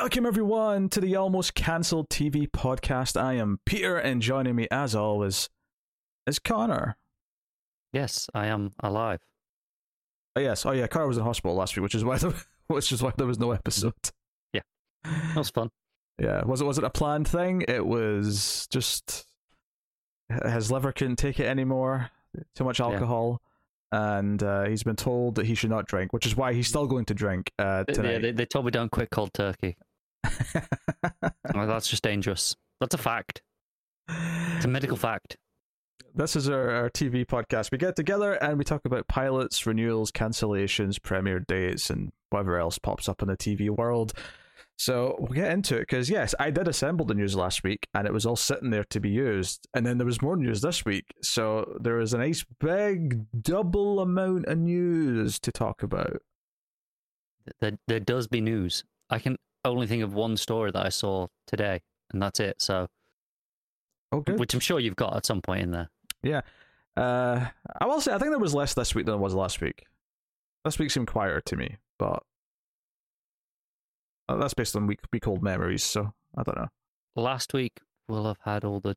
[0.00, 3.20] Welcome, everyone, to the Almost Cancelled TV podcast.
[3.20, 5.48] I am Peter, and joining me, as always,
[6.24, 6.96] is Connor.
[7.92, 9.18] Yes, I am alive.
[10.36, 10.64] Oh, yes.
[10.64, 10.86] Oh, yeah.
[10.86, 12.32] Connor was in hospital last week, which is why there,
[12.68, 13.92] which is why there was no episode.
[14.52, 14.60] Yeah.
[15.02, 15.68] That was fun.
[16.16, 16.44] Yeah.
[16.44, 17.64] Was it was it a planned thing?
[17.66, 19.26] It was just
[20.44, 22.10] his liver couldn't take it anymore.
[22.54, 23.42] Too much alcohol.
[23.90, 26.86] And uh, he's been told that he should not drink, which is why he's still
[26.86, 28.12] going to drink uh, tonight.
[28.12, 29.76] They, they, they told me don't quit cold turkey.
[31.54, 32.54] Well, that's just dangerous.
[32.80, 33.42] That's a fact.
[34.08, 35.36] It's a medical fact.
[36.14, 37.72] This is our, our TV podcast.
[37.72, 42.78] We get together and we talk about pilots, renewals, cancellations, premiere dates, and whatever else
[42.78, 44.12] pops up in the TV world.
[44.76, 48.06] So we'll get into it because, yes, I did assemble the news last week and
[48.06, 49.66] it was all sitting there to be used.
[49.74, 51.06] And then there was more news this week.
[51.22, 56.22] So there was a nice big double amount of news to talk about.
[57.60, 58.84] There, there does be news.
[59.10, 61.80] I can only think of one story that I saw today,
[62.12, 62.60] and that's it.
[62.60, 62.88] So,
[64.12, 64.38] Oh, good.
[64.38, 65.90] which I'm sure you've got at some point in there.
[66.22, 66.40] Yeah,
[66.96, 67.46] uh,
[67.80, 69.84] I will say, I think there was less this week than there was last week.
[70.64, 72.22] This week seemed quieter to me, but
[74.28, 75.84] uh, that's based on week week old memories.
[75.84, 76.68] So I don't know.
[77.16, 77.78] Last week
[78.08, 78.96] we'll have had all the.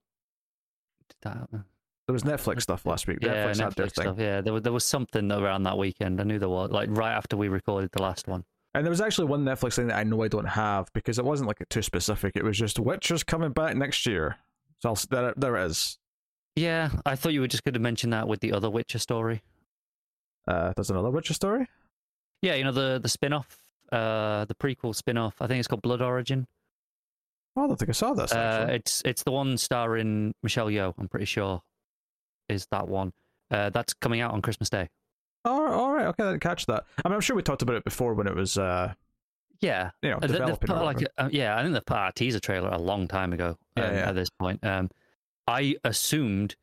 [1.24, 1.48] That?
[1.52, 3.20] There was Netflix stuff last week.
[3.22, 4.16] Yeah, Netflix, had their Netflix thing, stuff.
[4.20, 6.20] Yeah, there was there was something around that weekend.
[6.20, 8.44] I knew there was like right after we recorded the last one.
[8.74, 11.26] And there was actually one Netflix thing that I know I don't have because it
[11.26, 12.36] wasn't like too specific.
[12.36, 14.38] It was just Witcher's coming back next year.
[14.80, 15.98] So I'll, there, there it is.
[16.56, 19.42] Yeah, I thought you were just going to mention that with the other Witcher story.
[20.48, 21.68] Uh, there's another Witcher story.
[22.42, 23.58] Yeah, you know the the spin off,
[23.92, 25.36] uh, the prequel spin off.
[25.40, 26.48] I think it's called Blood Origin.
[27.56, 28.32] Oh, I don't think I saw this.
[28.32, 30.94] Uh, it's it's the one starring Michelle Yeoh.
[30.98, 31.62] I'm pretty sure
[32.50, 33.14] is that one.
[33.50, 34.90] Uh, that's coming out on Christmas Day.
[35.46, 36.86] All, right, all right, okay, I didn't catch that.
[37.04, 38.94] I mean, I'm sure we talked about it before when it was, uh,
[39.60, 40.76] Yeah, you know, Uh, developing.
[40.76, 43.58] like uh, yeah, I think out a teaser trailer a long time ago.
[43.78, 44.10] Um, yeah.
[44.10, 44.90] At this point, um,
[45.48, 46.56] I assumed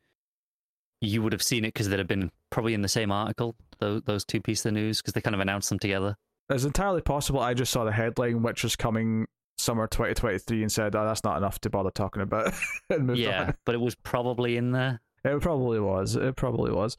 [1.01, 3.55] you would have seen it because they'd have been probably in the same article.
[3.79, 6.15] Those those two pieces of news because they kind of announced them together.
[6.49, 7.39] It's entirely possible.
[7.39, 11.37] I just saw the headline, which was coming summer 2023, and said, "Oh, that's not
[11.37, 12.53] enough to bother talking about."
[12.89, 13.53] and moved yeah, on.
[13.65, 14.99] but it was probably in there.
[15.23, 16.15] It probably was.
[16.15, 16.97] It probably was.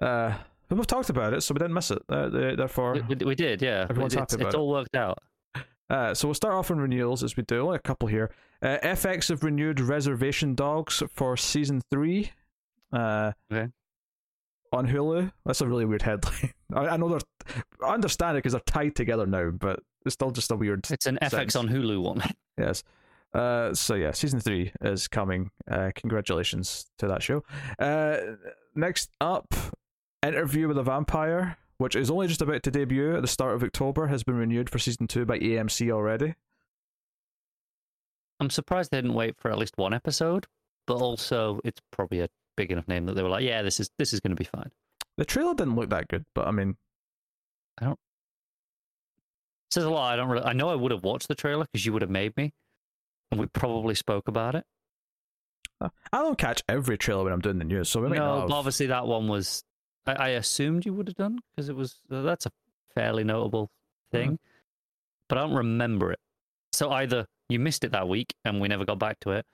[0.00, 0.34] Uh,
[0.68, 2.02] but we've talked about it, so we didn't miss it.
[2.08, 3.86] Uh, therefore, We, we- did, yeah.
[3.88, 4.58] Everyone's it's, happy about it's it.
[4.58, 5.18] all worked out.
[5.88, 7.60] Uh, so we'll start off on renewals as we do.
[7.60, 8.32] Only a couple here.
[8.60, 12.32] Uh, FX have renewed Reservation Dogs for season three.
[12.92, 13.68] Uh, Okay.
[14.72, 15.30] On Hulu.
[15.44, 16.50] That's a really weird headline.
[16.74, 17.20] I, I know they're.
[17.88, 20.84] I understand it because they're tied together now, but it's still just a weird.
[20.90, 22.20] It's an FX on Hulu one.
[22.58, 22.82] Yes.
[23.32, 25.50] Uh, so yeah, season three is coming.
[25.70, 27.44] Uh, congratulations to that show.
[27.78, 28.16] Uh,
[28.74, 29.54] next up,
[30.26, 33.62] Interview with a Vampire, which is only just about to debut at the start of
[33.62, 36.34] October, has been renewed for season two by AMC already.
[38.40, 40.46] I'm surprised they didn't wait for at least one episode,
[40.86, 43.88] but also it's probably a big enough name that they were like, yeah, this is
[43.98, 44.70] this is going to be fine.
[45.16, 46.76] The trailer didn't look that good, but I mean,
[47.80, 47.92] I don't.
[47.92, 50.12] It says a lot.
[50.12, 50.44] I don't really.
[50.44, 52.52] I know I would have watched the trailer because you would have made me,
[53.30, 54.64] and we probably spoke about it.
[55.80, 58.26] Uh, I don't catch every trailer when I'm doing the news, so we might No,
[58.36, 58.50] not have.
[58.50, 59.62] obviously that one was.
[60.06, 62.00] I, I assumed you would have done because it was.
[62.10, 62.50] uh, That's a
[62.94, 63.70] fairly notable
[64.12, 64.38] thing,
[65.28, 66.18] but I don't remember it.
[66.72, 69.46] So either you missed it that week and we never got back to it,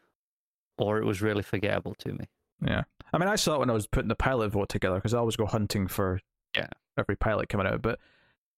[0.78, 2.24] or it was really forgettable to me.
[2.64, 5.14] Yeah, I mean, I saw it when I was putting the pilot vote together because
[5.14, 6.20] I always go hunting for
[6.56, 6.68] Yeah.
[6.96, 7.82] every pilot coming out.
[7.82, 7.98] But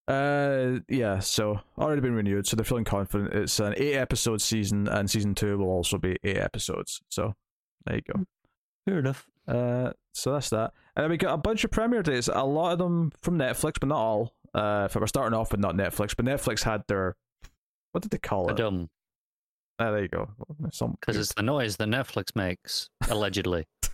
[0.06, 3.32] uh, yeah, so already been renewed, so they're feeling confident.
[3.32, 7.00] It's an eight episode season, and season two will also be eight episodes.
[7.08, 7.34] So
[7.86, 8.24] there you go.
[8.86, 9.26] Fair enough.
[9.48, 10.72] Uh, so that's that.
[10.96, 12.28] And then we got a bunch of premiere dates.
[12.32, 14.34] A lot of them from Netflix, but not all.
[14.54, 17.16] Uh, if we're starting off with not Netflix, but Netflix had their
[17.92, 18.56] what did they call it?
[18.56, 18.88] Dumb
[19.78, 20.28] Ah, there you go.
[20.60, 23.66] Because it's the noise that Netflix makes allegedly.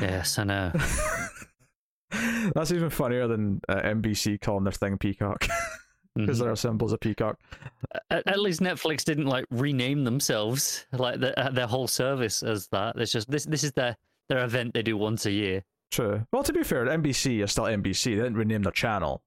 [0.00, 0.72] yes, I know.
[2.54, 5.46] That's even funnier than uh, NBC calling their thing Peacock
[6.14, 6.42] because Mhm.
[6.42, 7.38] there are symbols of Peacock.
[8.10, 12.66] At, at least Netflix didn't like rename themselves like the, uh, their whole service as
[12.68, 12.96] that.
[12.96, 13.44] It's just this.
[13.44, 13.96] This is their
[14.28, 15.62] their event they do once a year.
[15.90, 16.26] True.
[16.32, 18.14] Well, to be fair, NBC is still NBC.
[18.16, 19.22] They didn't rename their channel.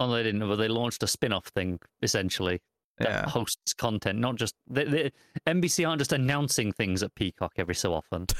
[0.00, 2.60] Oh, they didn't, but they launched a spin-off thing essentially
[2.98, 3.28] that Yeah.
[3.30, 5.12] hosts content, not just they, they,
[5.46, 8.26] NBC aren't just announcing things at Peacock every so often.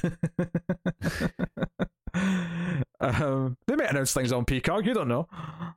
[3.01, 4.85] um, they may announce things on Peacock.
[4.85, 5.29] You don't know.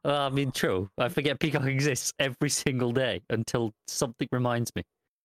[0.03, 0.89] I mean, true.
[0.97, 4.83] I forget Peacock exists every single day until something reminds me.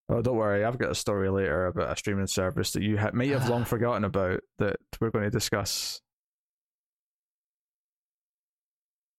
[0.08, 0.64] Oh, don't worry.
[0.64, 3.64] I've got a story later about a streaming service that you ha- may have long
[3.74, 6.00] forgotten about that we're going to discuss.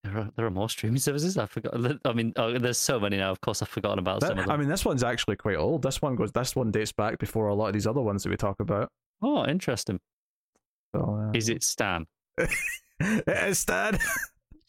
[0.04, 1.36] There are, there are more streaming services.
[1.36, 1.74] I forgot.
[2.04, 3.30] I mean, oh, there's so many now.
[3.30, 4.52] Of course, I've forgotten about That- some of them.
[4.52, 5.82] I mean, this one's actually quite old.
[5.82, 6.32] This one goes.
[6.32, 8.88] This one dates back before a lot of these other ones that we talk about.
[9.22, 9.98] oh, interesting.
[10.94, 12.06] So, uh, Is it Stan?
[12.38, 13.98] It is Stan.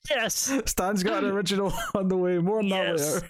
[0.10, 0.52] Yes.
[0.66, 2.38] Stan's got an original on the way.
[2.40, 3.22] More on that Yes.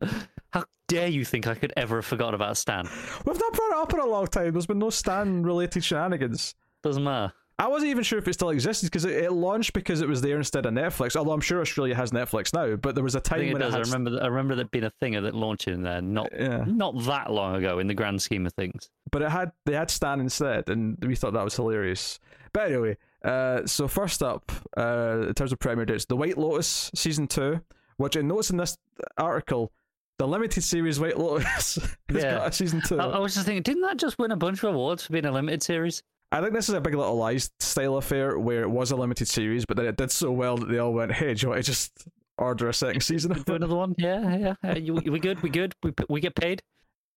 [0.00, 0.16] later.
[0.50, 2.88] How dare you think I could ever have forgotten about Stan?
[3.24, 4.52] We've not brought it up in a long time.
[4.52, 6.54] There's been no Stan related shenanigans.
[6.82, 7.32] Doesn't matter.
[7.60, 10.20] I wasn't even sure if it still existed because it, it launched because it was
[10.20, 11.16] there instead of Netflix.
[11.16, 13.74] Although I'm sure Australia has Netflix now, but there was a time it when does.
[13.74, 14.10] it I remember.
[14.10, 16.00] That, I remember that being a thing of it launching there.
[16.00, 18.90] Not Yeah, not that long ago in the grand scheme of things.
[19.10, 22.20] but it had they had Stan instead, and we thought that was hilarious.
[22.52, 26.90] But anyway, uh, so first up, uh, in terms of premiere dates, The White Lotus
[26.94, 27.60] season two,
[27.96, 28.78] which I noticed in this
[29.16, 29.72] article,
[30.18, 31.74] the limited series White Lotus
[32.08, 32.38] has Yeah.
[32.38, 32.98] got a season two.
[33.00, 35.24] I, I was just thinking, didn't that just win a bunch of awards for being
[35.26, 36.02] a limited series?
[36.30, 39.28] I think this is a Big Little Lies style affair where it was a limited
[39.28, 41.64] series, but then it did so well that they all went, "Hey, do you want
[41.64, 43.94] to just order a second season?" Do another one?
[43.96, 44.54] Yeah, yeah.
[44.62, 45.42] Uh, you, we good?
[45.42, 45.74] We good?
[45.82, 46.62] We we get paid?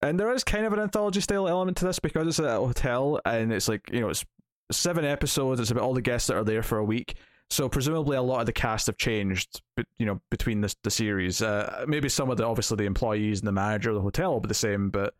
[0.01, 3.21] And there is kind of an anthology style element to this because it's a hotel
[3.23, 4.25] and it's like, you know, it's
[4.71, 7.15] seven episodes, it's about all the guests that are there for a week.
[7.51, 10.89] So presumably a lot of the cast have changed, but you know, between the the
[10.89, 11.41] series.
[11.41, 14.39] Uh, maybe some of the obviously the employees and the manager of the hotel will
[14.39, 15.13] be the same, but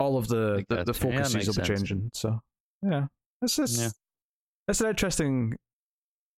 [0.00, 1.68] all of the the, the focuses makes will be sense.
[1.68, 2.10] changing.
[2.14, 2.40] So
[2.82, 3.06] yeah,
[3.42, 3.90] it's just Yeah.
[4.68, 5.56] it's an interesting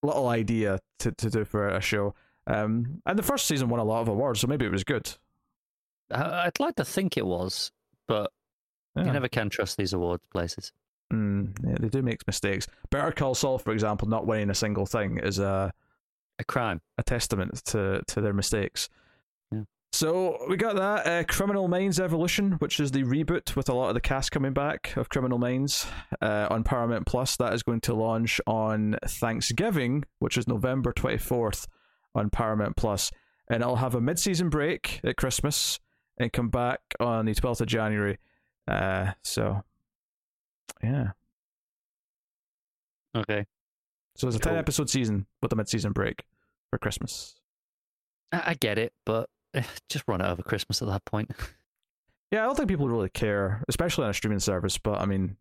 [0.03, 2.15] little idea to to do for a show.
[2.47, 5.17] Um, and the first season won a lot of awards, so maybe it was good.
[6.11, 7.71] I'd like to think it was,
[8.09, 8.33] but
[8.97, 9.05] Yeah.
[9.05, 10.73] you never can trust these awards places.
[11.13, 12.67] Mm, yeah, they do make mistakes.
[12.91, 15.73] Better Call Saul, for example, not winning a single thing is a
[16.39, 16.81] A crime.
[16.99, 18.89] a testament to to their mistakes.
[20.01, 23.89] So we got that uh, Criminal Minds Evolution, which is the reboot with a lot
[23.89, 25.87] of the cast coming back of Criminal Minds
[26.23, 27.37] uh, on Paramount Plus.
[27.37, 31.67] That is going to launch on Thanksgiving, which is November twenty fourth
[32.15, 33.11] on Paramount Plus,
[33.51, 35.79] and I'll have a mid season break at Christmas
[36.17, 38.17] and come back on the twelfth of January.
[38.67, 39.61] Uh, so
[40.83, 41.09] yeah.
[43.15, 43.45] Okay.
[44.17, 44.59] So it's a 10 Cool.
[44.61, 46.25] episode season with a mid season break
[46.71, 47.35] for Christmas.
[48.33, 49.29] I, I get it, but
[49.89, 51.31] just run it over Christmas at that point.
[52.33, 55.37] Yeah, I don't think people really care, especially on a streaming service, but I mean,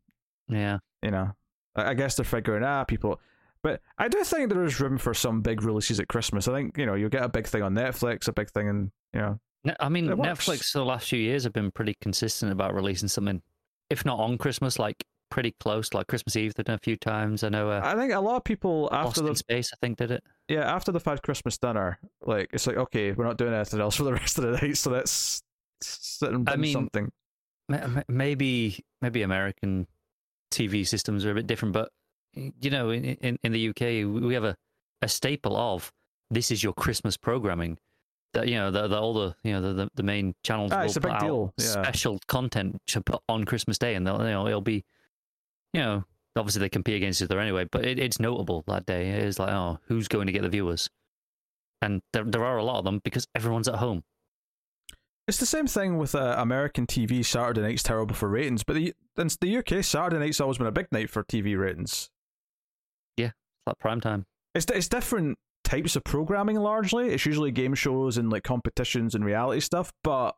[0.48, 0.80] yeah.
[1.04, 1.34] you know,
[1.76, 3.20] I, guess they're figuring, ah, people.
[3.62, 6.48] But I do think there is room for some big releases at Christmas.
[6.48, 8.92] I think, you know, you'll get a big thing on Netflix, a big thing in,
[9.14, 9.40] you know,
[9.80, 13.42] I mean, Netflix the last few years have been pretty consistent about releasing something,
[13.90, 16.54] if not on Christmas, like pretty close, like Christmas Eve.
[16.54, 17.44] They've done a few times.
[17.44, 19.78] I know uh, I think a lot of people after Lost in the Space, I
[19.82, 20.24] think, did it.
[20.48, 23.96] yeah after they've had Christmas dinner, like it's like okay, we're not doing anything else
[23.96, 25.44] for the rest of the night, so let's
[25.82, 27.12] sit and I binge mean, something.
[27.70, 29.88] Ma- ma- Maybe, maybe American
[30.52, 31.90] TV systems are a bit different, but
[32.36, 33.82] you know, in in, in the UK,
[34.22, 34.56] we have a,
[35.02, 35.92] a staple of
[36.32, 37.78] this is your Christmas programming.
[38.34, 40.80] That you know, the, the all the you know the, the, the main channels Ah,
[40.80, 41.66] will it's a put big out deal, yeah.
[41.66, 44.86] special content to put on Christmas Day, and they'll you know it'll be,
[45.74, 46.04] you know,
[46.36, 49.10] obviously they compete against each other anyway, but it, it's notable that day.
[49.10, 50.90] It is like, oh, who's going to get the viewers?
[51.82, 54.04] And there there are a lot of them because everyone's at home.
[55.28, 57.24] It's the same thing with uh, American TV.
[57.24, 60.72] Saturday night's terrible for ratings, but the in the UK, Saturday night's always been a
[60.72, 62.10] big night for TV ratings.
[63.16, 64.26] Yeah, it's like prime time.
[64.56, 66.58] It's it's different types of programming.
[66.58, 69.94] Largely, it's usually game shows and like competitions and reality stuff.
[70.04, 70.36] But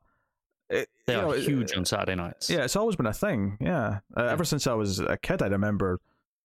[0.71, 2.49] it, They you are know, it- huge on Saturday nights.
[2.49, 3.57] Yeah, it's always been a thing.
[3.59, 5.99] Yeah, uh, ever since I was a kid, I remember,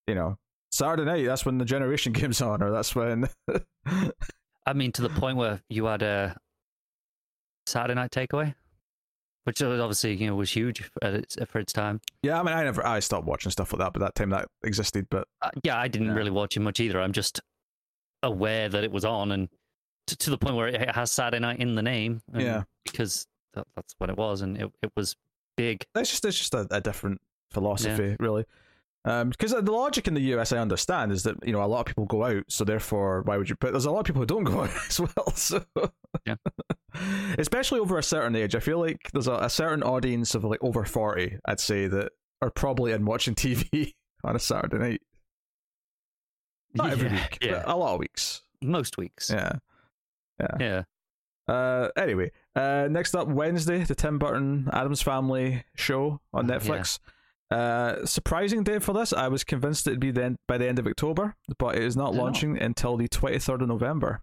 [0.06, 0.36] you know,
[0.70, 1.24] Saturday night.
[1.26, 3.28] That's when the Generation game's on, or that's when.
[4.66, 6.36] I mean, to the point where you had a
[7.66, 8.54] Saturday night takeaway,
[9.44, 12.00] which was obviously you know was huge at its, for its time.
[12.22, 14.48] yeah, I mean, I never, I stopped watching stuff like that, but that time that
[14.64, 15.06] existed.
[15.10, 16.14] But Uh, yeah, I didn't Yeah.
[16.14, 17.00] really watch it much either.
[17.00, 17.40] I'm just
[18.22, 19.48] aware that it was on, and
[20.08, 22.22] to, to the point where it has Saturday night in the name.
[22.34, 22.64] Yeah.
[22.84, 23.26] because
[23.56, 25.16] that, that's what it was, and it, it was
[25.56, 25.84] big.
[25.94, 27.20] It's just it's just a, a different
[27.50, 28.44] philosophy, really.
[29.04, 31.80] Um, because the logic in the US, I understand, is that you know a lot
[31.80, 33.72] of people go out, so therefore, why would you put?
[33.72, 35.32] There's a lot of people who don't go out as well.
[35.34, 35.64] So,
[36.26, 36.36] Yeah.
[37.38, 40.62] especially over a certain age, I feel like there's a, a certain audience of like
[40.62, 43.94] over forty, I'd say, that are probably in watching TV
[44.24, 45.02] on a Saturday night.
[46.74, 48.42] Not every week, yeah, but a lot of weeks.
[48.60, 49.30] most weeks.
[49.30, 49.52] Yeah.
[50.60, 50.82] yeah.
[51.48, 56.58] Uh, anyway, uh, next up Wednesday, the Tim Burton Addams Family show on Oh, yeah.
[56.60, 56.98] Netflix.
[57.50, 59.12] Uh, surprising date for this.
[59.12, 62.14] I was convinced it'd be then by the end of October, but it is not
[62.14, 62.20] not?
[62.24, 64.22] launching until the twenty third of November.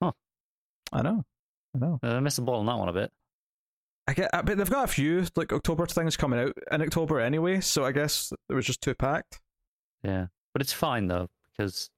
[0.00, 0.12] Huh.
[0.92, 1.24] I know,
[1.74, 1.98] I know.
[2.04, 3.10] I missed the ball on that one a bit.
[4.06, 7.18] I get, I- but they've got a few like October things coming out in October
[7.18, 9.40] anyway, so I guess it was just too packed.
[10.04, 11.90] Yeah, but it's fine though because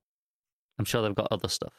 [0.78, 1.75] I'm sure they've got other stuff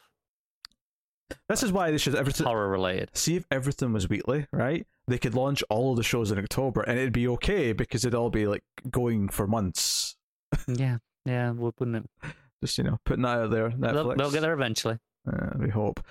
[1.47, 3.09] This is why they should everything horror related.
[3.13, 4.85] see if everything was weekly, right?
[5.07, 8.15] They could launch all of the shows in October and it'd be okay because it'd
[8.15, 10.15] all be like going for months.
[10.67, 12.31] yeah, yeah, wouldn't it?
[12.63, 13.69] Just you know, putting that out there.
[13.69, 13.93] Netflix.
[13.93, 14.99] They'll, they'll get there eventually.
[15.31, 16.01] Uh, we hope.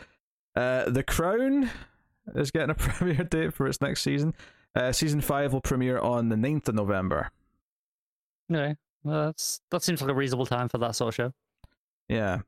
[0.57, 1.71] Uh, the Crown
[2.35, 4.35] is getting a premiere date for its next season.
[4.75, 7.31] Uh, season five will premiere on the 9th of November.
[8.53, 11.33] Okay, well, that's that seems like a reasonable time for that sort of show.
[12.09, 12.39] Yeah.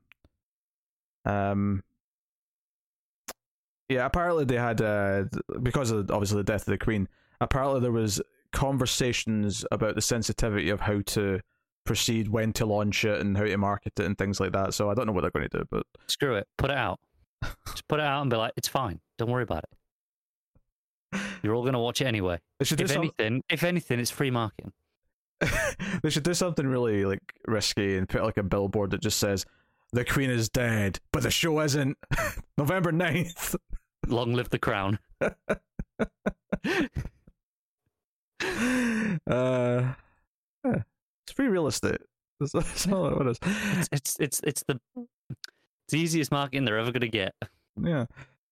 [1.25, 1.83] Um.
[3.93, 4.05] Yeah.
[4.05, 5.25] Apparently, they had uh
[5.61, 7.07] because of obviously the death of the Queen.
[7.39, 8.21] Apparently, there was
[8.51, 11.39] conversations about the sensitivity of how to
[11.85, 14.73] proceed, when to launch it, and how to market it, and things like that.
[14.73, 16.99] So I don't know what they're going to do, but Screw it, put it out.
[17.67, 18.99] Just put it out and be like, it's fine.
[19.17, 21.19] Don't worry about it.
[21.43, 22.39] You're all gonna watch it anyway.
[22.59, 24.71] they should do If some- anything, if anything, it's free marketing.
[26.03, 29.43] they should do something really like risky and put like a billboard that just says
[29.91, 31.97] the queen is dead but the show isn't
[32.59, 33.55] november 9th
[34.07, 34.99] Long live the crown.
[39.27, 39.93] uh
[40.63, 40.81] yeah,
[41.23, 42.01] it's free real estate
[42.39, 46.79] that's, that's all it is It's it's it's it's the it's the easiest marketing they're
[46.79, 47.33] ever gonna get.
[47.81, 48.05] yeah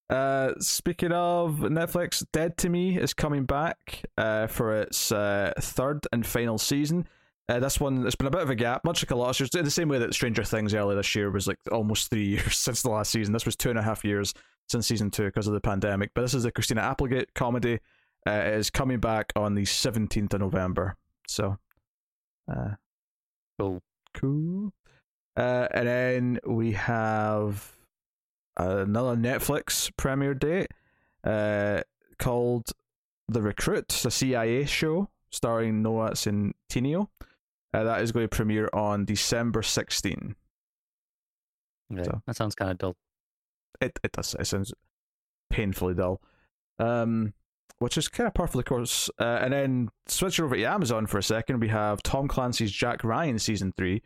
[0.09, 6.05] uh speaking of netflix dead to me is coming back uh for its uh third
[6.11, 7.07] and final season
[7.47, 9.35] uh, this one, it's been a bit of a gap, much like a lot of
[9.35, 9.49] shows.
[9.55, 12.55] In the same way that Stranger Things earlier this year was like almost three years
[12.59, 13.33] since the last season.
[13.33, 14.35] This was two and a half years
[14.69, 16.11] since season two because of the pandemic.
[16.13, 17.79] But this is the Christina Applegate comedy.
[18.27, 20.95] Uh, it is coming back on the 17th of November.
[21.27, 21.57] So,
[22.51, 22.71] uh,
[23.57, 23.81] Cool.
[24.13, 24.73] cool.
[25.35, 27.75] Uh, and then we have
[28.57, 30.67] another Netflix premiere date
[31.23, 31.81] uh,
[32.17, 32.71] called
[33.27, 37.07] The Recruit, the CIA show starring Noah Centineo.
[37.73, 40.35] Uh, that is going to premiere on December 16.
[41.93, 42.95] Okay, So- That sounds kind of dull.
[43.81, 44.35] It it does.
[44.39, 44.73] It sounds
[45.49, 46.21] painfully dull.
[46.79, 47.33] Um,
[47.79, 49.09] which is kind of par for the course.
[49.19, 53.03] Uh, and then switching over to Amazon for a second, we have Tom Clancy's Jack
[53.03, 54.01] Ryan season three,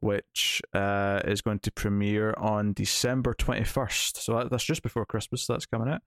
[0.00, 4.22] which uh, is going to premiere on December twenty first.
[4.22, 5.46] So that, that's just before Christmas.
[5.46, 6.02] That's coming out.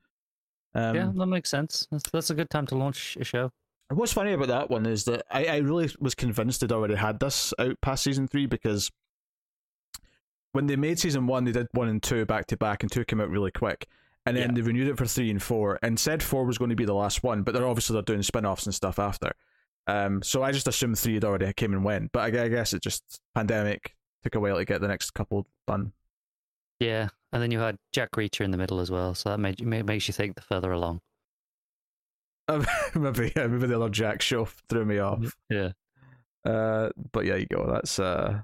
[0.74, 1.88] Um, yeah, that makes sense.
[1.90, 3.52] That's that's a good time to launch a show.
[3.90, 7.20] What's funny about that one is that I, I really was convinced they'd already had
[7.20, 8.92] this out past season three because
[10.56, 13.06] when they made season one, they did one and two back to back, and two
[13.06, 13.88] came out really quick.
[14.26, 14.56] And then Yeah.
[14.56, 16.96] they renewed it for three and four, and said four was going to be the
[16.96, 19.34] last one, but they're obviously they're doing spin offs and stuff after.
[19.88, 22.74] Um, so I just assumed three had already came and went, but I, I guess
[22.74, 23.04] it just
[23.36, 25.94] pandemic took a while to get the next couple done.
[26.80, 29.60] Yeah, and then you had Jack Reacher in the middle as well, so that made
[29.60, 31.02] you, makes you think the further along.
[32.48, 35.36] Um, maybe yeah, maybe the other Jack show threw me off.
[35.50, 35.72] Yeah.
[36.46, 37.66] Uh, but yeah, you go.
[37.72, 38.42] That's uh,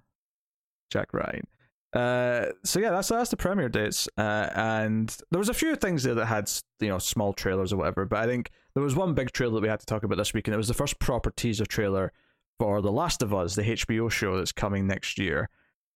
[0.89, 1.45] Jack Ryan.
[1.93, 4.07] Uh, so yeah, that's that's the premiere dates.
[4.17, 7.77] Uh, and there was a few things there that had you know small trailers or
[7.77, 8.05] whatever.
[8.05, 10.33] But I think there was one big trailer that we had to talk about this
[10.33, 12.13] week, and it was the first proper teaser trailer
[12.59, 15.49] for The Last of Us, the HBO show that's coming next year.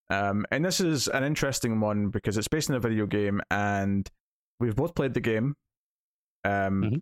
[0.09, 4.09] Um, and this is an interesting one because it's based on a video game, and
[4.59, 5.55] we've both played the game.
[6.43, 7.01] Um, Mhm.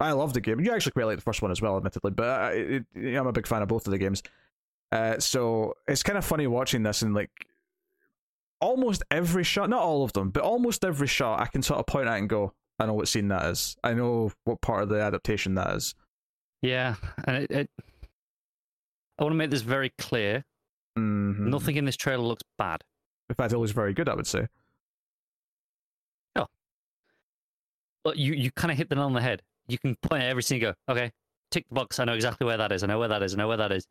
[0.00, 0.60] I love the game.
[0.60, 3.32] You actually quite like the first one as well, admittedly, but I, it, I'm a
[3.32, 4.22] big fan of both of the games.
[4.92, 7.30] Uh, so it's kind of funny watching this and like
[8.64, 11.86] almost every shot, not all of them, but almost every shot, I can sort of
[11.86, 13.76] point at and go, I know what scene that is.
[13.84, 15.94] I know what part of the adaptation that is.
[16.62, 17.70] Yeah, and it, it
[19.18, 20.44] I want to make this very clear.
[20.98, 21.38] Mhm.
[21.38, 22.82] Nothing in this trailer looks bad.
[23.28, 24.08] In fact, it looks very good.
[24.08, 24.48] I would say.
[28.04, 29.40] But you, you kind of hit the nail on the head.
[29.66, 31.10] You can point at every scene and go, okay,
[31.50, 31.98] tick the box.
[31.98, 32.82] I know exactly where that is.
[32.82, 33.32] I know where that is.
[33.32, 33.86] I know where that is.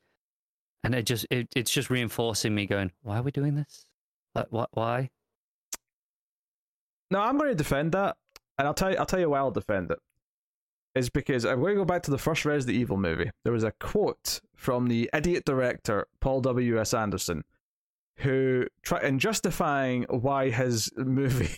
[0.83, 3.87] And it just it, it's just reinforcing me going, why are we doing this?
[4.35, 4.69] Like, what?
[4.73, 5.09] Why?
[7.11, 8.17] No, I'm going to defend that,
[8.57, 8.97] and I'll tell you.
[8.97, 9.99] I'll tell you why I'll defend it.
[10.95, 13.31] Is because I'm going to go back to the first Resident Evil movie.
[13.43, 16.79] There was a quote from the idiot director Paul W.
[16.79, 16.93] S.
[16.93, 17.43] Anderson,
[18.17, 21.55] who tried in justifying why his movie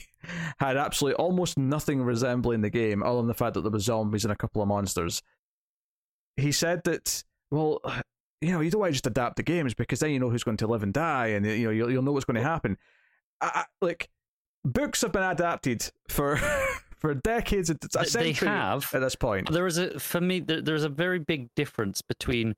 [0.60, 4.26] had absolutely almost nothing resembling the game, other than the fact that there was zombies
[4.26, 5.22] and a couple of monsters.
[6.38, 7.80] He said that, well,
[8.46, 10.44] you know, you don't want to just adapt the games because then you know who's
[10.44, 12.78] going to live and die, and you know you'll, you'll know what's going to happen.
[13.42, 14.10] I, I, like
[14.64, 16.38] books have been adapted for
[16.98, 18.90] for decades, a Th- they have.
[18.94, 19.52] at this point.
[19.52, 22.56] There is a for me there, there's a very big difference between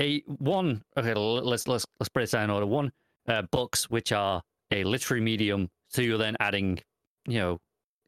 [0.00, 2.92] a one okay let's let's let's break this down in order one
[3.26, 6.78] uh, books which are a literary medium so you're then adding
[7.26, 7.58] you know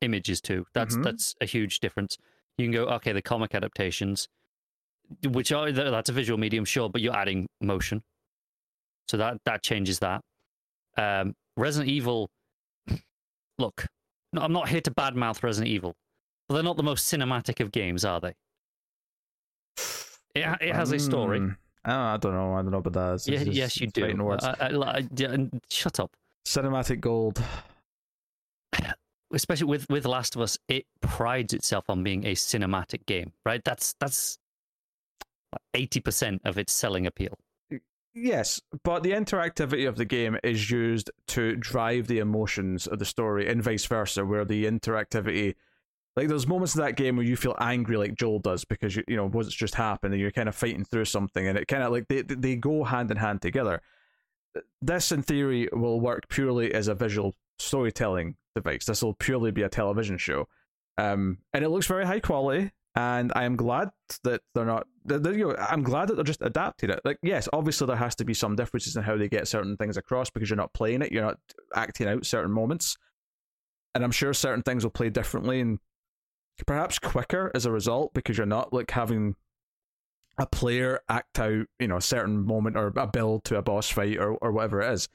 [0.01, 1.03] images to that's Mhm.
[1.05, 2.17] that's a huge difference
[2.57, 4.29] you can go okay the comic adaptations
[5.29, 8.03] which are that's a visual medium sure but you're adding motion
[9.09, 10.21] so that that changes that
[10.97, 12.31] Um, Resident Evil.
[13.59, 13.87] Look,
[14.33, 15.95] no, I'm not here to badmouth Resident Evil,
[16.49, 18.35] but they're not the most cinematic of games, are they?
[20.35, 21.41] It, it has a story.
[21.41, 22.55] Mm, I don't know.
[22.55, 23.27] I don't know about that.
[23.29, 24.05] Yeah, yes, you do.
[24.43, 25.37] I- I- I- yeah,
[25.71, 26.11] shut up.
[26.47, 27.43] Cinematic gold.
[29.33, 33.63] Especially with with Last of Us, it prides itself on being a cinematic game, right?
[33.65, 34.39] That's that's
[35.75, 37.39] eighty percent of its selling appeal.
[38.13, 43.05] Yes, but the interactivity of the game is used to drive the emotions of the
[43.05, 45.55] story, and vice versa, where the interactivity,
[46.17, 49.05] like there's moments in that game where you feel angry, like Joel does, because you
[49.07, 51.85] you know what's just happened, and you're kind of fighting through something, and it kind
[51.85, 53.81] of like they they go hand in hand together.
[54.83, 58.87] This, in theory, will work purely as a visual storytelling device.
[58.87, 60.49] This will purely be a television show,
[60.99, 63.91] um, and it looks very high quality and I am glad
[64.25, 64.87] that they're not.
[65.05, 67.01] They're, you know, I'm glad that they're just adapting it.
[67.05, 69.97] Like, yes, obviously there has to be some differences in how they get certain things
[69.97, 71.39] across because you're not playing it, you're not
[71.75, 72.97] acting out certain moments,
[73.95, 75.79] and I'm sure certain things will play differently and
[76.67, 79.37] perhaps quicker as a result because you're not like having
[80.39, 83.89] a player act out, you know, a certain moment or a build to a boss
[83.89, 85.09] fight or or whatever it is.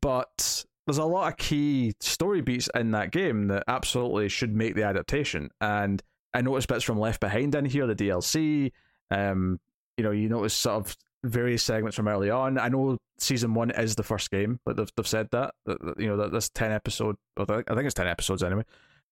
[0.00, 4.74] But there's a lot of key story beats in that game that absolutely should make
[4.74, 6.02] the adaptation and
[6.34, 8.72] I noticed bits from Left Behind in here, the DLC.
[9.10, 9.60] Um,
[9.96, 12.58] you know, you notice sort of various segments from early on.
[12.58, 16.00] I know season one is the first game, but they've, they've said that, that, that,
[16.00, 18.64] you know that this ten episode, I think it's ten episodes anyway.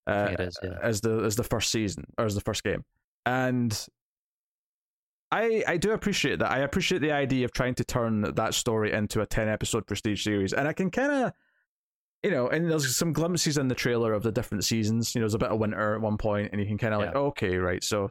[0.07, 0.79] Uh, I think it is, yeah.
[0.83, 2.85] as the as the first season or as the first game,
[3.27, 3.87] and
[5.31, 6.51] I I do appreciate that.
[6.51, 10.25] I appreciate the idea of trying to turn that story into a ten episode prestige
[10.25, 11.33] series, and I can kind of
[12.23, 15.15] you know, and there's some glimpses in the trailer of the different seasons.
[15.15, 17.01] You know, there's a bit of winter at one point, and you can kind of
[17.01, 17.83] like, okay, right.
[17.83, 18.11] So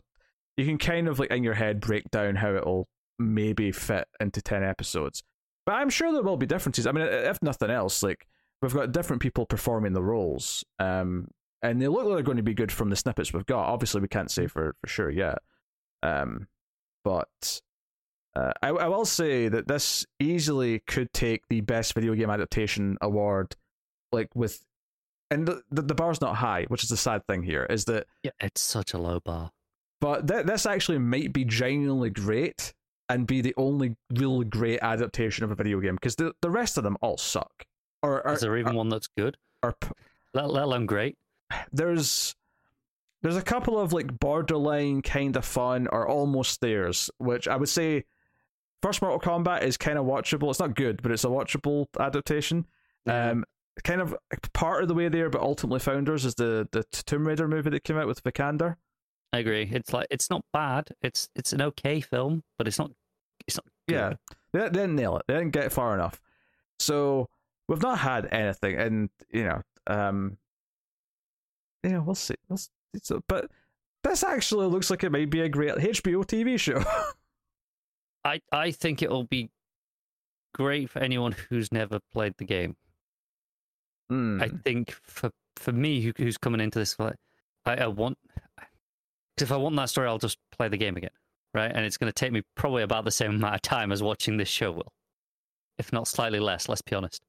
[0.57, 2.87] you can kind of like in your head break down how it'll
[3.19, 5.23] maybe fit into ten episodes.
[5.65, 6.87] But I'm sure there will be differences.
[6.87, 8.25] I mean, if nothing else, like
[8.61, 11.27] we've got different people performing the roles, um,
[11.61, 13.67] and they look like they're going to be good from the snippets we've got.
[13.67, 15.39] Obviously, we can't say for for sure yet,
[16.03, 16.47] um,
[17.03, 17.61] but.
[18.35, 22.95] Uh, I, I will say that this easily could take the best video game adaptation
[23.01, 23.55] award
[24.11, 24.65] like with
[25.31, 28.05] and the, the the bar's not high which is the sad thing here is that
[28.23, 29.51] Yeah, it's such a low bar.
[30.01, 32.73] but th- this actually might be genuinely great
[33.09, 36.77] and be the only really great adaptation of a video game because the, the rest
[36.77, 37.65] of them all suck
[38.01, 39.35] or, Is there even or, one that's good?
[39.61, 39.75] or
[40.33, 41.17] Let, let alone great.
[41.71, 42.35] there's
[43.21, 47.67] there's a couple of like borderline kind of fun or almost theirs which i would
[47.69, 48.05] say
[48.81, 52.65] first mortal kombat is kind of watchable it's not good but it's a watchable adaptation
[53.07, 53.43] um
[53.83, 54.15] kind of
[54.53, 57.83] part of the way there but ultimately founders is the the tomb raider movie that
[57.83, 58.75] came out with vikander
[59.31, 59.69] I agree.
[59.71, 60.89] It's like it's not bad.
[61.03, 62.91] It's it's an okay film, but it's not
[63.45, 63.93] it's not good.
[63.93, 64.13] yeah
[64.53, 66.19] they, they didn't nail it they didn't get far enough
[66.79, 67.27] so
[67.67, 70.37] we've not had anything and you know um
[71.83, 72.69] you know we'll see we'll see.
[73.03, 73.49] So, but
[74.03, 76.83] this actually looks like it might be a great hbo tv show
[78.25, 79.49] I I think it'll be
[80.53, 82.75] great for anyone who's never played the game.
[84.09, 84.41] Hmm.
[84.41, 87.15] I think for for me who, who's coming into this like
[87.65, 88.17] I, I want
[89.39, 91.11] if I want that story I'll just play the game again,
[91.53, 91.71] right?
[91.73, 94.37] And it's going to take me probably about the same amount of time as watching
[94.37, 94.91] this show will,
[95.77, 96.67] if not slightly less.
[96.67, 97.21] Let's be honest.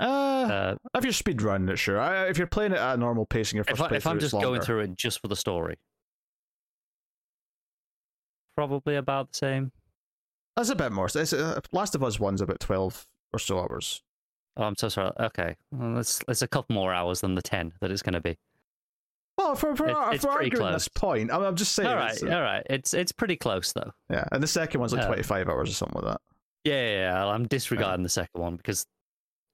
[0.00, 2.00] uh, Uh, if you're speed running it, sure.
[2.00, 4.18] I, if you're playing it at a normal pace your first if, I, if I'm
[4.18, 5.76] just going through it just for the story,
[8.56, 9.72] probably about the same.
[10.56, 11.06] that's a bit more.
[11.06, 14.02] It's, uh, Last of Us one's about twelve or so hours.
[14.56, 15.12] Oh, I'm so sorry.
[15.18, 18.20] Okay, well, it's it's a couple more hours than the ten that it's going to
[18.20, 18.36] be.
[19.38, 21.88] Well, for for, It's- for arguing this point, I'm, I'm just saying.
[21.88, 22.62] all right, it's, uh, all right.
[22.68, 23.92] It's it's pretty close though.
[24.10, 26.18] yeah, and the second one's like Uh, 25 hours or something like
[26.64, 27.26] Yeah, yeah, yeah.
[27.26, 28.86] I'm disregarding the second one because,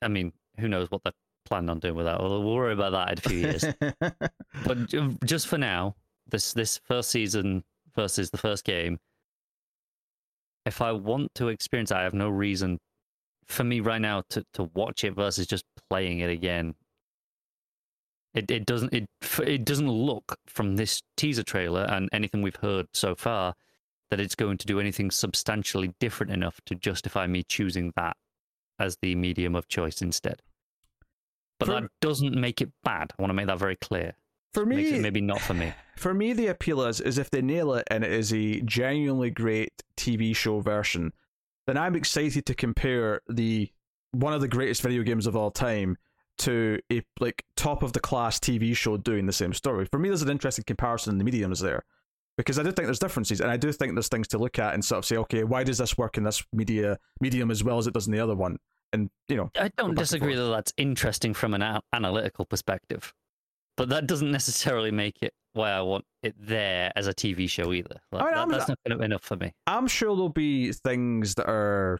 [0.03, 1.13] I mean, who knows what they're
[1.45, 2.21] planning on doing with that?
[2.21, 3.65] We'll, we'll worry about that in a few years.
[4.67, 5.95] but just for now,
[6.27, 7.63] this this first season
[7.95, 8.99] versus the first game.
[10.67, 12.79] If I want to experience that, I have no reason
[13.49, 16.75] for me right now to, to watch it versus just playing it again.
[18.35, 19.09] It it doesn't it
[19.45, 23.55] it doesn't look from this teaser trailer and anything we've heard so far
[24.11, 28.17] that it's going to do anything substantially different enough to justify me choosing that
[28.79, 30.41] as the medium of choice instead.
[31.59, 33.13] But For- that doesn't make it bad.
[33.19, 34.15] I want to make that very clear.
[34.55, 35.73] for me, maybe not for me.
[35.97, 39.31] for me, the appeal is is if they nail it and it is a genuinely
[39.31, 41.13] great TV show version,
[41.69, 43.71] then I'm excited to compare the
[44.13, 45.99] one of the greatest video games of all time
[46.39, 49.85] to a like top of the class TV show doing the same story.
[49.85, 51.85] For me, there's an interesting comparison in the mediums there.
[52.39, 54.73] because I do think there's differences, and I do think there's things to look at
[54.73, 57.77] and sort of say, okay, why does this work in this media medium as well
[57.77, 58.59] as it does in the other one?
[58.93, 63.13] And you know, I don't disagree that that's interesting from an a- analytical perspective,
[63.77, 67.73] but that doesn't necessarily make it why I want it there as a TV show
[67.73, 67.97] either.
[68.13, 69.53] Like, I mean, that- I'm- that's not gonna- enough for me.
[69.67, 71.99] I'm sure there'll be things that are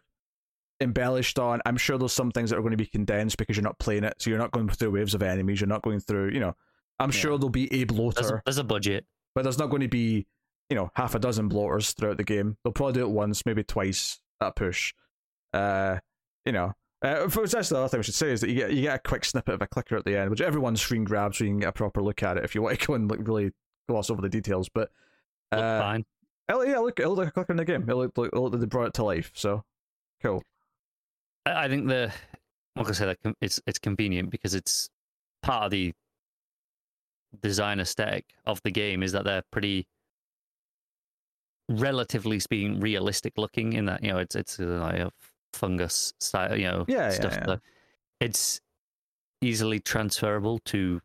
[0.81, 1.61] embellished on.
[1.65, 4.03] I'm sure there's some things that are going to be condensed because you're not playing
[4.05, 5.59] it, so you're not going through waves of enemies.
[5.61, 6.55] You're not going through, you know.
[6.99, 7.17] I'm Yeah.
[7.19, 9.05] sure there'll be a bloater, There's a, there's a budget.
[9.35, 10.25] but there's not going to be,
[10.69, 12.57] you know, half a dozen bloaters throughout the game.
[12.63, 14.93] They'll probably do it once, maybe twice That push.
[15.53, 15.99] Uh,
[16.45, 16.73] you know.
[17.01, 18.95] Uh, for- that's the other thing we should say is that you get you get
[18.95, 21.51] a quick snippet of a clicker at the end, which everyone screen grabs so you
[21.51, 23.51] can get a proper look at it if you want to go and like really
[23.87, 24.69] gloss over the details.
[24.69, 24.89] But
[25.51, 26.05] uh, fine.
[26.49, 27.87] Yeah, look, it looked like a clicker in the game.
[27.87, 29.31] It looked like, it looked like they brought it to life.
[29.35, 29.63] So
[30.21, 30.43] cool.
[31.45, 32.11] I, I think the
[32.75, 34.89] like I say that it's it's convenient because it's
[35.41, 35.93] part of the
[37.41, 39.87] design aesthetic of the game is that they're pretty
[41.69, 45.11] relatively speaking realistic looking in that you know it's it's uh, like a
[45.53, 47.45] fungus style you know Yeah, yeah, stuff yeah.
[47.45, 47.61] that-
[48.19, 48.59] it's
[49.41, 51.01] easily transferable to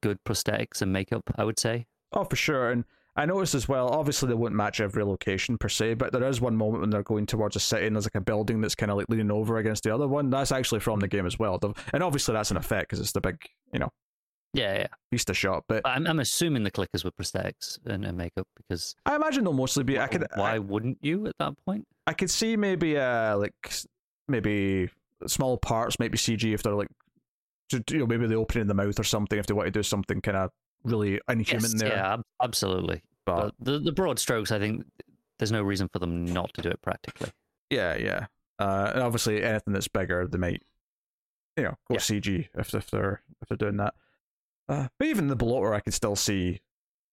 [0.00, 2.70] good prosthetics and makeup i would say Oh, for sure.
[2.70, 2.84] And
[3.16, 3.88] I noticed as well.
[3.88, 7.02] Obviously, they won't match every location per se, but there is one moment when they're
[7.02, 9.58] going towards a city and there's like a building that's kind of like leaning over
[9.58, 10.30] against the other one.
[10.30, 11.58] That's actually from the game as well.
[11.92, 13.36] And obviously, that's an effect because it's the big,
[13.72, 13.90] you know,
[14.52, 15.64] yeah yeah vista shot.
[15.68, 19.42] But but i'm, I'm assuming the clickers were prosthetics and, and makeup because I imagine
[19.42, 19.98] they'll mostly be.
[19.98, 20.24] I could.
[20.36, 23.54] why I, wouldn't you at that point I could see maybe uh like
[24.28, 24.88] maybe
[25.26, 26.88] small parts might be CG if they're like,
[27.72, 29.82] you know, maybe the opening in the mouth or something if they want to do
[29.82, 30.50] something kind of
[30.84, 31.88] really inhuman Yes, there.
[31.90, 34.84] yeah absolutely But But the the broad strokes, I think
[35.38, 37.30] there's no reason for them not to do it practically.
[37.70, 38.26] Yeah, yeah.
[38.58, 40.62] Uh, and obviously, anything that's bigger, they might,
[41.56, 41.98] you know, go Yeah.
[41.98, 43.94] CG if if they're if they're doing that.
[44.68, 46.60] Uh, but even the bloater, I could still see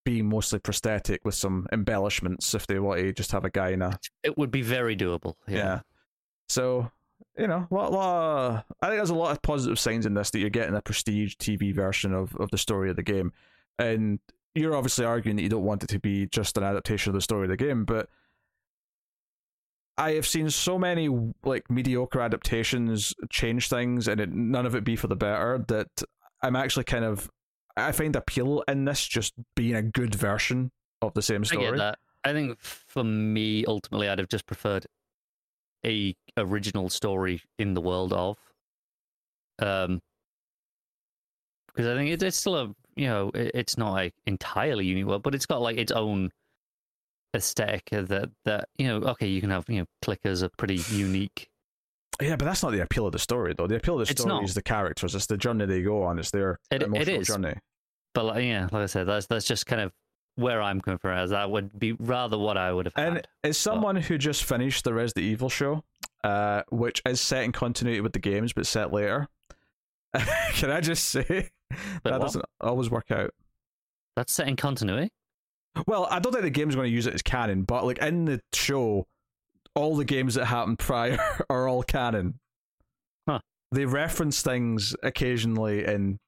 [0.04, 3.82] being mostly prosthetic with some embellishments if they want to just have a guy in
[3.82, 5.36] a It would be very doable.
[5.48, 5.58] yeah.
[5.58, 5.80] Yeah.
[6.50, 6.92] So
[7.38, 10.40] you know, lot, lot, I think there's a lot of positive signs in this that
[10.40, 13.32] you're getting a prestige TV version of of the story of the game,
[13.80, 14.20] and
[14.54, 17.22] you're obviously arguing that you don't want it to be just an adaptation of the
[17.22, 18.10] story of the game, but
[19.98, 21.10] I have seen so many
[21.44, 25.64] like mediocre adaptations change things, and it, none of it be for the better.
[25.68, 26.04] That
[26.42, 27.30] I'm actually kind of
[27.78, 31.68] I find appeal in this just being a good version of the same story.
[31.68, 32.00] I get that.
[32.24, 34.86] I think for me, ultimately, I'd have just preferred
[35.86, 38.38] a original story in the world of,
[39.60, 40.02] um,
[41.68, 45.06] because I think it, it's still a you know it, it's not like entirely unique
[45.06, 46.32] world, but it's got like its own
[47.36, 51.50] aesthetic that that you know okay you can have you know clickers are pretty unique
[52.22, 53.68] Yeah, but that's not the appeal of the story, though.
[53.68, 54.44] The appeal of the It's story not.
[54.44, 55.16] is the characters.
[55.16, 56.20] It's the journey they go on.
[56.20, 57.28] It's their It- it emotional is.
[57.28, 57.56] journey.
[58.14, 59.94] but like, yeah like I said that's that's just kind of
[60.36, 63.28] where I'm coming from as that would be rather what I would have And had.
[63.44, 65.84] as someone who just finished the Resident Evil show,
[66.24, 69.28] uh, which is set in continuity with the games but set later,
[70.54, 71.50] can I just say
[72.04, 72.22] that what?
[72.22, 73.32] doesn't always work out?
[74.16, 75.10] That's set in continuity.
[75.88, 78.26] Well, I don't think the game's going to use it as canon, but like in
[78.26, 79.08] the show,
[79.76, 81.18] all the games that happened prior
[81.50, 82.40] are all canon.
[83.28, 83.40] Huh.
[83.72, 86.20] They reference things occasionally in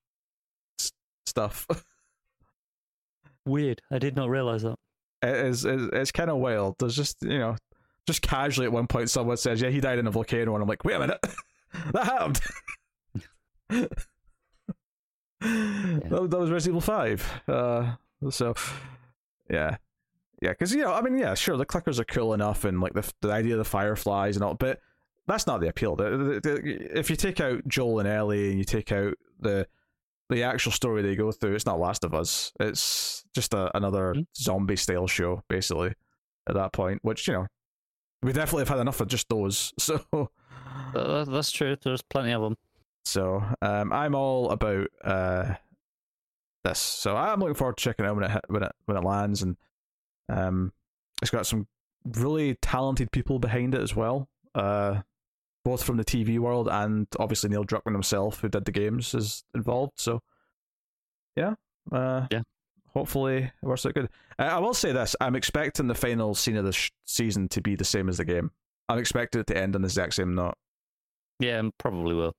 [0.79, 0.91] s-
[1.25, 1.67] stuff.
[3.45, 3.82] Weird.
[3.91, 4.75] I did not realize that.
[5.21, 6.75] it is it's, it's kind of wild.
[6.79, 7.58] There's just you know,
[8.08, 10.69] just casually at one point someone says, "Yeah, he died in a volcano," and I'm
[10.69, 11.19] like, "Wait a minute,
[11.93, 12.39] that happened."
[13.69, 13.97] that,
[15.41, 17.41] that was Resident Evil Five.
[17.47, 17.95] Uh,
[18.29, 18.53] so
[19.49, 19.75] yeah,
[20.43, 22.93] yeah, because you know, I mean, yeah, sure, the clickers are cool enough, and like
[22.93, 24.79] the the idea of the fireflies and all, but
[25.25, 25.95] that's not the appeal.
[25.95, 29.65] The, the, the, if you take out Joel and Ellie and you take out the
[30.29, 32.51] the actual story they go through, it's not Last of Us.
[32.60, 34.27] It's just a, another Mhm.
[34.36, 35.93] zombie style show, basically.
[36.47, 37.47] At that point, which you know,
[38.21, 39.73] we definitely have had enough of just those.
[39.79, 40.01] So,
[40.95, 41.75] Uh, that's true.
[41.82, 42.58] There's plenty of them.
[43.06, 45.53] so um, I'm all about uh
[46.63, 46.79] this.
[46.79, 49.41] So I'm looking forward to checking it out when it when it when it lands,
[49.43, 49.56] and
[50.29, 50.71] um,
[51.21, 51.67] it's got some
[52.05, 54.27] really talented people behind it as well.
[54.55, 55.01] Uh,
[55.63, 59.43] both from the TV world and obviously Neil Druckmann himself, who did the games, is
[59.55, 59.93] involved.
[59.95, 60.21] So,
[61.36, 61.55] yeah,
[61.91, 62.41] uh, Yeah.
[62.93, 64.09] Hopefully, it works out good.
[64.38, 67.62] Uh, I will say this: I'm expecting the final scene of the sh- season to
[67.62, 68.51] be the same as the game.
[68.88, 70.53] I'm expecting it to end on the exact same note.
[71.39, 72.36] Yeah, probably will.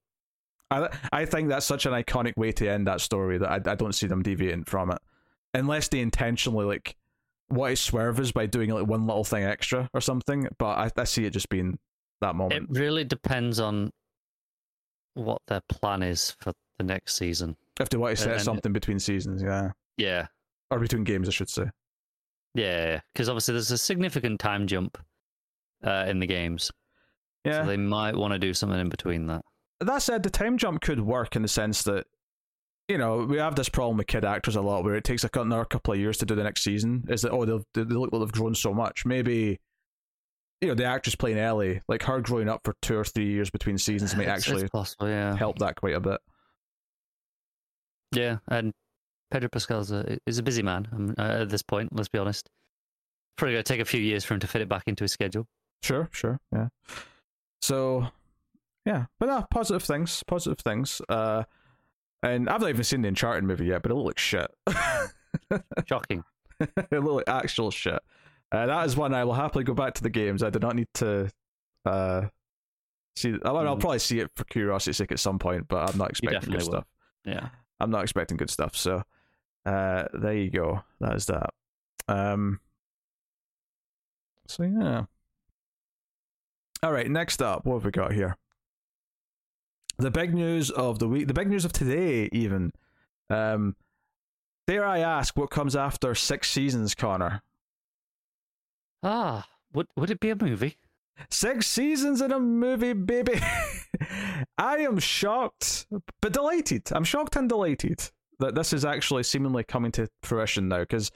[0.71, 3.75] I I think that's such an iconic way to end that story that I, I
[3.75, 4.99] don't see them deviating from it,
[5.53, 6.95] unless they intentionally like
[7.49, 10.47] what is swerve is by doing like one little thing extra or something.
[10.57, 11.77] But I, I see it just being
[12.21, 12.69] that moment.
[12.71, 13.91] It really depends on
[15.13, 17.55] what their plan is for the next season.
[17.79, 20.27] if they want to set something between seasons, yeah, Yeah.
[20.71, 21.65] or between games, I should say.
[22.53, 24.97] Yeah, because obviously there's a significant time jump
[25.83, 26.71] uh, in the games.
[27.43, 27.61] Yeah.
[27.61, 29.43] So they might want to do something in between that.
[29.81, 32.07] that said, the time jump could work in the sense that,
[32.87, 35.35] you know, we have this problem with kid actors a lot where it takes like
[35.35, 37.03] another couple of years to do the next season.
[37.09, 39.05] Is that, oh, they've, they look like they've grown so much.
[39.05, 39.59] Maybe,
[40.61, 43.49] you know, the actress playing Ellie, like her growing up for two or three years
[43.49, 45.35] between seasons might It's- actually it's possible, yeah.
[45.35, 46.19] help that quite a bit.
[48.11, 48.71] Yeah, and
[49.31, 51.89] Pedro Pascal's a, is a busy man um, uh, at this point.
[51.91, 52.49] Let's be honest.
[53.35, 55.11] Probably going to take a few years for him to fit it back into his
[55.11, 55.47] schedule.
[55.83, 56.67] Sure, sure, yeah.
[57.61, 58.07] So,
[58.85, 61.01] yeah, but no, positive things, positive things.
[61.09, 61.43] Uh,
[62.23, 64.49] and I've not even seen the Uncharted movie yet, but it looks shit.
[65.87, 66.23] Shocking.
[66.59, 67.99] it looked like actual shit.
[68.51, 70.41] Uh, that is one I will happily go back to the games.
[70.43, 71.29] I do not need to
[71.85, 72.27] uh,
[73.15, 73.29] see.
[73.29, 73.79] I mean, I'll Mm.
[73.79, 76.65] probably see it for curiosity's sake at some point, but I'm not expecting good will.
[76.65, 76.85] stuff.
[77.25, 77.49] Yeah.
[77.79, 78.75] I'm not expecting good stuff.
[78.75, 79.03] So,
[79.65, 80.83] uh, there you go.
[81.01, 81.49] That is that.
[82.07, 82.59] Um.
[84.47, 85.05] So yeah.
[86.83, 87.09] All right.
[87.09, 88.37] Next up, what have we got here?
[89.97, 91.27] The big news of the week.
[91.27, 92.71] The big news of today, even.
[93.29, 93.75] Um.
[94.67, 97.43] Dare I ask what comes after six seasons, Connor?
[99.03, 100.77] Ah, would would it be a movie?
[101.29, 103.39] Six seasons in a movie, baby.
[104.57, 105.87] I am shocked,
[106.21, 106.91] but delighted.
[106.91, 110.79] I'm shocked and delighted that this is actually seemingly coming to fruition now.
[110.79, 111.11] Because,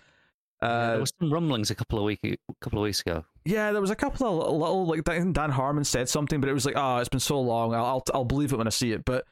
[0.61, 3.23] uh, there was some rumblings a couple of week a couple of weeks ago.
[3.45, 6.53] yeah, there was a couple of little, like Dan Dan Harmon said something, but it
[6.53, 7.73] was like, oh, it's been so long.
[7.73, 9.05] I'll I'll, I'll believe it when I see it.
[9.05, 9.25] But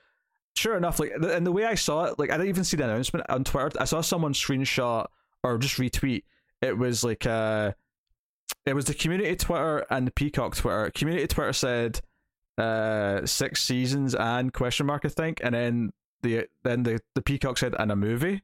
[0.55, 2.85] sure enough, like, and the way I saw it, like, I didn't even see the
[2.85, 3.71] announcement on Twitter.
[3.79, 5.07] I saw someone screenshot
[5.43, 6.23] or just retweet.
[6.61, 7.73] It was like, uh,
[8.65, 10.89] it was the community Twitter and the Peacock Twitter.
[10.91, 12.01] Community Twitter said,
[12.57, 15.91] uh, six seasons and question mark, I think, and then
[16.23, 18.41] the then the the Peacock said and a movie.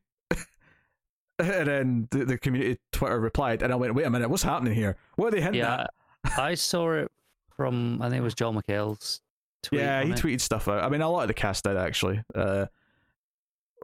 [1.60, 4.74] and then the, the community Twitter replied, and I went, "Wait a minute, what's happening
[4.74, 4.98] here?
[5.16, 5.82] What are they hinting Yeah,
[6.26, 7.12] at?" I saw it
[7.56, 9.22] from I think it was Joel McHale's
[9.62, 9.82] tweet.
[9.82, 10.18] yeah, he it.
[10.18, 10.84] tweeted stuff out.
[10.84, 12.66] I mean, a lot of the cast did actually, uh,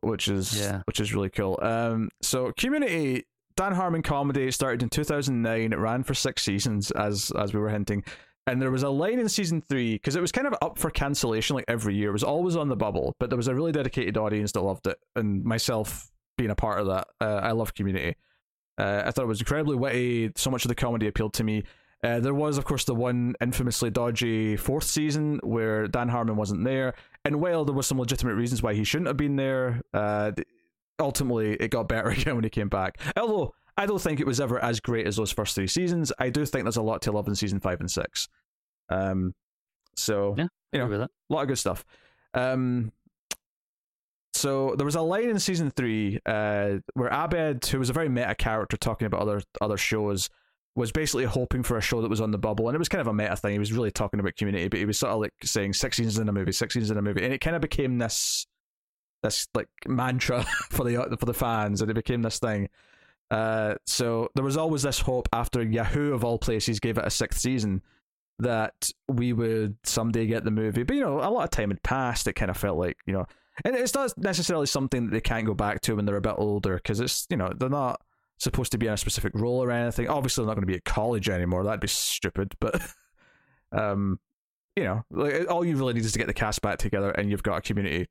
[0.01, 0.81] which is Yeah.
[0.85, 1.59] which is really cool.
[1.61, 5.73] Um, so Community, Dan Harmon comedy started in 2009.
[5.73, 8.03] It ran for six seasons, as as we were hinting.
[8.47, 10.89] And there was a line in season three because it was kind of up for
[10.89, 12.09] cancellation like every year.
[12.09, 14.87] It was always on the bubble, but there was a really dedicated audience that loved
[14.87, 16.09] it, and myself
[16.39, 17.07] being a part of that.
[17.21, 18.15] Uh, I love Community.
[18.79, 20.31] Uh, I thought it was incredibly witty.
[20.35, 21.63] So much of the comedy appealed to me.
[22.03, 26.63] Uh, there was, of course, the one infamously dodgy fourth season where Dan Harmon wasn't
[26.63, 26.93] there,
[27.25, 30.31] and while there was some legitimate reasons why he shouldn't have been there, uh,
[30.97, 32.99] ultimately it got better again when he came back.
[33.17, 36.11] Although I don't think it was ever as great as those first three seasons.
[36.17, 38.29] I do think there's a lot to love in season five and six.
[38.89, 39.33] Um,
[39.95, 41.11] so Yeah, you know, Agree with that.
[41.29, 41.83] a lot of good stuff.
[42.33, 42.91] Um,
[44.39, 48.07] so there was a line in season three uh, where Abed, who was a very
[48.07, 50.29] meta character talking about other other shows,
[50.75, 53.01] was basically hoping for a show that was on the bubble, and it was kind
[53.01, 53.51] of a meta thing.
[53.51, 56.19] He was really talking about community, but he was sort of like saying six seasons
[56.19, 58.47] in a movie, six seasons in a movie, and it kind of became this
[59.23, 62.69] this like mantra for the for the fans, and it became this thing.
[63.29, 67.11] Uh, so there was always this hope after Yahoo of all places gave it a
[67.11, 67.81] sixth season
[68.39, 70.83] that we would someday get the movie.
[70.83, 72.25] But you know, a lot of time had passed.
[72.27, 73.25] It kind of felt like you know,
[73.65, 76.35] and it's not necessarily something that they can't go back to when they're a bit
[76.37, 78.01] older because it's you know they're not
[78.37, 80.07] supposed to be in a specific role or anything.
[80.07, 81.63] Obviously, they're not going to be at college anymore.
[81.63, 82.53] That'd be stupid.
[82.59, 82.81] But
[83.71, 84.19] um,
[84.75, 87.29] you know, like all you really need is to get the cast back together, and
[87.29, 88.07] you've got a community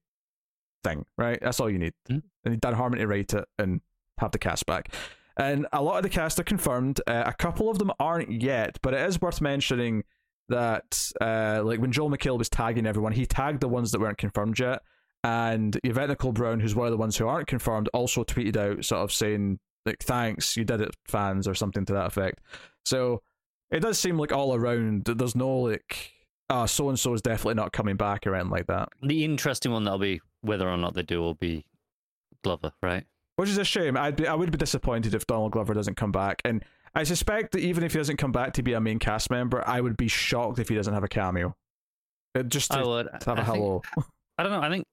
[0.84, 1.38] thing, right?
[1.40, 1.94] That's all you need.
[2.10, 2.22] Mhm.
[2.44, 3.80] And Dan Harmon to write it and
[4.18, 4.92] have the cast back.
[5.36, 7.00] And a lot of the cast are confirmed.
[7.06, 10.02] Uh, a couple of them aren't yet, but it is worth mentioning
[10.48, 14.18] that, uh, like when Joel McHale was tagging everyone, he tagged the ones that weren't
[14.18, 14.82] confirmed yet.
[15.24, 18.84] And Yvette Nicole Brown, who's one of the ones who aren't confirmed, also tweeted out
[18.84, 22.40] sort of saying, like, thanks, you did it, fans, or something to that effect.
[22.84, 23.22] So
[23.70, 26.12] it does seem like all around, there's no, like,
[26.50, 28.90] ah, so and so is definitely not coming back or anything like that.
[29.02, 31.64] The interesting one that'll be whether or not they do will be
[32.44, 33.04] Glover, right?
[33.36, 33.96] Which is a shame.
[33.96, 36.40] I'd be, I would be disappointed if Donald Glover doesn't come back.
[36.44, 39.30] And I suspect that even if he doesn't come back to be a main cast
[39.30, 41.54] member, I would be shocked if he doesn't have a cameo.
[42.34, 43.08] It, just to, I would.
[43.20, 43.82] to have a I think- hello.
[44.38, 44.60] I don't know.
[44.60, 44.84] I think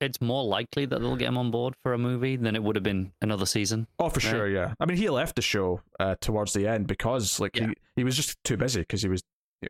[0.00, 2.76] it's more likely that they'll get him on board for a movie than it would
[2.76, 3.86] have been another season.
[3.98, 4.30] Oh, for Right.
[4.30, 4.74] sure, yeah.
[4.78, 7.68] I mean, he left the show uh, towards the end because, like, Yeah.
[7.68, 9.22] he, he was just too busy because he was,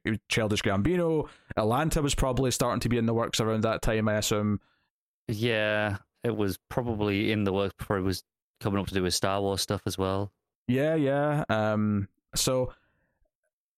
[0.05, 1.29] he was Childish Gambino.
[1.57, 4.61] Atlanta was probably starting to be in the works around that time, I assume.
[5.29, 8.23] Yeah, it was probably in the works before he was
[8.61, 10.33] coming up to do his Star Wars stuff as well.
[10.67, 11.45] Yeah, yeah.
[11.49, 12.73] Um, so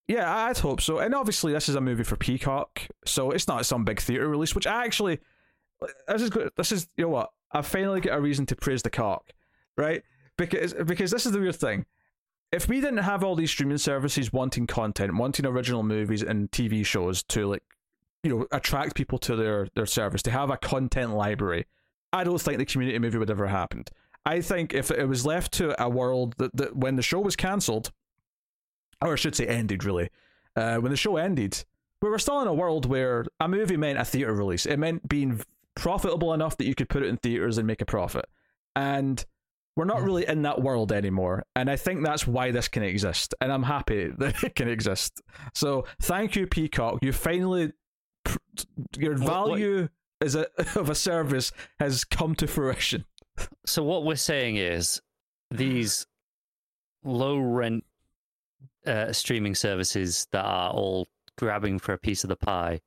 [0.09, 0.99] yeah, I'd hope so.
[0.99, 4.55] And obviously, this is a movie for Peacock, so it's not some big theater release.
[4.55, 5.21] Which I actually,
[6.09, 6.51] this is good.
[6.57, 7.31] This is you know what?
[7.53, 9.33] I finally get a reason to praise the cock,
[9.77, 10.03] right?
[10.37, 11.87] Because because this is the weird thing.
[12.53, 16.85] if we didn't have all these streaming services wanting content, wanting original movies and TV
[16.85, 17.62] shows to like,
[18.23, 21.66] you know, attract people to their their service, to have a content library,
[22.12, 23.90] I don't think the community movie would ever happened.
[24.27, 27.37] I think if it was left to a world that, that when the show was
[27.37, 27.90] cancelled,
[29.01, 30.11] or I should say ended really,
[30.57, 31.64] uh, when the show ended,
[32.03, 34.66] we were still in a world where a movie meant a theater release.
[34.66, 35.40] It meant being
[35.75, 38.27] profitable enough that you could put it in theaters and make a profit.
[38.77, 39.25] And
[39.77, 41.45] we're not really in that world anymore.
[41.57, 43.35] And I think that's why this can exist.
[43.41, 45.21] And I'm happy that it can exist.
[45.55, 46.99] So thank you, Peacock.
[47.03, 47.73] You finally,
[48.99, 49.89] your value
[50.21, 50.47] as a,
[50.79, 53.05] of a service has come to fruition.
[53.65, 55.01] So what we're saying is
[55.51, 56.07] these
[57.05, 57.85] low rent
[58.87, 62.81] uh, streaming services that are all grabbing for a piece of the pie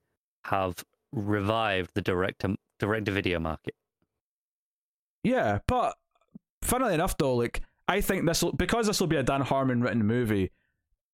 [0.44, 2.44] have revived the direct
[2.84, 3.76] direct to video market.
[5.24, 5.96] Yeah, but
[6.62, 9.82] funnily enough, though, like I think this will because this will be a Dan Harmon
[9.82, 10.52] written movie.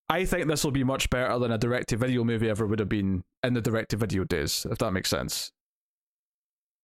[0.09, 2.79] I think this will be much better than a direct to video movie ever would
[2.79, 5.51] have been in the direct to video days, if that makes sense.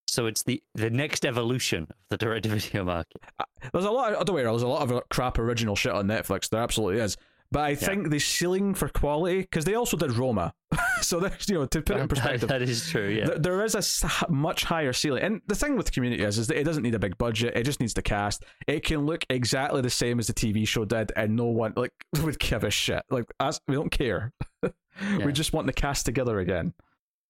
[0.07, 3.21] So it's the the next evolution of the direct to video market.
[3.39, 4.13] Uh, there's a lot.
[4.13, 6.49] Of, don't worry, there's a lot of crap original shit on Netflix.
[6.49, 7.17] There absolutely is.
[7.51, 7.75] But I yeah.
[7.75, 10.53] think the ceiling for quality, because they also did Roma,
[11.01, 13.07] so there's you know to put it in perspective, that is true.
[13.07, 16.47] Yeah, th- there is a much higher ceiling, and the thing with Community is, is
[16.47, 17.55] that it doesn't need a big budget.
[17.55, 18.43] It just needs the cast.
[18.67, 21.93] It can look exactly the same as the TV show did, and no one like
[22.23, 23.03] would give a shit.
[23.09, 24.33] Like us, we don't care.
[24.63, 25.25] yeah.
[25.25, 26.73] We just want the cast together again.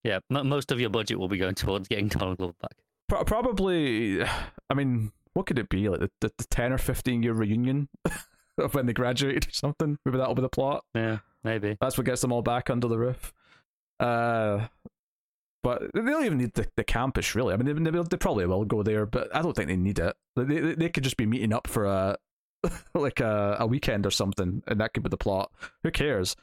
[0.04, 2.76] Yeah, m- most of your budget will be going towards getting Donald Glover back.
[3.10, 4.24] Pro- probably,
[4.70, 7.90] I mean, what could it be like the, the, the ten or fifteen year reunion?
[8.58, 9.98] Of when they graduated or something.
[10.06, 10.84] Maybe that'll be the plot.
[10.94, 11.78] Yeah, maybe.
[11.80, 13.34] That's what gets them all back under the roof.
[14.00, 14.68] Uh,
[15.64, 17.54] but they don't even need the, the campus, really.
[17.54, 19.98] I mean, they, they, they probably will go there, but I don't think they need
[20.00, 20.16] it.
[20.36, 22.18] They, they, they could just be meeting up for a
[22.94, 25.52] like a, a weekend or something, and that could be the plot.
[25.84, 26.36] Who cares?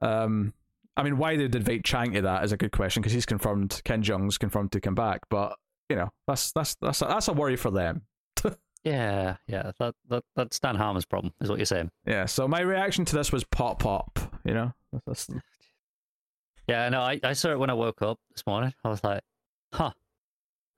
[0.00, 0.52] Um,
[0.96, 3.26] I mean, why they did invite Chang to that is a good question because he's
[3.26, 3.80] confirmed.
[3.84, 5.56] Ken Jeong's confirmed to come back, but
[5.88, 8.02] you know that's that's that's a, that's a worry for them.
[8.84, 11.90] Yeah, yeah, that, that that's Dan Harmon's problem, is what you're saying.
[12.04, 12.26] Yeah.
[12.26, 14.18] So my reaction to this was pop, pop.
[14.44, 14.72] You know.
[15.06, 15.28] That's...
[16.68, 18.72] Yeah, no, I, I saw it when I woke up this morning.
[18.84, 19.22] I was like,
[19.72, 19.92] huh,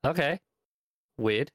[0.05, 0.39] okay,
[1.17, 1.51] weird.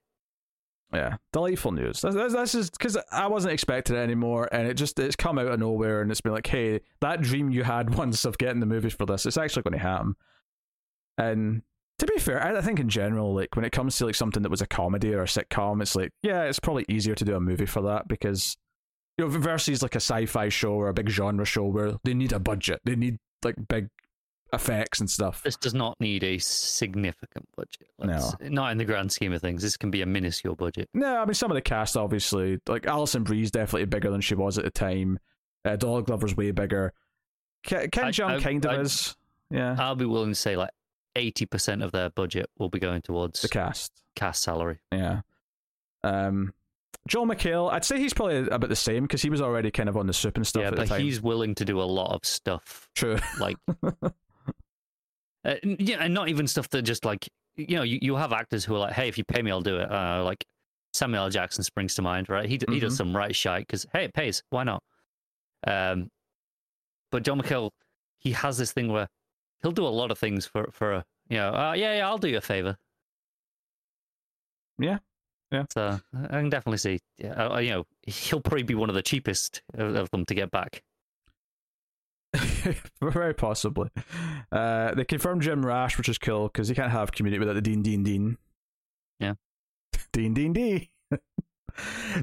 [0.92, 2.00] Yeah, delightful news.
[2.00, 5.38] This, this, this is because I wasn't expecting it anymore, and it just it's come
[5.38, 8.60] out of nowhere, and it's been like, hey, that dream you had once of getting
[8.60, 10.16] the movies for this, it's actually going to happen.
[11.16, 11.62] And
[12.00, 14.48] to be fair, I think in general, like when it comes to like something that
[14.48, 17.40] was a comedy or a sitcom, it's like yeah, it's probably easier to do a
[17.40, 18.56] movie for that because
[19.18, 22.32] you know versus like a sci-fi show or a big genre show where they need
[22.32, 23.88] a budget, they need like big
[24.54, 25.42] effects and stuff.
[25.42, 27.88] This does not need a significant budget.
[27.98, 29.60] Let's, no, not in the grand scheme of things.
[29.60, 30.88] This can be a minuscule budget.
[30.94, 34.34] No, I mean some of the cast obviously, like Alison Brie's definitely bigger than she
[34.34, 35.18] was at the time.
[35.66, 36.94] Uh, Donald Glover's way bigger.
[37.62, 39.14] Ken, Ken Jeong kind of is.
[39.50, 40.70] Yeah, I'll be willing to say like
[41.16, 44.80] eighty percent of their budget will be going towards the cast cast salary.
[44.92, 45.20] Yeah.
[46.02, 46.54] Um,
[47.08, 49.96] Joel McHale, I'd say he's probably about the same because he was already kind of
[49.96, 50.62] on the soup and stuff.
[50.62, 52.88] Yeah, but he's willing to do a lot of stuff.
[52.94, 53.18] True.
[53.38, 53.56] Like,
[55.44, 58.64] uh, yeah, and not even stuff that just like you know you, you have actors
[58.64, 59.90] who are like, hey, if you pay me, I'll do it.
[59.90, 60.44] Uh, like
[60.92, 61.30] Samuel L.
[61.30, 62.48] Jackson springs to mind, right?
[62.48, 62.72] He mm-hmm.
[62.72, 63.08] he does mm-hmm.
[63.08, 64.42] some right shite because hey, it pays.
[64.50, 64.82] Why not?
[65.66, 66.10] Um,
[67.10, 67.70] but John McHale,
[68.18, 69.08] he has this thing where
[69.62, 72.18] he'll do a lot of things for for a you know uh, yeah yeah I'll
[72.18, 72.76] do you a favor.
[74.78, 74.98] Yeah,
[75.52, 75.64] yeah.
[75.70, 77.00] So I can definitely see.
[77.18, 80.34] Yeah, uh, you know he'll probably be one of the cheapest of, of them to
[80.34, 80.82] get back.
[83.02, 83.90] Very possibly.
[84.52, 87.60] Uh, they confirmed Jim Rash, which is cool because you can't have community without the
[87.60, 88.38] Dean Dean Dean.
[89.18, 89.34] Yeah.
[90.12, 90.88] Dean Dean Dean.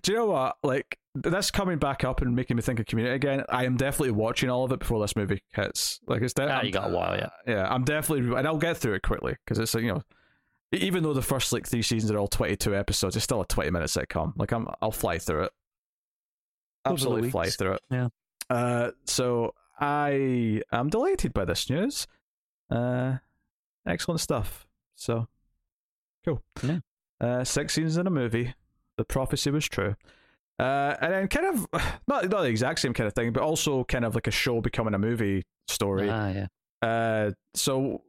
[0.01, 0.57] Do you know what?
[0.63, 3.43] Like this coming back up and making me think of Community again.
[3.49, 5.99] I am definitely watching all of it before this movie hits.
[6.07, 6.61] Like it's definitely.
[6.61, 7.29] Ah, you got a while, yeah.
[7.45, 10.03] Yeah, I'm definitely, and I'll get through it quickly because it's you know,
[10.71, 13.69] even though the first like three seasons are all 22 episodes, it's still a 20
[13.71, 14.33] minute sitcom.
[14.37, 15.51] Like I'm, I'll fly through it.
[16.85, 17.81] Absolutely fly through it.
[17.89, 18.07] Yeah.
[18.49, 22.07] Uh, so I am delighted by this news.
[22.69, 23.17] Uh,
[23.85, 24.67] excellent stuff.
[24.95, 25.27] So
[26.25, 26.41] cool.
[26.63, 26.79] Yeah.
[27.19, 28.53] Uh, six seasons in a movie.
[28.97, 29.95] The prophecy was true.
[30.59, 31.67] Uh, and then kind of
[32.07, 34.61] not not the exact same kind of thing, but also kind of like a show
[34.61, 36.09] becoming a movie story.
[36.09, 36.47] Ah, yeah.
[36.81, 38.01] Uh, so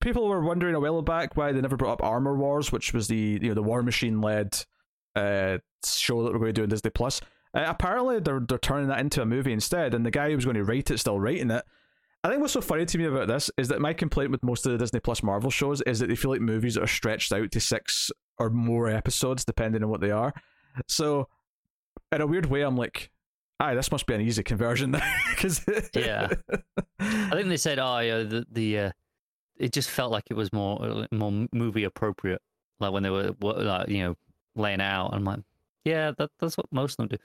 [0.00, 3.08] people were wondering a while back why they never brought up Armor Wars, which was
[3.08, 4.64] the you know the War Machine led
[5.16, 7.20] uh show that we're going to do on Disney Plus.
[7.54, 10.44] Uh, apparently, they're they're turning that into a movie instead, and the guy who was
[10.44, 11.64] going to write it still writing it.
[12.24, 14.64] I think what's so funny to me about this is that my complaint with most
[14.64, 17.32] of the Disney Plus Marvel shows is that they feel like movies that are stretched
[17.32, 20.32] out to six or more episodes, depending on what they are.
[20.88, 21.28] So,
[22.16, 23.10] in a weird way, I'm like,
[23.60, 24.96] aye, this must be an easy conversion
[25.30, 26.28] because Yeah.
[27.00, 28.90] I think they said, oh, yeah, the the uh,
[29.56, 32.42] it just felt like it was more uh, more movie appropriate,
[32.80, 34.14] like when they were like you know
[34.56, 35.10] laying out.
[35.12, 35.40] I'm like,
[35.84, 37.16] yeah, that that's what most of them do.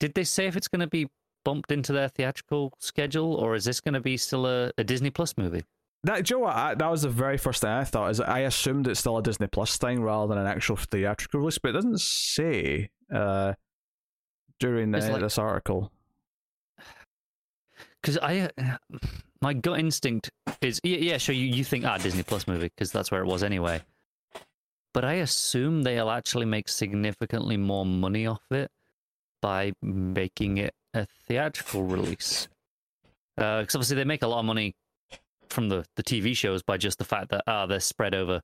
[0.00, 1.08] Did they say if it's going to be
[1.44, 5.10] bumped into their theatrical schedule, or is this going to be still a, a Disney
[5.10, 5.62] Plus movie?
[6.04, 6.46] That, do you know?
[6.46, 8.10] I, that was the very first thing I thought.
[8.10, 11.58] Is I assumed it's still a Disney Plus thing rather than an actual theatrical release,
[11.58, 13.54] but it doesn't say uh,
[14.60, 15.90] during uh, like- this article.
[18.02, 18.76] Because I, uh,
[19.42, 20.30] my gut instinct
[20.62, 23.26] is, yeah, yeah sure, you, you think, ah, Disney Plus movie, because that's where it
[23.26, 23.82] was anyway.
[24.94, 28.70] But I assume they'll actually make significantly more money off it
[29.42, 32.48] by making it a theatrical release.
[33.36, 34.74] Because obviously they make a lot of money
[35.50, 38.40] from the, the TV shows by just the fact that, ah, they're spread over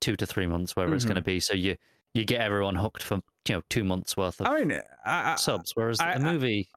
[0.00, 1.38] two to three months, wherever it's going to be.
[1.40, 1.76] So you,
[2.14, 5.36] you get everyone hooked for, you know, two months worth of I mean, I, I,
[5.36, 6.68] subs, whereas I- a movie,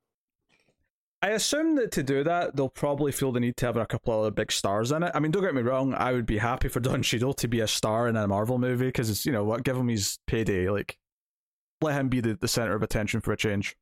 [1.22, 4.14] I assume that to do that, they'll probably feel the need to have a couple
[4.14, 5.12] of other big stars in it.
[5.14, 7.60] I mean, don't get me wrong, I would be happy for Don Cheadle to be
[7.60, 10.70] a star in a Marvel movie because it's, you know what, give him his payday.
[10.70, 10.98] Like,
[11.82, 13.76] let him be the, the center of attention for a change.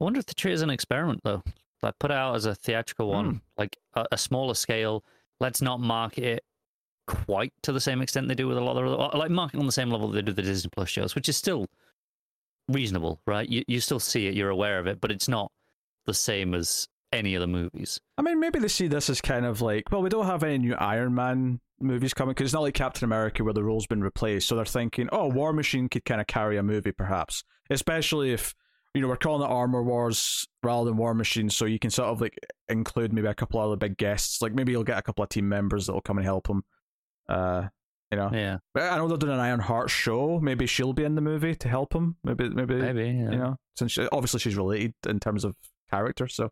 [0.00, 1.42] I wonder if the treat is an experiment though.
[1.82, 3.36] Like put it out as a theatrical one, Hmm.
[3.58, 5.04] like a, a smaller scale.
[5.40, 6.44] Let's not market it
[7.10, 9.58] quite to the same extent they do with a lot of other, uh, like market
[9.58, 11.66] on the same level they do the Disney Plus shows, which is still
[12.68, 13.48] reasonable, right?
[13.48, 15.50] You you still see it, you're aware of it, but it's not
[16.06, 18.00] the same as any of the movies.
[18.16, 20.58] I mean, maybe they see this as kind of like, well, we don't have any
[20.58, 24.02] new Iron Man movies coming because it's not like Captain America where the role's been
[24.02, 24.48] replaced.
[24.48, 28.54] So they're thinking, oh, War Machine could kind of carry a movie, perhaps, especially if
[28.94, 32.08] you know we're calling it Armor Wars rather than War Machine, so you can sort
[32.08, 32.38] of like
[32.68, 35.48] include maybe a couple other big guests, like maybe you'll get a couple of team
[35.48, 36.62] members that will come and help him.
[37.30, 37.68] Uh,
[38.12, 40.40] you know, Yeah, but I know they're doing an Iron Heart show.
[40.40, 42.16] Maybe she'll be in the movie to help him.
[42.24, 43.04] Maybe, maybe, maybe.
[43.04, 45.54] Yeah, you know, since she, obviously she's related in terms of
[45.90, 46.50] character, so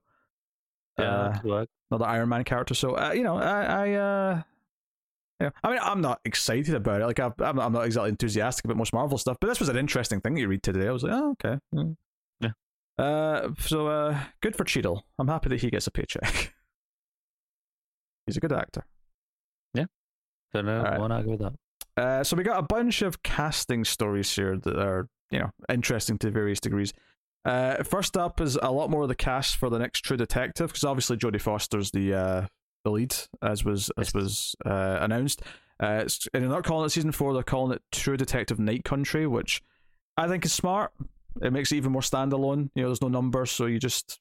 [0.98, 1.68] yeah uh, that could work.
[1.90, 2.74] another Iron Man character.
[2.74, 4.42] So uh, you know, I, I, uh,
[5.40, 7.06] yeah, I mean, I'm not excited about it.
[7.06, 9.76] Like, I, I'm, I'm not exactly enthusiastic about most Marvel stuff, but this was an
[9.76, 10.86] interesting thing you read today.
[10.88, 11.96] I was like, oh, okay, mm.
[12.40, 12.50] Yeah.
[13.04, 15.04] Uh, so uh, good for Cheadle.
[15.18, 16.54] I'm happy that he gets a paycheck.
[18.26, 18.84] He's a good actor.
[20.54, 20.78] Don't know.
[20.78, 20.98] alright.
[21.00, 21.52] Won't argue with that.
[21.96, 26.16] Uh, so we got a bunch of casting stories here that are, you know, interesting
[26.18, 26.92] to various degrees.
[27.44, 30.68] Uh, first up is a lot more of the cast for the next True Detective,
[30.68, 32.46] because obviously Jodie Foster's the uh,
[32.84, 35.42] the lead, as was as was uh, announced.
[35.82, 38.84] Uh, it's- and they're not calling it season four; they're calling it True Detective Night
[38.84, 39.62] Country, which
[40.16, 40.92] I think is smart.
[41.42, 42.70] It makes it even more standalone.
[42.74, 44.18] You know, there's no numbers, so you just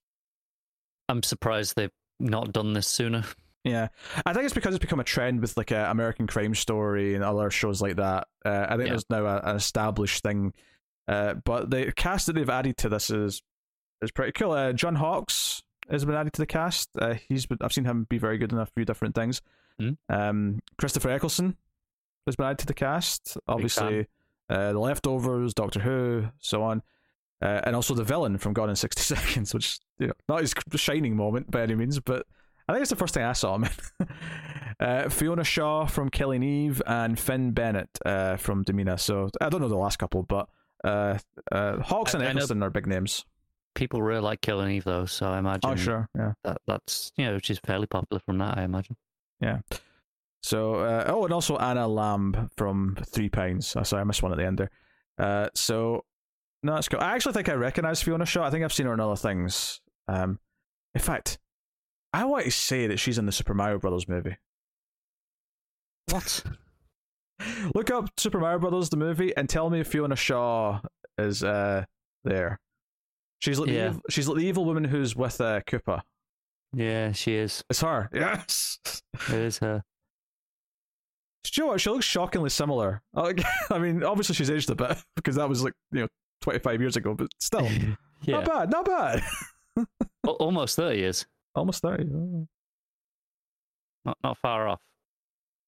[1.10, 3.24] I'm surprised they've not done this sooner.
[3.68, 3.88] Yeah,
[4.26, 7.24] I think it's because it's become a trend with like a American Crime Story and
[7.24, 8.28] other shows like that.
[8.45, 8.93] Uh, I think Yeah.
[8.93, 10.53] there's now a, an established thing.
[11.07, 13.41] Uh, but the cast that they've added to this is
[14.01, 14.51] is pretty cool.
[14.51, 16.89] Uh, John Hawkes has been added to the cast.
[16.99, 19.41] Uh, he's been, I've seen him be very good in a few different things.
[19.80, 19.91] Hmm.
[20.09, 21.55] Um, Christopher Eccleston
[22.26, 23.38] has been added to the cast.
[23.47, 24.07] Obviously,
[24.49, 26.82] uh, the Leftovers, Doctor Who, so on.
[27.41, 30.53] Uh, and also the villain from Gone in 60 Seconds, which, you know, not his
[30.76, 32.26] shining moment by any means, but
[32.68, 34.07] I think it's the first thing I saw him in.
[34.86, 38.97] uh, Fiona Shaw from Killing Eve and Finn Bennett uh, from Domina.
[38.97, 40.49] So I don't know the last couple, but
[40.84, 41.18] uh,
[41.51, 43.26] uh, Hawks and I- I Eccleston are big names.
[43.76, 46.09] People really like Killing Eve though, so I imagine Oh, sure.
[46.18, 46.34] Yeah.
[46.43, 48.95] that that's you know, which is fairly popular from that, I imagine.
[49.39, 49.59] Yeah.
[50.43, 53.76] So, uh, oh, and also Anna Lambe from Three Pines.
[53.76, 54.70] Oh, sorry, I missed one at the end there.
[55.20, 56.05] Uh, so,
[56.63, 56.99] no, that's cool.
[56.99, 58.45] I actually think I recognize Fiona Shaw.
[58.45, 59.82] I think I've seen her in other things.
[60.07, 60.39] Um,
[60.95, 61.38] in fact,
[62.18, 64.38] I want to say that she's in the Super Mario Brothers movie.
[66.09, 66.43] What?
[67.76, 70.80] Look up Super Mario Brothers the movie and tell me if Fiona Shaw
[71.18, 71.86] is uh
[72.24, 72.59] there.
[73.39, 73.86] She's like the Yeah.
[73.89, 76.01] ev- she's like the evil woman who's with uh, Koopa.
[76.74, 77.63] Yeah, she is.
[77.70, 78.09] It's her.
[78.13, 78.80] Yes.
[79.30, 79.84] It is her.
[81.43, 81.82] Do you know what?
[81.82, 83.01] She looks shockingly similar.
[83.13, 86.07] Like, I mean, obviously she's aged a bit because that was like you know
[86.41, 87.68] twenty five years ago, but still,
[88.24, 89.24] yeah, not bad, not bad.
[90.26, 91.26] Almost thirty years.
[91.58, 92.05] Almost thirty.
[94.05, 94.82] Not not far off.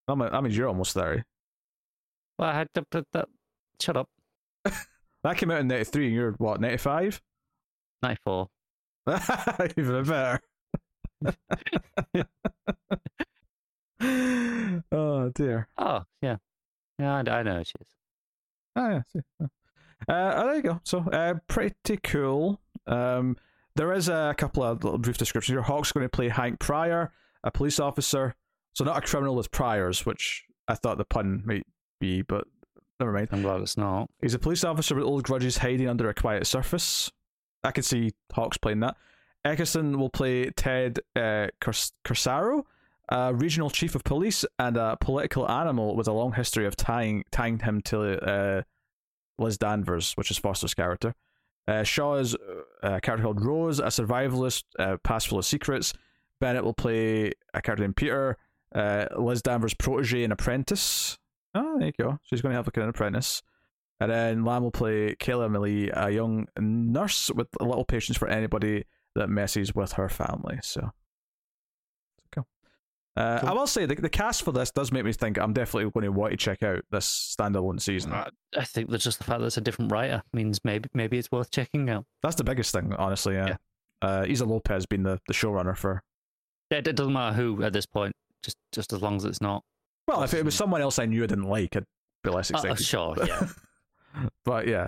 [0.08, 1.24] That mean- that means you're almost thirty.
[2.38, 3.28] Well, I had to put that.
[3.82, 4.10] Shut up.
[5.22, 7.22] That came out in ninety three, and you're what ninety five?
[8.02, 8.48] Ninety four.
[9.78, 10.40] Even better.
[14.92, 15.68] oh dear.
[15.78, 16.38] Oh yeah,
[16.98, 17.16] yeah.
[17.16, 17.88] I, I know she is.
[18.78, 19.48] Oh yeah.
[20.08, 20.80] Uh, oh, there you go.
[20.86, 22.62] So, uh, pretty cool.
[22.88, 23.36] Um,
[23.80, 25.62] there is a couple of little brief descriptions here.
[25.62, 27.14] Hawk's going to play Hank Prior,
[27.46, 28.36] a police officer.
[28.74, 31.66] So not a criminal with priors, which I thought the pun might
[32.02, 32.44] be, but
[33.00, 33.30] never mind.
[33.32, 34.10] I'm glad it's not.
[34.22, 37.10] He's a police officer with old grudges hiding under a quiet surface.
[37.64, 38.98] I could see Hawks playing that.
[39.46, 42.64] Eccleston will play Ted uh, Corsaro,
[43.08, 47.24] a regional chief of police and a political animal with a long history of tying
[47.32, 48.64] tying him to uh,
[49.38, 51.16] Liz Danvers, which is Foster's character.
[51.70, 52.36] Uh, Shaw is
[52.82, 55.94] uh, character called Rose, a survivalist, uh, past full of secrets.
[56.42, 58.38] Bennett will play a character named Peter,
[58.74, 61.20] uh, Liz Danvers' protege and apprentice.
[61.54, 62.18] Oh, there you go.
[62.24, 63.44] She's going to have like an apprentice.
[64.00, 68.28] And then Lamb will play Kayla Millie, a young nurse with a little patience for
[68.28, 70.58] anybody that messes with her family.
[70.64, 70.90] So.
[73.16, 73.50] Uh, cool.
[73.50, 76.06] I will say the, the cast for this does make me think I'm definitely going
[76.06, 78.14] to want to check out this standalone season.
[78.14, 81.32] I think that just the fact that it's a different writer means maybe maybe it's
[81.32, 82.06] worth checking out.
[82.24, 83.34] That's the biggest thing, honestly.
[83.34, 83.48] Yeah.
[83.48, 83.56] yeah.
[84.02, 86.02] Uh, Issa Lopez being the, the showrunner for.
[86.72, 89.64] It, it doesn't matter who at this point, just just as long as it's not.
[90.08, 91.86] Well, if it was someone else I knew I didn't like, I'd
[92.24, 92.72] be less excited.
[92.72, 93.48] Uh, sure, yeah.
[94.46, 94.88] but yeah,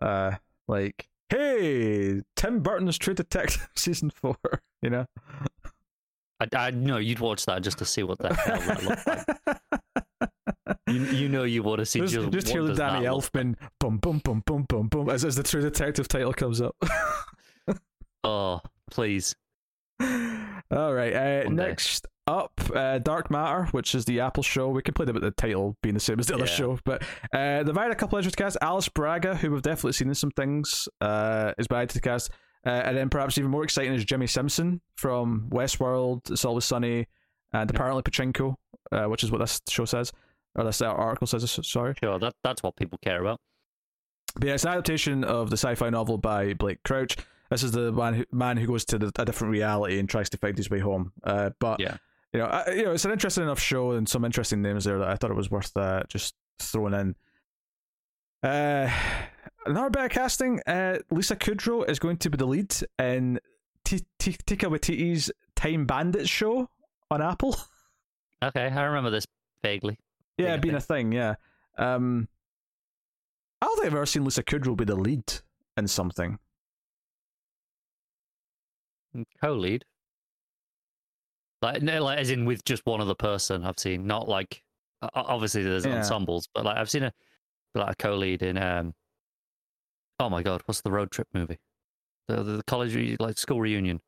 [0.00, 0.32] uh,
[0.68, 4.36] like, hey, Tim Burton's True Detective season four.
[4.80, 5.06] You know,
[6.40, 9.58] I, I know you'd watch that just to see what the hell that looked like.
[10.86, 13.98] You, you know you want to see just, just, just hear the Danny Elfman boom
[13.98, 16.74] boom boom boom boom boom as, as the True Detective title comes up.
[18.24, 18.60] oh,
[18.90, 19.34] please.
[20.00, 21.14] All right.
[21.14, 24.68] Uh, next up, uh, Dark Matter, which is the Apple show.
[24.68, 27.76] We complained about the title being the same as the other show, but uh, they've
[27.76, 28.56] added a couple of extra cast.
[28.60, 32.30] Alice Braga, who we've definitely seen in some things, uh, is added to the cast.
[32.66, 37.06] Uh, and then perhaps even more exciting is Jimmy Simpson from Westworld, It's Always Sunny,
[37.52, 38.56] and apparently Pachinko,
[38.92, 40.12] uh, which is what this show says,
[40.54, 41.50] or this article says.
[41.62, 41.94] Sorry.
[42.02, 43.40] Sure, that, that's what people care about.
[44.34, 47.16] But yeah, it's an adaptation of the sci-fi novel by Blake Crouch.
[47.50, 50.28] This is the man who, man who goes to the, a different reality and tries
[50.30, 51.12] to find his way home.
[51.24, 51.96] Uh, but yeah
[52.32, 54.98] you know, I, you know, it's an interesting enough show and some interesting names there
[54.98, 57.14] that I thought it was worth uh, just throwing in.
[58.42, 58.90] Uh,
[59.68, 60.60] another bit of casting.
[60.66, 63.38] Uh, Lisa Kudrow is going to be the lead in
[63.84, 66.68] T- T- Taika Waititi's Time Bandits show
[67.10, 67.56] on Apple.
[68.40, 69.26] Okay, I remember this
[69.64, 69.98] vaguely.
[70.36, 71.10] Yeah, being a thing.
[71.10, 71.34] Yeah.
[71.76, 72.28] Um,
[73.60, 75.24] I don't think I've ever seen Lisa Kudrow be the lead
[75.76, 76.38] in something.
[79.40, 79.84] Co-lead.
[81.60, 83.64] Like, no, like as in with just one other person.
[83.64, 84.62] I've seen not like
[85.14, 85.96] obviously there's yeah.
[85.96, 87.12] ensembles, but like I've seen a
[87.74, 88.94] like a co-lead in um.
[90.20, 91.58] Oh my god, what's the road trip movie?
[92.26, 94.00] The the, the college like school reunion.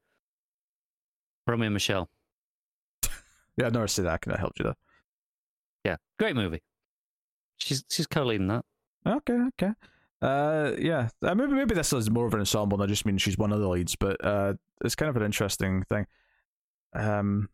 [1.47, 2.09] Romy and Michele.
[3.57, 4.21] yeah, I've never seen that.
[4.21, 4.77] Can I help you there?
[5.85, 6.63] Yeah, great movie.
[7.59, 8.65] She's she's co-leading that.
[9.07, 9.73] Okay, okay.
[10.23, 11.09] Uh, yeah.
[11.23, 12.81] Uh, maybe maybe this is more of an ensemble.
[12.81, 14.55] And I just mean she's one of the leads, but uh,
[14.85, 16.07] it's kind of an interesting thing.
[16.93, 17.49] Um,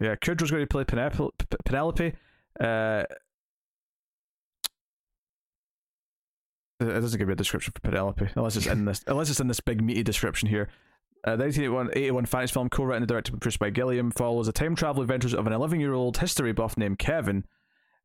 [0.00, 2.14] yeah, Kudrow's going to play Penelope.
[2.60, 3.04] Uh,
[6.80, 9.48] it doesn't give me a description for Penelope unless it's in this unless it's in
[9.48, 10.68] this big meaty description here.
[11.26, 14.76] Uh, the 1981 fantasy film, co-written and directed and produced by Gilliam, follows the time
[14.76, 17.44] travel adventures of an 11-year-old history buff named Kevin,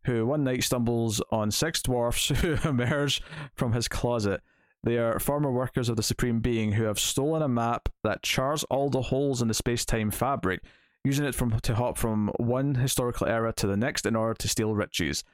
[0.05, 3.21] who one night stumbles on six dwarfs who emerge
[3.55, 4.41] from his closet.
[4.83, 8.63] They are former workers of the Supreme Being who have stolen a map that charts
[8.65, 10.63] all the holes in the space time fabric,
[11.03, 14.47] using it from, to hop from one historical era to the next in order to
[14.47, 15.25] steal riches.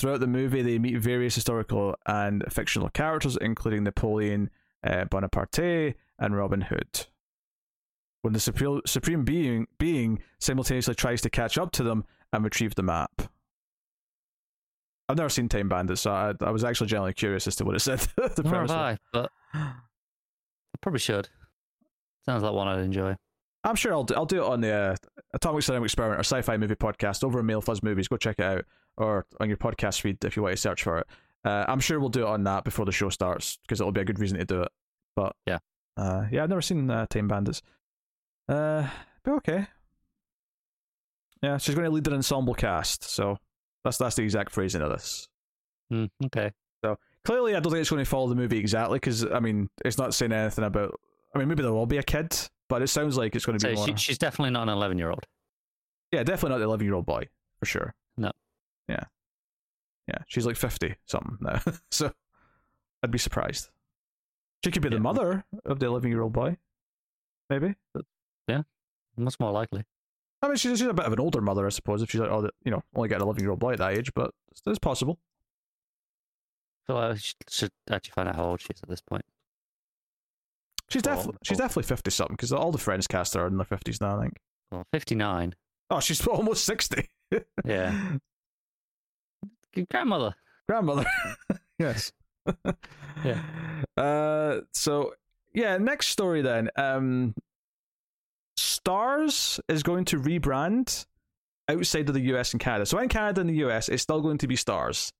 [0.00, 4.48] Throughout the movie, they meet various historical and fictional characters, including Napoleon
[4.82, 7.06] uh, Bonaparte and Robin Hood.
[8.22, 12.76] When the supreme, supreme being, being simultaneously tries to catch up to them and retrieve
[12.76, 13.10] the map.
[15.06, 17.76] I've never seen Time Bandits, so I, I was actually genuinely curious as to what
[17.76, 17.98] it said.
[18.16, 19.74] the Nor have I, but I
[20.80, 21.28] probably should.
[22.24, 23.16] Sounds like one I'd enjoy.
[23.64, 24.96] I'm sure I'll do, I'll do it on the uh,
[25.34, 28.08] Atomic Cinema Experiment or Sci-Fi Movie Podcast over at Mail Fuzz Movies.
[28.08, 28.64] Go check it out,
[28.96, 31.06] or on your podcast feed if you want to search for it.
[31.44, 34.00] Uh, I'm sure we'll do it on that before the show starts because it'll be
[34.02, 34.68] a good reason to do it.
[35.16, 35.58] But yeah,
[35.96, 37.62] uh, yeah, I've never seen uh, Time Bandits.
[38.48, 38.86] Uh,
[39.24, 39.66] but okay.
[41.42, 43.38] Yeah, she's going to lead an ensemble cast, so
[43.84, 45.26] that's that's the exact phrasing of this.
[45.90, 46.52] Mm, okay.
[46.84, 49.70] So clearly, I don't think it's going to follow the movie exactly because I mean,
[49.84, 51.00] it's not saying anything about.
[51.34, 52.36] I mean, maybe there will be a kid,
[52.68, 53.74] but it sounds like it's going to be.
[53.74, 53.96] So more...
[53.96, 55.24] she, she's definitely not an eleven-year-old.
[56.12, 57.28] Yeah, definitely not the eleven-year-old boy
[57.58, 57.94] for sure.
[58.90, 59.04] Yeah.
[60.08, 61.60] Yeah, she's like fifty something now,
[61.90, 62.12] so
[63.02, 63.68] I'd be surprised.
[64.64, 64.96] She could be yeah.
[64.96, 66.56] the mother of the eleven-year-old boy,
[67.48, 67.74] maybe.
[68.48, 68.62] Yeah,
[69.16, 69.84] much more likely.
[70.42, 72.30] I mean, she's, she's a bit of an older mother, I suppose, if she's like,
[72.30, 74.62] oh, you know, only got an 11 year old boy at that age, but it's,
[74.66, 75.18] it's possible.
[76.86, 79.24] So uh, I should actually find out how old she is at this point.
[80.88, 84.00] She's definitely she's definitely fifty something because all the friends cast are in their fifties
[84.00, 84.18] now.
[84.18, 84.38] I think.
[84.72, 85.54] Well, fifty nine.
[85.88, 87.08] Oh, she's almost sixty.
[87.64, 88.16] yeah.
[89.90, 90.34] Grandmother.
[90.68, 91.04] Grandmother.
[91.78, 92.12] yes.
[93.24, 93.42] yeah.
[93.96, 95.14] Uh, so
[95.52, 96.70] yeah, next story then.
[96.76, 97.34] Um,
[98.56, 101.06] Stars is going to rebrand
[101.68, 102.86] outside of the US and Canada.
[102.86, 105.12] So in Canada and the US, it's still going to be Stars.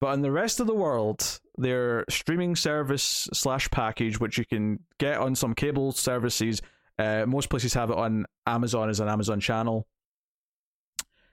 [0.00, 4.80] But in the rest of the world, their streaming service slash package, which you can
[4.98, 6.62] get on some cable services,
[6.98, 9.86] uh, most places have it on Amazon as an Amazon channel.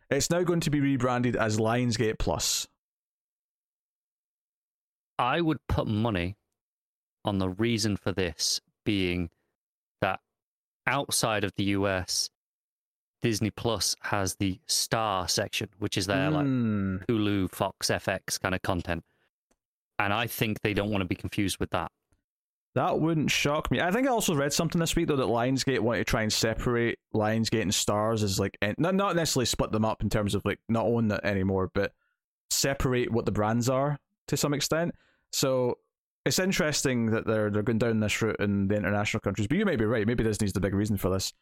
[0.10, 2.68] It's now going to be rebranded as Lionsgate Plus.
[5.20, 6.38] I would put money
[7.26, 9.30] on the reason for this being
[10.01, 10.20] that
[10.86, 12.30] outside of the US,
[13.22, 17.05] Disney Plus has the Star section, which is their like Mm.
[17.08, 19.03] Hulu, Fox, FX kind of content.
[19.99, 21.91] And I think they don't want to be confused with that.
[22.78, 23.82] That wouldn't shock me.
[23.82, 26.32] I think I also read something this week though that Lionsgate want to try and
[26.32, 30.45] separate Lionsgate and Stars as like not not necessarily split them up in terms of
[30.45, 31.93] like not own that anymore, but
[32.51, 33.97] separate what the brands are
[34.28, 34.93] to some extent.
[35.32, 35.80] So
[36.23, 39.47] it's interesting that they're they're going down this route in the international countries.
[39.47, 40.05] But you may be right.
[40.05, 41.34] Maybe Disney's the big reason for this.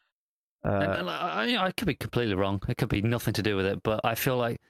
[0.64, 2.62] Uh, I, I, I could be completely wrong.
[2.70, 4.62] It could be nothing to do with it, but I feel like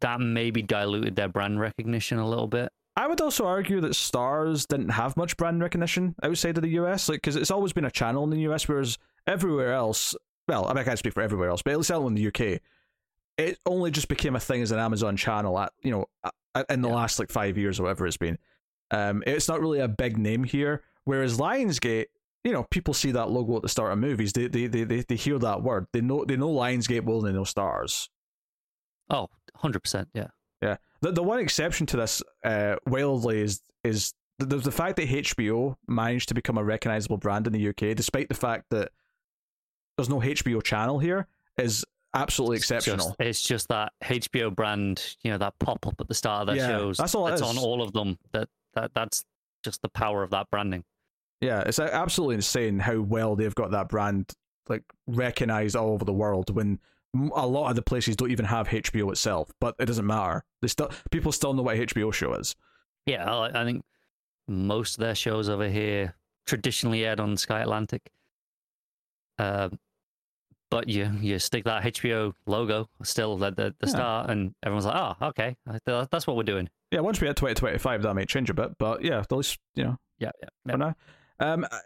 [0.00, 2.72] that maybe diluted their brand recognition a little bit.
[2.98, 7.08] I would also argue that Stars didn't have much brand recognition outside of the US,
[7.08, 10.16] like because it's always been a channel in the US, whereas everywhere else,
[10.48, 12.60] well, I, mean, I can't speak for everywhere else, but at least in the UK,
[13.36, 16.06] it only just became a thing as an Amazon channel at you know
[16.68, 16.94] in the Yeah.
[16.96, 18.36] last like five years or whatever it's been.
[18.90, 22.06] Um, it's not really a big name here, whereas Lionsgate,
[22.42, 25.02] you know, people see that logo at the start of movies, they they they they,
[25.02, 28.10] they hear that word, they know they know Lionsgate than they know Stars.
[29.08, 29.28] Oh,
[29.62, 30.06] 100%.
[30.14, 30.22] Yeah.
[30.22, 30.26] Yeah.
[31.00, 35.76] The the one exception to this, uh, wildly is is the, the fact that HBO
[35.86, 38.90] managed to become a recognizable brand in the UK, despite the fact that
[39.96, 41.26] there's no HBO channel here,
[41.56, 41.84] is
[42.14, 43.16] absolutely It's just- exceptional.
[43.18, 46.56] It's just that HBO brand, you know, that pop up at the start of their
[46.56, 46.96] Yeah, shows.
[46.98, 48.18] that's all it That's on all of them.
[48.32, 49.24] That that that's
[49.64, 50.84] just the power of that branding.
[51.40, 54.32] Yeah, it's absolutely insane how well they've got that brand
[54.68, 56.54] like recognized all over the world.
[56.54, 56.78] When
[57.14, 60.44] a lot of the places don't even have HBO itself, but it doesn't matter.
[60.62, 62.54] They still people still know what a HBO show is.
[63.06, 63.84] Yeah, I, I think
[64.46, 66.14] most of their shows over here
[66.46, 68.10] traditionally aired on Sky Atlantic.
[69.38, 69.78] Um,
[70.70, 73.90] but you you stick that HBO logo still at the, the Yeah.
[73.92, 75.56] start, and everyone's like, "Oh, okay,
[75.86, 78.54] that's what we're doing." Yeah, once we hit twenty twenty five, that might change a
[78.54, 80.72] bit, but yeah, at least you know Yeah, yeah, yeah.
[80.72, 80.94] for now.
[81.40, 81.78] Um, uh,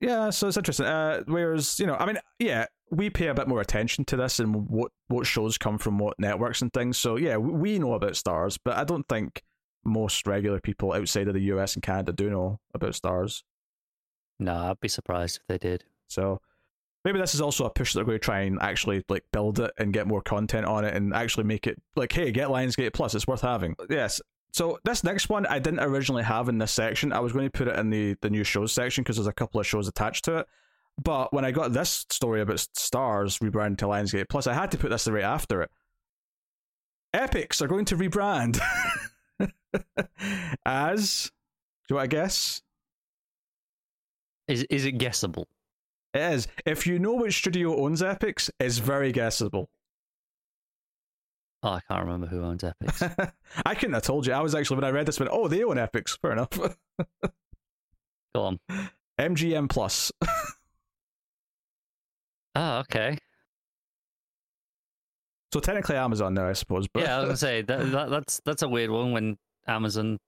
[0.00, 0.86] yeah, so it's interesting.
[0.86, 4.40] Uh, whereas you know, I mean, yeah, we pay a bit more attention to this
[4.40, 6.98] and what what shows come from what networks and things.
[6.98, 9.42] So yeah, we- we know about stars, but I don't think
[9.84, 13.44] most regular people outside of the US and Canada do know about stars.
[14.38, 15.84] No, I'd be surprised if they did.
[16.08, 16.40] So
[17.04, 19.60] maybe this is also a push that they're going to try and actually like build
[19.60, 22.92] it and get more content on it and actually make it like, hey, get Lionsgate
[22.92, 23.74] Plus, it's worth having.
[23.88, 24.20] Yes.
[24.52, 27.12] So this next one I didn't originally have in this section.
[27.12, 29.32] I was going to put it in the the new shows section because there's a
[29.32, 30.46] couple of shows attached to it.
[31.02, 34.78] But when I got this story about Stars rebranding to Lionsgate Plus, I had to
[34.78, 35.70] put this the right after it.
[37.14, 38.60] Epix are going to rebrand
[40.66, 41.30] as.
[41.88, 42.62] Do you want to guess?
[44.46, 45.48] Is is it guessable?
[46.14, 46.48] It is.
[46.66, 49.70] If you know which studio owns Epix, it's very guessable.
[51.62, 53.32] Oh, I can't remember who owns Epix.
[53.66, 54.32] I couldn't have told you.
[54.32, 56.50] I was actually when I read this, went, "Oh, they own Epix." Fair enough.
[58.34, 58.60] Go on.
[59.18, 60.10] MGM Plus.
[62.54, 63.18] Oh, okay.
[65.52, 66.86] So technically Amazon now, I suppose.
[66.88, 69.36] But Yeah, I was gonna say that, that that's that's a weird one when
[69.66, 70.18] Amazon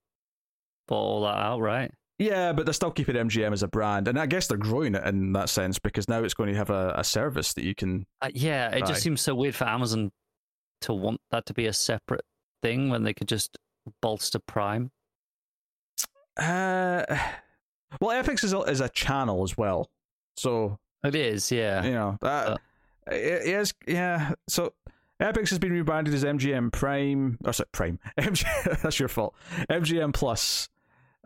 [0.89, 1.91] bought all that out, right?
[2.19, 5.05] yeah, but they're still keeping MGM as a brand, and I guess they're growing it
[5.05, 8.07] in that sense because now it's going to have a, a service that you can.
[8.21, 10.13] Uh, yeah, it just seems so weird for Amazon
[10.83, 12.25] to want that to be a separate
[12.63, 13.59] thing when they could just
[14.01, 14.91] bolster Prime.
[16.37, 17.05] Uh,
[18.01, 19.91] well, Epix is a, is a channel as well,
[20.37, 21.85] so It is, yeah.
[21.85, 22.57] you know that Uh.
[23.11, 24.73] it is yeah so
[25.21, 28.45] Epix has been rebranded as MGM Prime or sorry Prime MG,
[28.83, 29.35] that's your fault
[29.71, 30.69] MGM Plus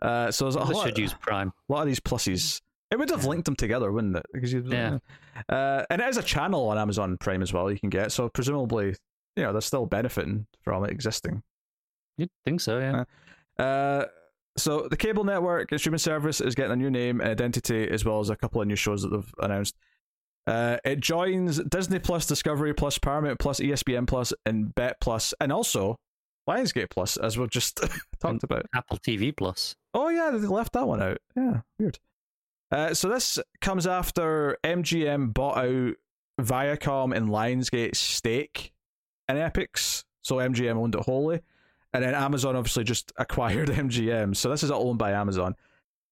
[0.01, 1.51] uh so there's a lot, should use Prime.
[1.69, 2.61] A lot of these pluses
[2.91, 4.97] it would have linked them together wouldn't it because you, Yeah.
[5.49, 8.29] uh and it is a channel on Amazon Prime as well you can get so
[8.29, 8.95] presumably
[9.35, 11.43] you know they're still benefiting from it existing
[12.17, 13.03] You'd think so, yeah.
[13.63, 14.05] uh,
[14.57, 18.03] so the cable network and streaming service is getting a new name and identity, as
[18.03, 19.75] well as a couple of new shows that they've announced.
[20.45, 25.51] Uh, it joins Disney Plus, Discovery Plus, Paramount Plus, ESPN Plus, and Bet Plus, and
[25.51, 25.97] also
[26.49, 27.79] Lionsgate Plus, as we've just
[28.21, 28.65] talked about.
[28.73, 29.75] Apple TV Plus.
[29.93, 31.17] Oh yeah, they left that one out.
[31.35, 31.99] Yeah, weird.
[32.71, 35.93] Uh, so this comes after MGM bought out
[36.39, 38.71] Viacom and Lionsgate's stake
[39.29, 41.41] in Epix, so MGM owned it wholly,
[41.97, 44.35] and then Amazon obviously just acquired MGM.
[44.35, 45.55] So this is all owned by Amazon.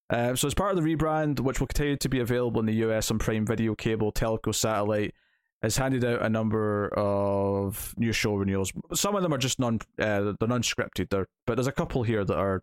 [0.08, 2.74] Uh, so, as part of the rebrand, which will continue to be available in the
[2.74, 5.14] US on Prime Video, cable, telco, satellite,
[5.62, 8.72] has handed out a number of new show renewals.
[8.94, 11.10] Some of them are just non, uh, they're non-scripted.
[11.10, 12.62] They're, but there's a couple here that are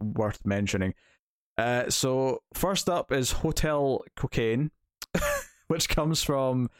[0.00, 0.94] worth mentioning.
[1.58, 4.70] Uh, so first up is Hotel Cocaine,
[5.66, 6.70] which comes from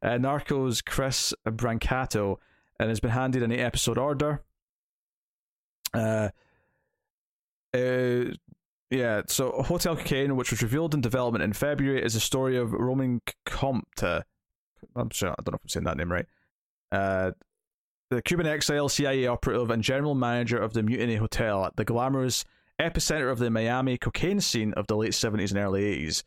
[0.00, 2.36] uh, Narcos Chris Brancato
[2.78, 4.42] and has been handed an eight-episode order.
[5.92, 6.28] Uh,
[7.74, 8.24] uh,
[8.90, 12.72] yeah, so Hotel Cocaine, which was revealed in development in February, is a story of
[12.72, 14.24] Roman Comte.
[14.96, 16.26] I'm sure I don't know if I'm saying that name right.
[16.90, 17.30] Uh,
[18.10, 22.44] the Cuban exile, CIA operative, and general manager of the Mutiny Hotel at the glamorous
[22.80, 26.24] epicenter of the Miami cocaine scene of the late 70s and early 80s.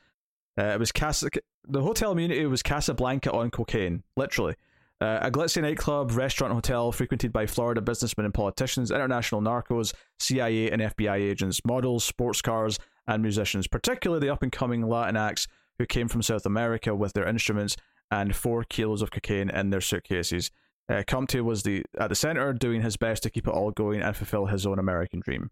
[0.57, 1.30] Uh, it was Casa-
[1.68, 4.55] the hotel immunity was Casablanca on cocaine, literally.
[5.04, 10.72] Uh, a glitzy nightclub, restaurant, hotel frequented by Florida businessmen and politicians, international narcos, CIA
[10.72, 15.45] and FBI agents, models, sports cars, and musicians, particularly the up and coming Latin acts
[15.78, 17.76] who came from South America with their instruments
[18.12, 20.51] and four kilos of cocaine in their suitcases.
[20.88, 24.01] Uh, Comte was the at the center, doing his best to keep it all going
[24.01, 25.51] and fulfill his own American dream.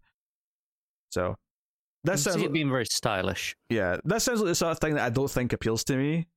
[1.10, 1.36] So
[2.04, 3.54] that sounds like being very stylish.
[3.68, 6.28] Yeah, that sounds like the sort of thing that I don't think appeals to me.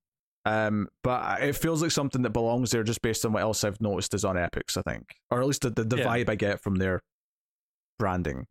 [0.45, 3.81] Um, but it feels like something that belongs there just based on what else I've
[3.81, 6.05] noticed is on Epix, I think, or at least the the, the yeah.
[6.05, 7.01] vibe I get from their
[7.97, 8.45] branding.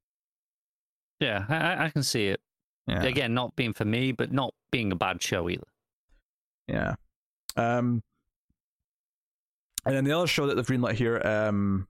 [1.20, 2.40] Yeah, I, I can see it.
[2.86, 3.02] Yeah.
[3.04, 5.66] Again, not being for me, but not being a bad show either.
[6.66, 6.94] Yeah.
[7.56, 8.02] Um,
[9.86, 11.86] and then the other show that they've greenlit here, um,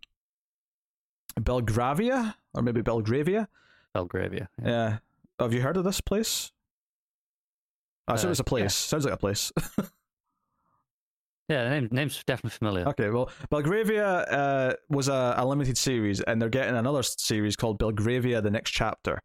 [1.40, 3.48] Belgravia, or maybe Belgravia.
[3.92, 4.48] Belgravia.
[4.62, 4.68] Yeah.
[4.68, 4.98] yeah.
[5.40, 6.52] Have you heard of this place?
[8.09, 8.62] I assume uh, it's a place.
[8.62, 8.68] Yeah.
[8.68, 9.52] Sounds like a place.
[11.48, 12.88] yeah, the name, name's definitely familiar.
[12.88, 17.78] Okay, well, Belgravia uh, was a, a limited series, and they're getting another series called
[17.78, 19.20] Belgravia: The Next Chapter.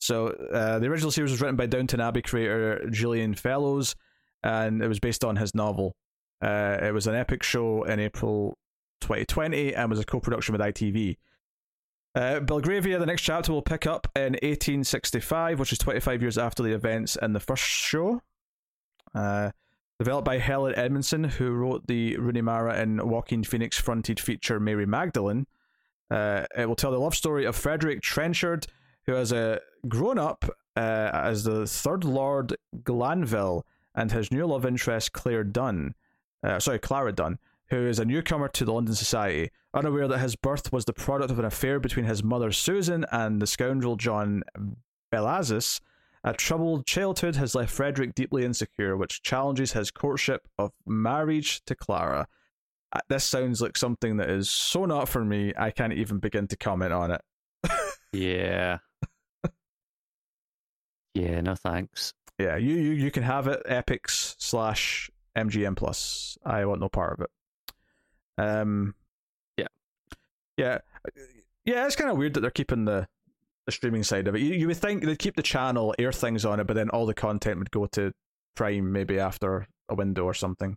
[0.00, 3.96] So uh, the original series was written by Downton Abbey creator Julian Fellowes,
[4.44, 5.96] and it was based on his novel.
[6.40, 8.56] Uh, it was an epic show in April
[9.00, 11.16] 2020 and was a co-production with ITV.
[12.14, 16.62] Uh, Belgravia, the next chapter will pick up in 1865, which is 25 years after
[16.62, 18.22] the events in the first show.
[19.14, 19.50] Uh,
[19.98, 24.86] developed by Helen Edmondson, who wrote the Rooney Mara and Joaquin Phoenix fronted feature Mary
[24.86, 25.46] Magdalene.
[26.10, 28.66] Uh, it will tell the love story of Frederick Trenchard,
[29.06, 30.44] who has uh, grown up
[30.76, 35.94] uh, as the third Lord Glanville and his new love interest, Claire Dunn.
[36.42, 37.38] Uh, sorry, Clara Dunn,
[37.70, 41.30] who is a newcomer to the London Society, unaware that his birth was the product
[41.30, 44.42] of an affair between his mother Susan and the scoundrel John
[45.12, 45.80] Bellasis.
[46.24, 51.74] A troubled childhood has left Frederick deeply insecure, which challenges his courtship of marriage to
[51.74, 52.26] Clara.
[52.92, 56.46] Uh, this sounds like something that is so not for me, I can't even begin
[56.48, 57.20] to comment on it.
[58.12, 58.78] yeah.
[61.14, 62.14] yeah, no thanks.
[62.38, 63.62] Yeah, you, you you can have it.
[63.66, 66.38] Epix slash MGM Plus.
[66.44, 67.30] I want no part of it.
[68.38, 68.94] Um,
[69.56, 69.66] yeah,
[70.56, 70.78] yeah,
[71.64, 71.86] yeah.
[71.86, 73.06] It's kind of weird that they're keeping the
[73.66, 74.40] the streaming side of it.
[74.40, 77.04] You you would think they'd keep the channel, air things on it, but then all
[77.04, 78.12] the content would go to
[78.54, 80.76] Prime maybe after a window or something.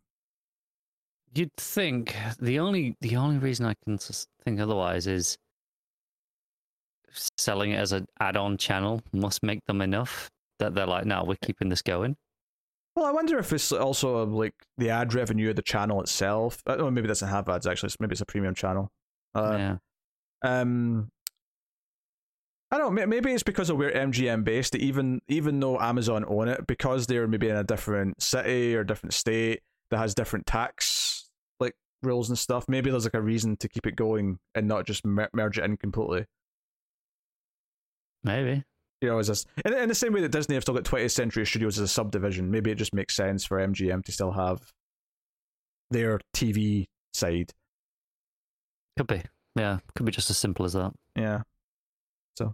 [1.34, 5.38] You'd think the only the only reason I can think otherwise is
[7.38, 11.38] selling it as an add-on channel must make them enough that they're like, no, we're
[11.44, 12.16] keeping this going.
[12.96, 16.62] Well, I wonder if it's also like the ad revenue of the channel itself.
[16.68, 17.92] Oh, maybe it doesn't have ads actually.
[18.00, 18.92] Maybe it's a premium channel.
[19.34, 19.78] Uh, yeah.
[20.44, 21.10] Um,
[22.70, 23.06] I don't know.
[23.06, 24.76] Maybe it's because of we're MGM based.
[24.76, 29.14] Even even though Amazon own it, because they're maybe in a different city or different
[29.14, 31.30] state that has different tax
[31.60, 32.66] like rules and stuff.
[32.68, 35.66] Maybe there's like a reason to keep it going and not just mer- merge it
[35.66, 36.26] in completely.
[38.24, 38.64] Maybe
[39.02, 41.12] you know, as a, in, in the same way that Disney have still got 20th
[41.12, 44.72] Century Studios as a subdivision, maybe it just makes sense for MGM to still have
[45.90, 47.52] their TV side.
[48.98, 49.24] Could be,
[49.56, 50.94] yeah, could be just as simple as that.
[51.16, 51.42] Yeah.
[52.38, 52.54] So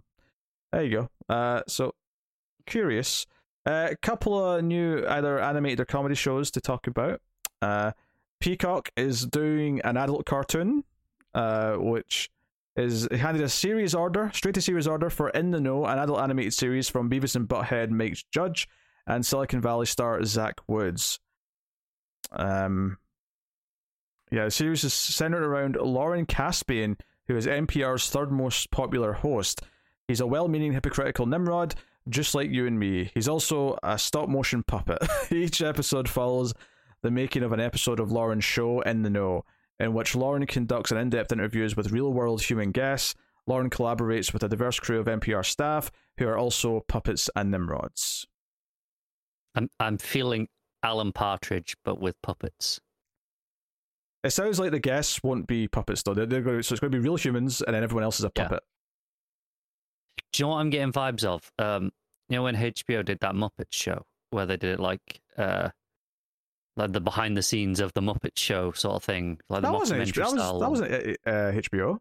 [0.72, 1.34] there you go.
[1.34, 1.94] Uh, so
[2.66, 3.26] curious.
[3.66, 7.20] A uh, couple of new either animated or comedy shows to talk about.
[7.60, 7.92] Uh,
[8.40, 10.84] Peacock is doing an adult cartoon,
[11.34, 12.30] uh, which
[12.78, 16.20] is handed a series order, straight to series order for In the Know, an adult
[16.20, 18.68] animated series from Beavis and Butthead Mike Judge
[19.06, 21.18] and Silicon Valley star Zach Woods.
[22.30, 22.98] Um,
[24.30, 29.62] yeah, the series is centered around Lauren Caspian, who is NPR's third most popular host.
[30.06, 31.74] He's a well meaning hypocritical Nimrod,
[32.08, 33.10] just like you and me.
[33.14, 34.98] He's also a stop motion puppet.
[35.30, 36.54] Each episode follows
[37.02, 39.44] the making of an episode of Lauren's show In the Know
[39.80, 43.14] in which Lauren conducts an in depth interviews with real world human guests.
[43.46, 48.26] Lauren collaborates with a diverse crew of NPR staff who are also puppets and Nimrods.
[49.54, 50.48] I'm I'm feeling
[50.82, 52.80] Alan Partridge, but with puppets.
[54.24, 56.12] It sounds like the guests won't be puppets though.
[56.14, 58.18] They're, they're going to, so it's going to be real humans, and then everyone else
[58.18, 58.44] is a Yeah.
[58.44, 58.62] puppet.
[60.32, 61.50] Do you know what I'm getting vibes of?
[61.58, 61.90] Um,
[62.28, 65.70] you know when HBO did that Muppet show where they did it like uh,
[66.78, 69.76] like the behind the scenes of the Muppet show sort of thing, like that the
[69.78, 70.14] wasn't mockumentary HBO.
[70.14, 70.52] That, style.
[70.70, 71.94] was, that wasn't uh, uh, HBO.
[71.96, 72.00] It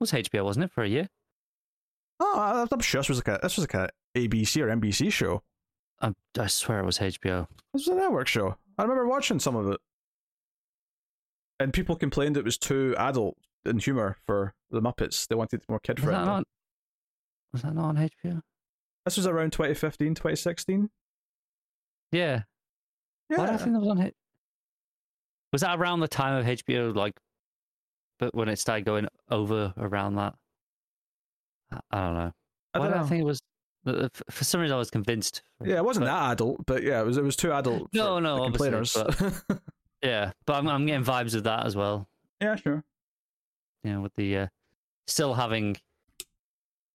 [0.00, 1.08] was HBO, wasn't it, for a year?
[2.20, 5.12] Oh, I- I'm sure this was like a this was like a ABC or NBC
[5.12, 5.42] show.
[6.02, 7.46] I, I swear it was HBO.
[7.72, 8.56] This was a network show.
[8.78, 9.80] I remember watching some of it,
[11.58, 15.26] and people complained it was too adult in humor for the Muppets.
[15.28, 16.24] They wanted more kid friendly.
[16.24, 16.44] not?
[17.52, 18.40] Was that not on HBO?
[19.04, 20.88] This was around 2015, 2016.
[22.12, 22.42] Yeah.
[23.30, 24.00] Why do I Yeah, think that was on?
[24.02, 24.14] H-
[25.52, 27.14] Was that around the time of HBO, like,
[28.18, 30.34] but when it started going over around that?
[31.72, 32.32] I, I don't know.
[32.74, 33.04] I Why don't did know.
[33.04, 33.40] I think it was?
[33.86, 35.42] uh, For some reason, I was convinced.
[35.64, 37.16] yeah, it wasn't but- that adult, but yeah, it was.
[37.16, 37.88] It was too adult.
[37.92, 39.42] No, for no, the obviously, complainers.
[40.02, 42.08] Yeah, but I'm, I'm getting vibes of that as well.
[42.40, 42.82] yeah, sure.
[43.84, 44.46] You know, with the uh,
[45.06, 45.76] still having,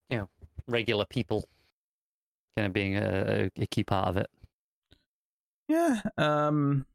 [0.10, 0.30] you know,
[0.68, 1.48] regular people
[2.58, 4.28] kind of being a, a key part of it.
[5.68, 6.02] Yeah.
[6.18, 6.86] Um.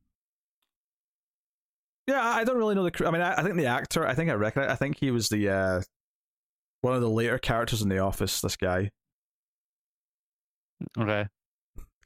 [2.06, 3.06] Yeah, I don't really know the.
[3.06, 4.06] I mean, I, I think the actor.
[4.06, 4.62] I think I reckon.
[4.64, 5.80] I think he was the uh,
[6.80, 8.40] one of the later characters in The Office.
[8.40, 8.90] This guy,
[10.98, 11.26] Okay.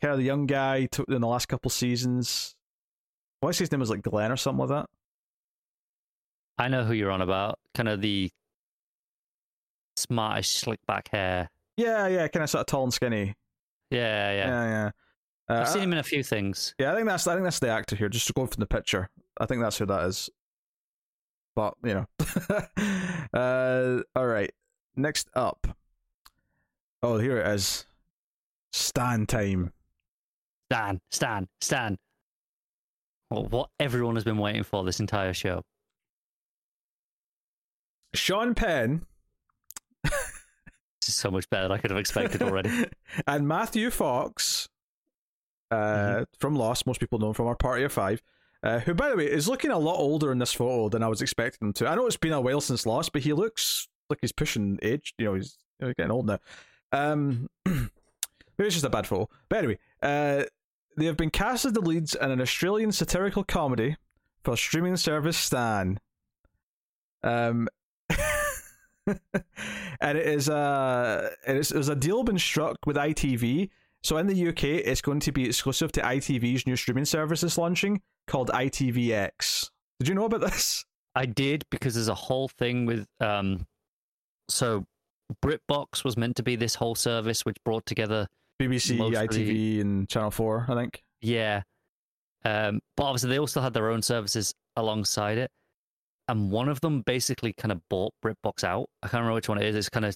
[0.00, 2.54] kind of the young guy took in the last couple seasons.
[3.42, 4.86] I want to say his name was like Glenn or something like that.
[6.58, 7.58] I know who you're on about.
[7.74, 8.30] Kind of the
[9.96, 11.50] smartish, slick back hair.
[11.76, 13.34] Yeah, yeah, kind of sort of tall and skinny.
[13.90, 14.46] Yeah, yeah.
[14.46, 14.90] Yeah, yeah.
[15.48, 16.74] Uh, I've seen him in a few things.
[16.78, 18.08] Yeah, I think that's I think that's the actor here.
[18.08, 20.30] Just going from the picture, I think that's who that is.
[21.54, 22.06] But you know,
[23.38, 24.50] uh, all right.
[24.96, 25.66] Next up,
[27.02, 27.86] oh here it is,
[28.72, 29.72] Stan time.
[30.70, 31.98] Stan, Stan, Stan.
[33.30, 35.62] Well, what everyone has been waiting for this entire show.
[38.14, 39.06] Sean Penn
[41.04, 42.86] This is so much better than I could have expected already.
[43.26, 44.70] and Matthew Fox,
[45.70, 46.26] uh, Mhm.
[46.38, 46.86] from Lost.
[46.86, 48.22] Most people know him from our Party of Five.
[48.62, 51.08] Uh, who, by the way, is looking a lot older in this photo than I
[51.08, 51.86] was expecting him to.
[51.88, 55.12] I know it's been a while since Lost, but he looks like he's pushing age.
[55.18, 56.38] You know, he's you know, getting old now.
[56.92, 57.88] Um, maybe
[58.60, 59.28] it's just a bad photo.
[59.50, 60.44] But anyway, uh,
[60.96, 63.96] they have been cast as the leads in an Australian satirical comedy
[64.42, 65.98] for streaming service Stan.
[67.22, 67.68] Um,
[69.06, 73.68] and it is uh, it is, there's a deal been struck with ITV.
[74.04, 77.56] So in the UK, it's going to be exclusive to ITV's new streaming service that's
[77.58, 79.70] launching called ITVX.
[79.98, 80.84] Did you know about this?
[81.14, 83.66] I did because there's a whole thing with um
[84.48, 84.84] so
[85.42, 88.26] BritBox was meant to be this whole service which brought together
[88.60, 91.02] BBC, Mostly- ITV, and Channel Four, I think.
[91.22, 91.62] yeah.
[92.44, 95.50] Um but obviously they also had their own services alongside it.
[96.28, 98.88] And one of them basically kind of bought BritBox out.
[99.02, 99.76] I can't remember which one it is.
[99.76, 100.14] It's kind of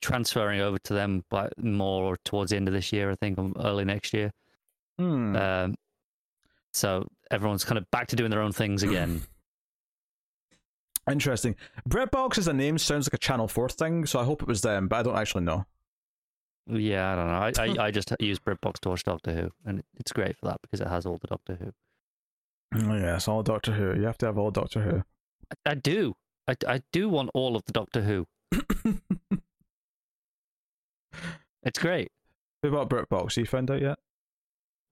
[0.00, 3.50] transferring over to them by more towards the end of this year, I think, or
[3.64, 4.32] early next year.
[4.98, 5.36] Hmm.
[5.36, 5.74] Um
[6.72, 9.22] so everyone's kind of back to doing their own things again.
[11.10, 11.56] Interesting.
[11.88, 14.60] BritBox as a name sounds like a Channel Four thing, so I hope it was
[14.60, 15.64] them, but I don't actually know.
[16.66, 17.62] Yeah, I don't know.
[17.62, 20.60] I, I, I just use BritBox to watch Doctor Who, and it's great for that
[20.60, 21.72] because it has all the Doctor Who.
[22.74, 23.98] Oh yeah, it's all Doctor Who.
[23.98, 25.02] You have to have all Doctor Who.
[25.50, 26.14] I, I do.
[26.46, 28.26] I, I do want all of the Doctor Who.
[31.62, 32.10] It's great.
[32.62, 33.36] Who about BritBox?
[33.36, 33.98] You found out yet?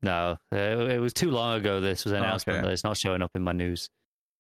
[0.03, 1.81] No, uh, it was too long ago.
[1.81, 2.67] This was an Oh, announcement okay.
[2.67, 3.89] that it's not showing up in my news.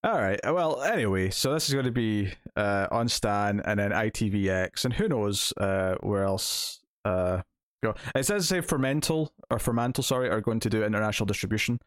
[0.04, 0.38] All right.
[0.44, 4.94] Well, anyway, so this is going to be uh, on Stan and then ITVX, and
[4.94, 7.40] who knows uh, where else uh,
[7.82, 7.94] go.
[8.14, 11.80] It says say Fermental or Fermantle, sorry, are going to do international distribution.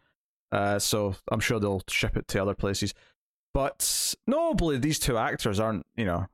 [0.52, 2.94] Uh, so I'm sure they'll ship it to other places.
[3.54, 6.26] But notably, these two actors aren't, you know,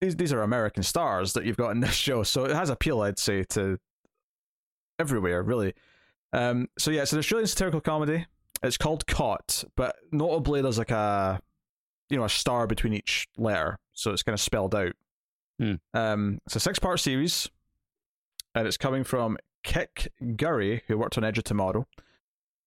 [0.00, 3.00] these these are American stars that you've got in this show, so it has appeal,
[3.00, 3.78] I'd say, to
[4.98, 5.74] everywhere, really.
[6.32, 8.26] Um, so yeah, it's an Australian satirical comedy.
[8.62, 11.40] It's called Caught, but notably there's like a
[12.10, 14.92] you know a star between each letter, so it's kind of spelled out.
[15.58, 15.74] Hmm.
[15.94, 17.48] Um, it's a six part series,
[18.54, 21.86] and it's coming from Kick Gurry, who worked on Edge of Tomorrow,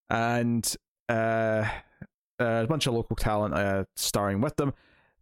[0.09, 0.75] and
[1.07, 1.65] uh,
[2.39, 4.73] a bunch of local talent uh, starring with them.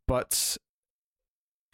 [0.08, 0.58] But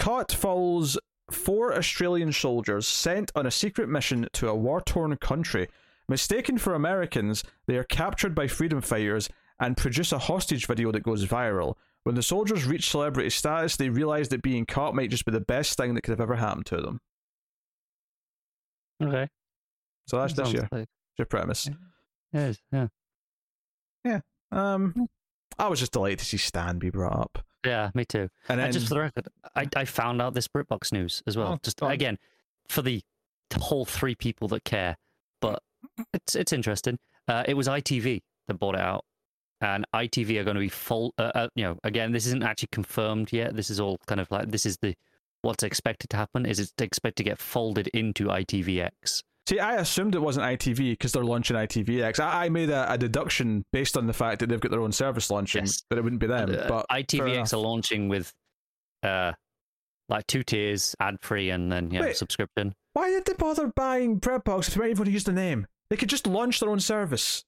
[0.03, 0.97] Caught follows
[1.31, 5.69] four Australian soldiers sent on a secret mission to a war torn country.
[6.09, 9.29] Mistaken for Americans, they are captured by freedom fighters
[9.61, 11.75] and produce a hostage video that goes viral.
[12.03, 15.39] When the soldiers reach celebrity status, they realize that being caught might just be the
[15.39, 16.99] best thing that could have ever happened to them.
[19.01, 19.29] Okay.
[20.07, 21.69] So that's this Sounds your, like- your premise.
[22.33, 22.87] Is, yeah.
[24.03, 24.19] Yeah
[24.51, 25.07] um,
[25.57, 27.45] I was just delighted to see Stan be brought up.
[27.65, 28.29] Yeah, me too.
[28.49, 31.37] And then, And just for the record, I, I found out this BritBox news as
[31.37, 31.53] well.
[31.53, 32.17] Oh, just again,
[32.67, 33.01] for the
[33.55, 34.97] whole three people that care,
[35.41, 35.61] but
[36.13, 36.97] it's it's interesting.
[37.27, 39.05] Uh, it was ITV that bought it out,
[39.61, 41.13] and ITV are going to be full.
[41.17, 43.55] Uh, uh, you know, again, this isn't actually confirmed yet.
[43.55, 44.95] This is all kind of like this is the
[45.41, 46.45] what's expected to happen.
[46.45, 49.23] Is it's expected to get folded into ITVX.
[49.47, 52.19] See, I assumed it wasn't ITV because they're launching ITVX.
[52.19, 54.93] I, I made a, a deduction based on the fact that they've got their own
[54.93, 55.83] service launching Yes.
[55.89, 56.49] that it wouldn't be them.
[56.49, 58.33] Uh, but ITVX are launching with,
[59.03, 59.33] uh,
[60.07, 62.15] like two tiers, ad free, and then yeah, Wait.
[62.17, 62.73] subscription.
[62.93, 65.67] Why did they bother buying BritBox if they weren't even going to use the name?
[65.89, 67.43] They could just launch their own service.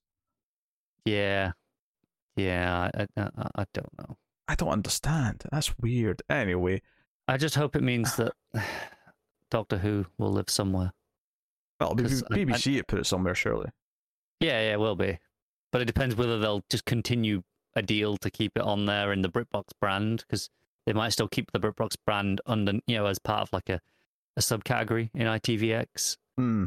[1.05, 1.51] Yeah,
[2.35, 2.89] yeah.
[2.93, 4.17] I, I- I don't know.
[4.47, 5.43] I don't understand.
[5.51, 6.21] That's weird.
[6.29, 6.81] Anyway,
[7.27, 8.33] I just hope it means that
[9.49, 10.91] Doctor Who will live somewhere.
[11.79, 13.69] Well, B- 'Cause I- BBC it put it somewhere surely.
[14.39, 15.19] Yeah, yeah, it will be.
[15.71, 17.43] But it depends whether they'll just continue
[17.75, 20.49] a deal to keep it on there in the BritBox brand, because
[20.85, 23.81] they might still keep the BritBox brand under, you know, as part of like a,
[24.37, 26.17] a subcategory in ITVX.
[26.37, 26.65] Hmm.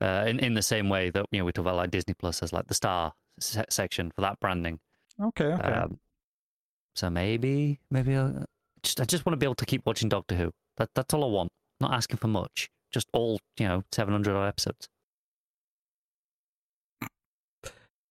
[0.00, 2.40] Uh, in in the same way that you know we talk about like Disney Plus
[2.42, 4.78] as like the star se- section for that branding.
[5.20, 5.46] Okay.
[5.46, 5.62] Okay.
[5.72, 5.98] Um,
[6.94, 8.44] so maybe, maybe I'll,
[8.84, 10.52] just I just want to be able to keep watching Doctor Who.
[10.76, 11.50] That that's all I want.
[11.80, 12.70] Not asking for much.
[12.92, 14.88] Just all you know, seven hundred odd episodes.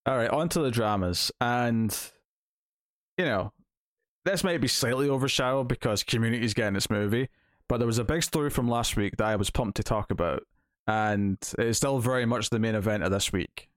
[0.07, 1.33] All right, on to the dramas.
[1.41, 1.95] And,
[3.17, 3.51] you know,
[4.23, 7.27] this might be slightly overshadowed because Community's getting its movie,
[7.67, 10.09] but there was a big story from last week that I was pumped to talk
[10.09, 10.43] about.
[10.87, 13.67] And it's still very much the main event of this week.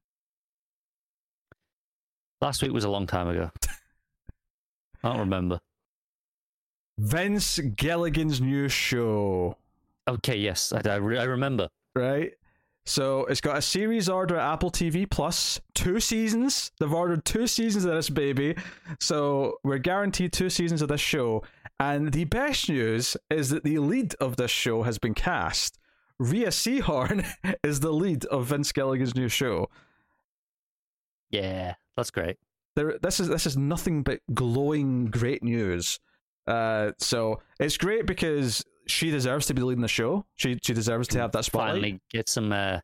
[2.40, 3.50] Last week was a long time ago.
[5.02, 5.58] I don't remember.
[6.96, 9.56] Vince Gilligan's new show,
[10.10, 11.68] Okay, yes, I I, re- I remember.
[11.94, 12.32] right?
[12.86, 16.72] So it's got a series order at Apple TV Plus, two seasons.
[16.80, 18.56] They've ordered two seasons of this baby.
[18.98, 21.44] So we're guaranteed two seasons of this show.
[21.78, 25.78] And the best news is that the lead of this show has been cast.
[26.18, 27.24] Rhea Seehorn
[27.62, 29.68] is the lead of Vince Gilligan's new show.
[31.30, 32.38] Yeah, that's great.
[32.76, 36.00] There, this is this is nothing but glowing great news.
[36.46, 40.24] Uh, so it's great because she deserves to be leading the show.
[40.36, 41.74] She she deserves to have that spotlight.
[41.74, 42.80] Finally, get some uh,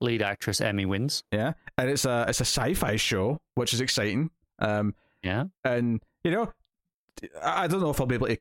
[0.00, 1.24] lead actress Emmy wins.
[1.32, 4.30] Yeah, and it's a it's a sci-fi show, which is exciting.
[4.58, 6.52] Um, Yeah, and you know,
[7.42, 8.38] I I don't know if I'll be able to.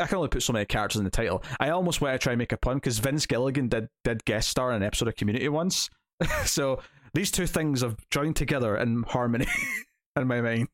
[0.00, 1.42] I can only put so many characters in the title.
[1.60, 4.48] I almost want to try and make a pun because Vince Gilligan did did guest
[4.48, 5.90] star in an episode of Community once,
[6.44, 6.80] so
[7.14, 9.46] these two things have joined together in harmony
[10.16, 10.68] in my mind.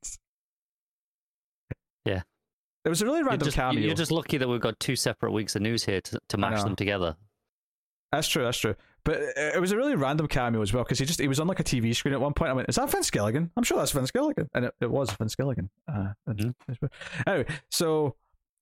[2.04, 2.22] Yeah.
[2.88, 3.84] It was a really you're random just, cameo.
[3.84, 6.62] you're just lucky that we've got two separate weeks of news here to, to mash
[6.62, 7.16] them together.
[8.12, 8.42] That's true.
[8.44, 8.74] That's true.
[9.04, 11.46] But it was a really random cameo as well because he just he was on
[11.46, 12.50] like a TV screen at one point.
[12.50, 15.10] I went, "Is that Vince Gilligan?" I'm sure that's Vince Gilligan, and it, it was
[15.12, 15.70] Vince Gilligan.
[15.86, 16.54] Uh, and-
[17.26, 18.16] Anyway, so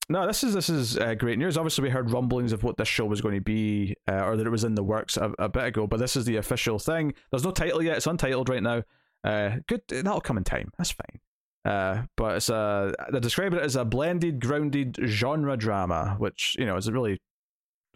[0.08, 1.56] no, this is this is uh, great news.
[1.56, 4.46] Obviously, we heard rumblings of what this show was going to be, uh, or that
[4.46, 5.86] it was in the works a, a bit ago.
[5.86, 7.14] But this is the official thing.
[7.30, 7.96] There's no title yet.
[7.96, 8.82] It's untitled right now.
[9.24, 9.82] Uh, good.
[9.88, 10.70] That'll come in time.
[10.78, 11.20] That's fine.
[11.66, 16.64] Uh, but it's a they describe it as a blended, grounded genre drama, which you
[16.64, 17.20] know is a really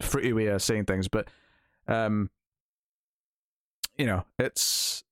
[0.01, 1.07] fruity way of saying things.
[1.07, 1.29] But
[1.87, 2.29] um,
[3.97, 5.05] you know, it's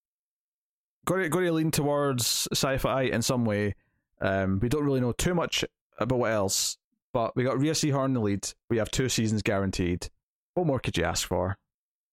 [1.06, 3.76] going to, going to lean towards sci-fi in some way.
[4.20, 5.64] Um, we don't really know too much
[5.98, 6.78] about what else,
[7.14, 8.46] but we got Rhea Seehorn in the lead.
[8.70, 10.10] We have two seasons guaranteed.
[10.56, 11.58] What more could you ask for?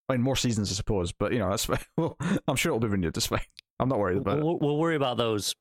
[0.09, 1.69] I mean, more seasons, I suppose, but you know, that's.
[1.97, 2.17] Well,
[2.47, 3.17] I'm sure it'll be renewed.
[3.17, 3.41] It's fine.
[3.81, 4.45] I'm not worried about it.
[4.45, 5.57] We'll, we'll worry about those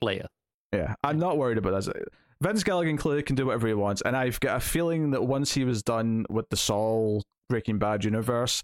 [0.00, 0.26] later.
[0.72, 2.08] Yeah, I'm not worried about that.
[2.42, 5.54] Vince Gilligan clearly can do whatever he wants, and I've got a feeling that once
[5.54, 8.62] he was done with the Saul Breaking Bad universe,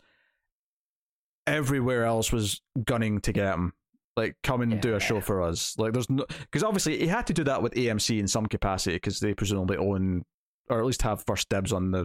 [1.47, 3.73] everywhere else was gunning to get him.
[4.15, 5.75] Like, come and do a show for us.
[5.79, 8.97] Like, there's no because obviously he had to do that with AMC in some capacity
[8.97, 10.25] because they presumably own
[10.69, 12.05] or at least have first dibs on the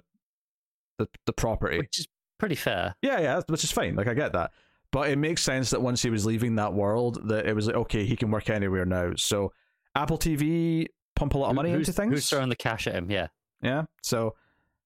[1.00, 1.80] the, the property.
[1.80, 2.08] Which is
[2.38, 2.96] pretty fair.
[3.02, 3.96] Yeah, yeah, which is fine.
[3.96, 4.52] Like I get that,
[4.92, 7.76] but it makes sense that once he was leaving that world, that it was like
[7.76, 9.12] okay, he can work anywhere now.
[9.16, 9.52] So
[9.96, 12.14] Apple TV pump a lot of money who's, into things.
[12.14, 13.10] Who's throwing the cash at him?
[13.10, 13.28] Yeah.
[13.62, 13.84] Yeah.
[14.04, 14.36] So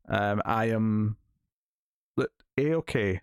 [0.07, 1.17] um, I am
[2.57, 3.21] a okay.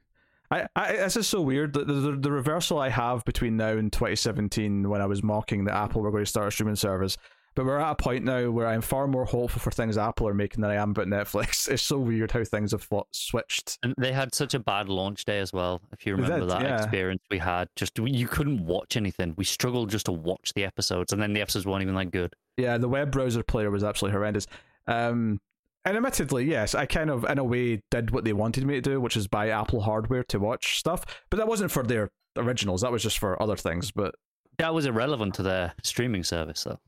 [0.51, 1.75] I, I this is so weird.
[1.75, 5.75] The, the the reversal I have between now and 2017 when I was mocking that
[5.75, 7.17] Apple were going to start a streaming service.
[7.59, 10.33] But we're at a point now where I'm far more hopeful for things Apple are
[10.33, 11.69] making than I am about Netflix.
[11.73, 13.81] It's so weird how things have switched.
[13.83, 15.81] And they had such a bad launch day as well.
[15.91, 16.77] If you remember did, that yeah.
[16.77, 19.35] experience we had, just you couldn't watch anything.
[19.37, 22.33] We struggled just to watch the episodes, and then the episodes weren't even that good.
[22.57, 24.47] Yeah, the web browser player was absolutely horrendous.
[24.87, 25.41] Um,
[25.85, 28.81] and admittedly, yes, I kind of, in a way, did what they wanted me to
[28.81, 31.05] do, which is buy Apple hardware to watch stuff.
[31.29, 32.83] But that wasn't for their originals.
[32.83, 33.91] That was just for other things.
[33.91, 34.15] But
[34.59, 36.79] That was irrelevant to their streaming service, though.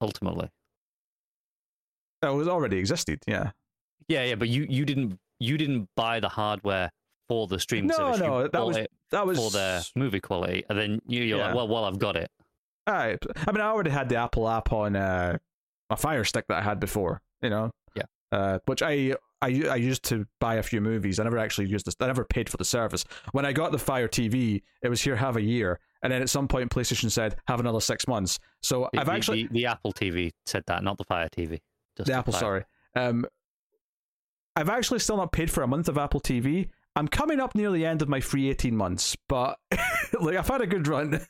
[0.00, 0.48] Ultimately.
[2.22, 3.20] that was already existed.
[3.26, 3.50] Yeah.
[4.08, 6.90] Yeah, yeah, but you you didn't you didn't buy the hardware
[7.28, 8.20] for the streaming No, service.
[8.20, 8.78] no, you that was-
[9.10, 11.46] That was for the movie quality, and then you, you're Yeah.
[11.46, 12.30] like, well, well, I've got it.
[12.86, 13.16] Aye.
[13.46, 15.38] I mean, I already had the Apple app on uh,
[15.90, 17.70] my Fire Stick that I had before, you know?
[17.94, 18.02] Yeah.
[18.32, 21.18] Uh, which I, I I used to buy a few movies.
[21.18, 21.94] I never actually used this.
[22.00, 23.04] I never paid for the service.
[23.32, 26.28] When I got the Fire TV, it was here have a year, and then at
[26.28, 28.38] some point PlayStation said have another six months.
[28.62, 31.60] So The- I've actually the, the Apple TV said that, not the Fire TV.
[31.96, 32.40] Just the Apple, Fire.
[32.40, 32.64] sorry.
[32.94, 33.26] Um,
[34.56, 36.68] I've actually still not paid for a month of Apple TV.
[36.96, 39.58] I'm coming up near the end of my free 18 months, but
[40.20, 41.20] like I've had a good run.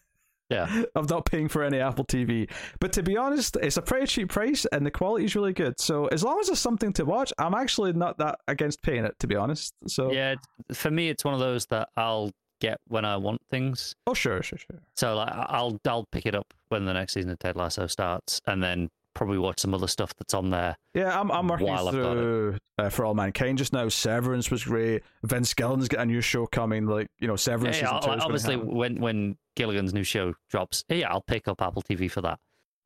[0.49, 0.85] Yeah.
[0.95, 2.51] of not paying for any Apple TV.
[2.81, 5.79] But to be honest, it's a pretty cheap price and the quality is really good.
[5.79, 9.19] So as long as there's something to watch, I'm actually not that against paying it,
[9.19, 9.75] to be honest.
[9.89, 10.37] So Yeah,
[10.73, 12.31] for me, it's one of those that I'll
[12.61, 13.95] get when I want things.
[14.07, 14.81] oh sure, sure, sure.
[14.97, 18.41] So like, I'll I'll pick it up when the next season of Ted Lasso starts,
[18.47, 20.77] and then probably watch some other stuff that's on there.
[20.95, 22.21] Yeah, I'm I'm working While I've got it.
[22.21, 23.89] through uh, for all mankind just now.
[23.89, 25.03] Severance was great.
[25.25, 26.87] Vince Gilligan's got a new show coming.
[26.87, 27.81] Like you know, Severance.
[27.81, 31.49] Yeah, season two is gonna obviously, when when Gilligan's new show drops, yeah, I'll pick
[31.49, 32.39] up Apple TV for that.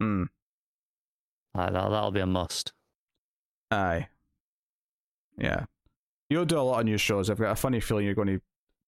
[0.02, 0.28] Mm,
[1.54, 2.72] Uh, that'll, that'll be a must.
[3.70, 4.08] aye.
[5.38, 5.64] Yeah,
[6.28, 7.30] you'll do a lot of new shows.
[7.30, 8.40] I've got a funny feeling you're going to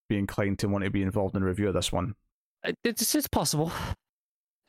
[0.09, 2.14] be inclined to want to be involved in a review of this one.
[2.64, 3.72] Uh, it's it's possible.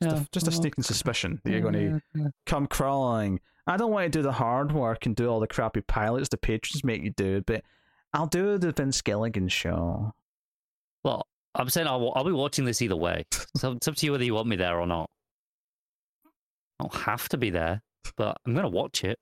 [0.01, 2.27] Just, Yeah, a, just a sneaking suspicion that you're going to yeah, yeah.
[2.45, 3.39] come crawling.
[3.65, 6.37] I don't want to do the hard work and do all the crappy pilots the
[6.37, 7.63] patrons make you do, but
[8.13, 10.13] I'll do the Vince Gilligan show.
[11.03, 11.25] Well,
[11.55, 13.25] I'm saying I'll, I'll be watching this either way.
[13.57, 15.09] So it's up to you whether you want me there or not.
[16.79, 17.81] I don't have to be there,
[18.17, 19.17] but I'm gonna watch it.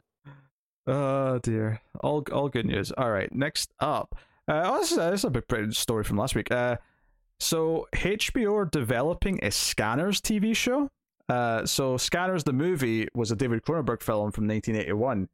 [0.88, 1.82] Oh dear.
[2.02, 2.92] All all good news.
[2.92, 4.16] All right, next up.
[4.48, 6.52] Uh, oh, this, is, this is a big story from last week.
[6.52, 6.78] Uh,
[7.40, 10.90] so HBO are developing a Scanners TV show.
[11.30, 15.30] Uh, so Scanners, the movie, was a David Cronenberg film from 1981,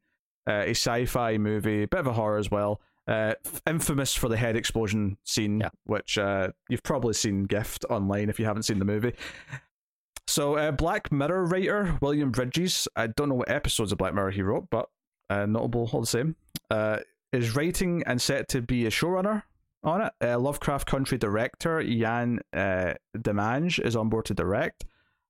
[0.48, 2.80] uh, a sci-fi movie, bit of a horror as well.
[3.08, 3.34] Uh,
[3.66, 5.70] infamous for the head explosion scene, Yeah.
[5.86, 9.14] which uh, you've probably seen gift online if you haven't seen the movie.
[10.28, 14.30] So, uh, Black Mirror writer William Bridges, I don't know what episodes of Black Mirror
[14.30, 14.88] he wrote, but
[15.28, 16.36] uh, notable all the same,
[16.70, 16.98] uh,
[17.32, 19.42] is writing and set to be a showrunner
[19.82, 20.12] on it.
[20.20, 24.84] Uh, Lovecraft Country director Yann uh, Demange is on board to direct.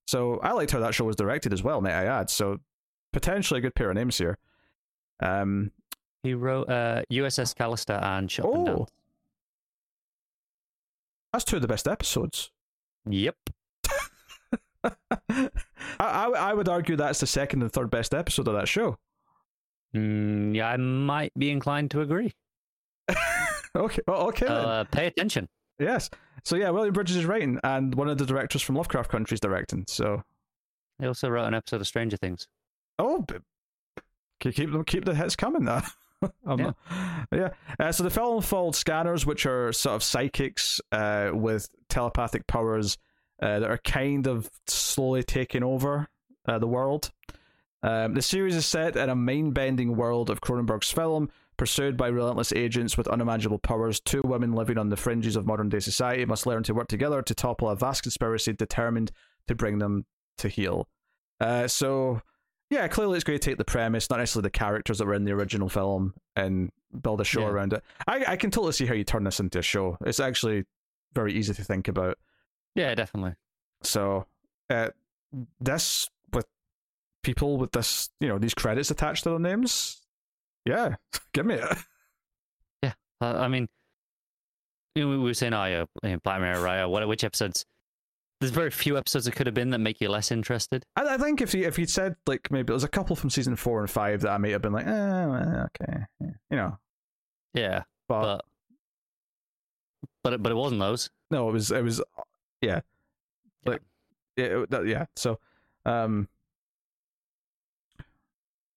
[0.06, 2.30] So I liked how that show was directed as well, may I add.
[2.30, 2.58] So
[3.12, 4.38] potentially a good pair of names here.
[5.22, 5.70] Um,
[6.22, 8.86] He wrote uh, USS Callister and Shut oh, Down.
[11.32, 12.50] that's two of the best episodes.
[13.08, 13.36] Yep.
[14.84, 15.48] I,
[15.98, 18.96] I I would argue that's the second and third best episode of that show.
[19.94, 22.32] Mm, yeah, I might be inclined to agree.
[23.76, 24.46] okay, well, okay.
[24.46, 25.48] Uh, pay attention.
[25.78, 26.10] Yes.
[26.44, 29.40] So yeah, William Bridges is writing, and one of the directors from Lovecraft Country is
[29.40, 29.84] directing.
[29.88, 30.22] So
[30.98, 32.46] He also wrote an episode of Stranger Things.
[32.98, 33.24] oh,
[34.40, 35.64] keep them keep the hits coming.
[35.64, 35.82] Though.
[36.46, 36.64] I'm Yeah.
[36.66, 36.76] not-
[37.32, 37.48] yeah.
[37.78, 42.98] Uh, so the film followed scanners, which are sort of psychics uh, with telepathic powers
[43.42, 46.08] uh, that are kind of slowly taking over
[46.46, 47.10] uh, the world.
[47.82, 52.52] Um, the series is set in a mind-bending world of Cronenberg's film, pursued by relentless
[52.52, 54.00] agents with unimaginable powers.
[54.00, 57.34] Two women living on the fringes of modern-day society must learn to work together to
[57.34, 59.10] topple a vast conspiracy determined
[59.46, 60.04] to bring them
[60.38, 60.88] to heel.
[61.40, 62.20] Uh, so,
[62.68, 65.24] yeah, clearly it's going to take the premise, not necessarily the characters that were in
[65.24, 66.70] the original film, and
[67.02, 67.48] build a show Yeah.
[67.48, 67.82] around it.
[68.06, 69.96] I, I can totally see how you turn this into a show.
[70.04, 70.64] It's actually
[71.14, 72.18] very easy to think about.
[72.74, 73.34] Yeah, definitely.
[73.82, 74.26] So,
[74.68, 74.90] uh,
[75.60, 76.08] this
[77.22, 80.00] people with this, you know, these credits attached to their names,
[80.64, 80.96] yeah,
[81.32, 81.78] give me it.
[83.22, 83.68] Uh, I mean,
[84.94, 86.84] you know, we were saying, oh, yeah, Black Mirror, right?
[86.86, 87.66] What, which episodes?
[88.40, 90.86] There's very few episodes that could have been that make you less interested.
[90.96, 93.56] I, I think if you if you'd said like maybe there's a couple from season
[93.56, 96.78] four and five that I might have been like, eh, well, okay, yeah, you know,
[97.52, 98.44] Yeah, but, but
[100.24, 101.10] but it, but it wasn't those.
[101.30, 102.00] no, it was it was,
[102.62, 102.80] yeah,
[103.66, 103.82] like
[104.38, 105.04] yeah, it, that, yeah.
[105.16, 105.38] So,
[105.84, 106.26] um,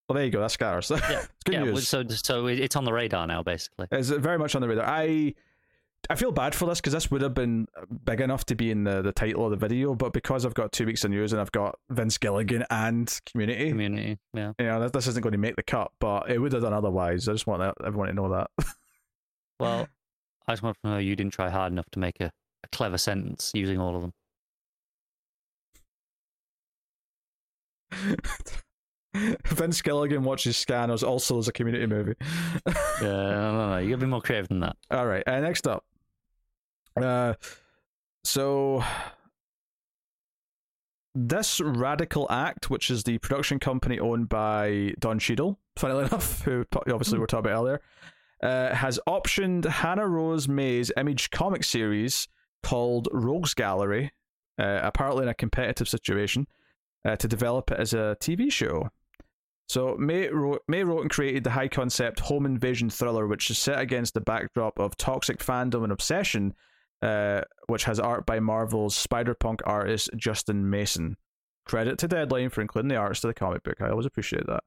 [0.08, 0.42] well, there you go.
[0.42, 0.90] That's Scars.
[1.10, 1.88] Yeah, it's good yeah, news.
[1.88, 3.88] so so it's on the radar now, basically.
[3.92, 4.86] It's very much on the radar.
[4.86, 5.34] I
[6.10, 7.68] I feel bad for this because this would have been
[8.04, 10.74] big enough to be in the, the title of the video, but because I've got
[10.74, 14.52] two weeks of news and I've got Vince Gilligan and Community, Community, yeah.
[14.60, 16.74] you know, this, this isn't going to make the cut, but it would have done
[16.74, 17.30] otherwise.
[17.30, 18.50] I just want that, everyone to know that.
[19.60, 19.88] Well,
[20.48, 22.32] I just want to know you didn't try hard enough to make a,
[22.64, 24.14] a clever sentence using all of them.
[29.46, 32.16] Vince Gilligan watches Scanners also as a community movie.
[33.02, 33.78] Yeah, no, no, no.
[33.80, 34.78] You gotta be more creative than that.
[34.90, 35.24] All right.
[35.28, 35.84] Uh, next up.
[36.96, 37.34] Uh,
[38.24, 38.82] so
[41.16, 46.66] this Radical Act, which is the production company owned by Don Cheadle, funnily enough, who
[46.74, 47.82] obviously we were talking about earlier,
[48.42, 52.28] uh, has optioned Hannah Rose May's image comic series
[52.62, 54.12] called Rogues Gallery,
[54.60, 56.48] uh, apparently in a competitive situation,
[57.06, 58.90] uh, to develop it as a TV show.
[59.74, 63.58] So May wrote, May wrote and created the high concept home invasion thriller, which is
[63.58, 66.54] set against the backdrop of toxic fandom and obsession,
[67.02, 71.18] uh, which has art by Marvel's Spider Punk artist Justin Mason.
[71.66, 73.82] Credit to Deadline for including the arts to the comic book.
[73.82, 74.64] I always appreciate that.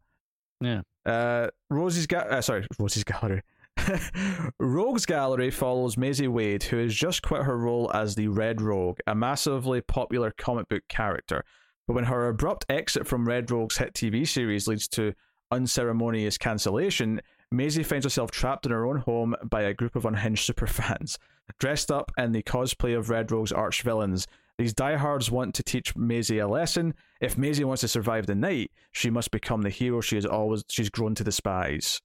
[0.61, 0.81] Yeah.
[1.05, 3.43] Uh, Rosie's ga- uh, sorry, Rosie's Gallery.
[4.59, 8.99] Rogue's Gallery follows Maisie Wade, who has just quit her role as the Red Rogue,
[9.07, 11.45] a massively popular comic book character.
[11.87, 15.15] But when her abrupt exit from Red Rogue's hit TV series leads to
[15.51, 17.21] unceremonious cancellation,
[17.53, 21.19] Maisie finds herself trapped in her own home by a group of unhinged superfans.
[21.61, 24.27] Dressed up in the cosplay of Red Rogue's arch villains,
[24.59, 26.95] these diehards want to teach Maisie a lesson.
[27.21, 30.65] If Maisie wants to survive the night, she must become the hero she has always
[30.69, 32.01] she's grown to despise.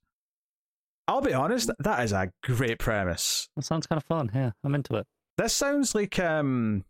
[1.07, 3.49] I'll be honest, that is a great premise.
[3.55, 4.31] That sounds kind of fun.
[4.33, 5.07] Yeah, I'm into it.
[5.37, 6.83] This sounds like um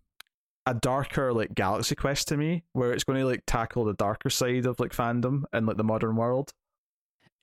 [0.71, 4.29] a darker like Galaxy Quest to me, where it's going to like tackle the darker
[4.29, 6.51] side of like fandom and like the modern world.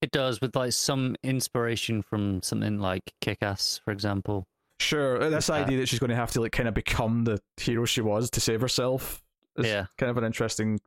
[0.00, 4.46] It does with like some inspiration from something like Kick Ass, for example.
[4.80, 5.64] Sure, uh, this that.
[5.64, 8.30] idea that she's going to have to like kind of become the hero she was
[8.30, 9.22] to save herself
[9.56, 9.86] is Yeah.
[9.98, 10.78] kind of an interesting.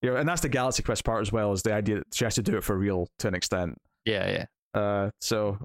[0.00, 2.24] You know, and that's the Galaxy Quest part as well, is the idea that she
[2.24, 3.76] has to do it for real to an extent.
[4.06, 4.30] Yeah,
[4.74, 4.80] yeah.
[4.80, 5.58] Uh, so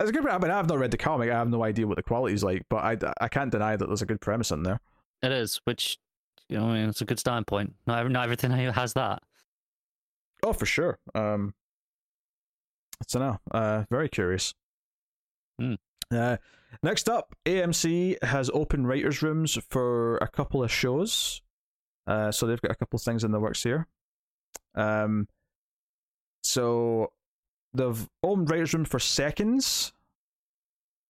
[0.00, 0.26] it's a good.
[0.26, 1.30] I mean, I've not read the comic.
[1.30, 3.86] I have no idea what the quality is like, but I, I can't deny that
[3.86, 4.80] there's a good premise in there.
[5.22, 5.98] It is, which
[6.48, 7.74] you know, I mean, it's a good starting point.
[7.86, 9.22] Not every, not everything has that.
[10.42, 10.98] Oh, for sure.
[11.14, 11.54] Um,
[13.06, 14.54] so now, uh, very curious.
[15.60, 15.74] Hmm.
[16.10, 16.38] Uh,
[16.82, 21.42] next up, AMC has open writers' rooms for a couple of shows.
[22.06, 23.86] Uh, so they've got a couple of things in the works here.
[24.74, 25.28] Um,
[26.42, 27.12] so
[27.74, 29.92] they've opened writers' room for Seconds,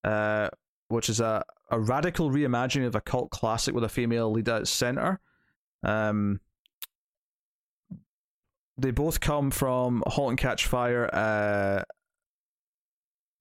[0.04, 0.48] uh,
[0.88, 4.68] which is a, a radical reimagining of a cult classic with a female lead at
[4.68, 5.20] center.
[5.82, 6.40] Um,
[8.76, 11.10] they both come from *Halt and Catch Fire*.
[11.12, 11.82] Uh,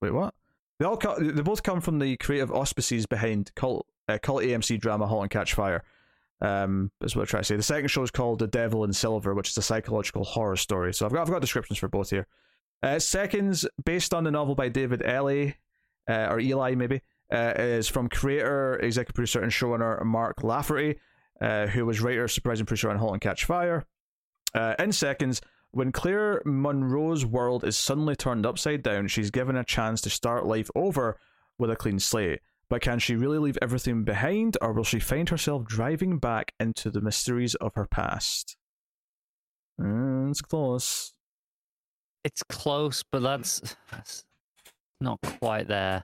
[0.01, 0.33] wait, what?
[0.79, 4.79] They all co- they both come from the creative auspices behind cult uh, cult AMC
[4.79, 5.83] drama *Halt and Catch Fire*.
[6.39, 7.55] Um, is what I'm trying to say.
[7.55, 10.93] The second show is called *The Devil in Silver*, which is a psychological horror story.
[10.93, 12.27] So I've got I've got descriptions for both here.
[12.83, 15.55] Uh, seconds, based on the novel by David Ellie,
[16.07, 17.01] uh, or Eli maybe,
[17.33, 20.99] uh, is from creator, executive producer, and showrunner Mark Lafferty,
[21.41, 23.85] uh, who was writer, supervising producer on *Halt and Catch Fire*.
[24.53, 25.41] Uh, in seconds,
[25.71, 30.45] when Claire Monroe's world is suddenly turned upside down, she's given a chance to start
[30.45, 31.19] life over
[31.57, 32.39] with a clean slate.
[32.69, 36.89] But can she really leave everything behind, or will she find herself driving back into
[36.89, 38.57] the mysteries of her past?
[39.79, 41.13] Mm, it's close.
[42.27, 44.25] It's close, but that's, that's
[44.99, 46.03] not quite there.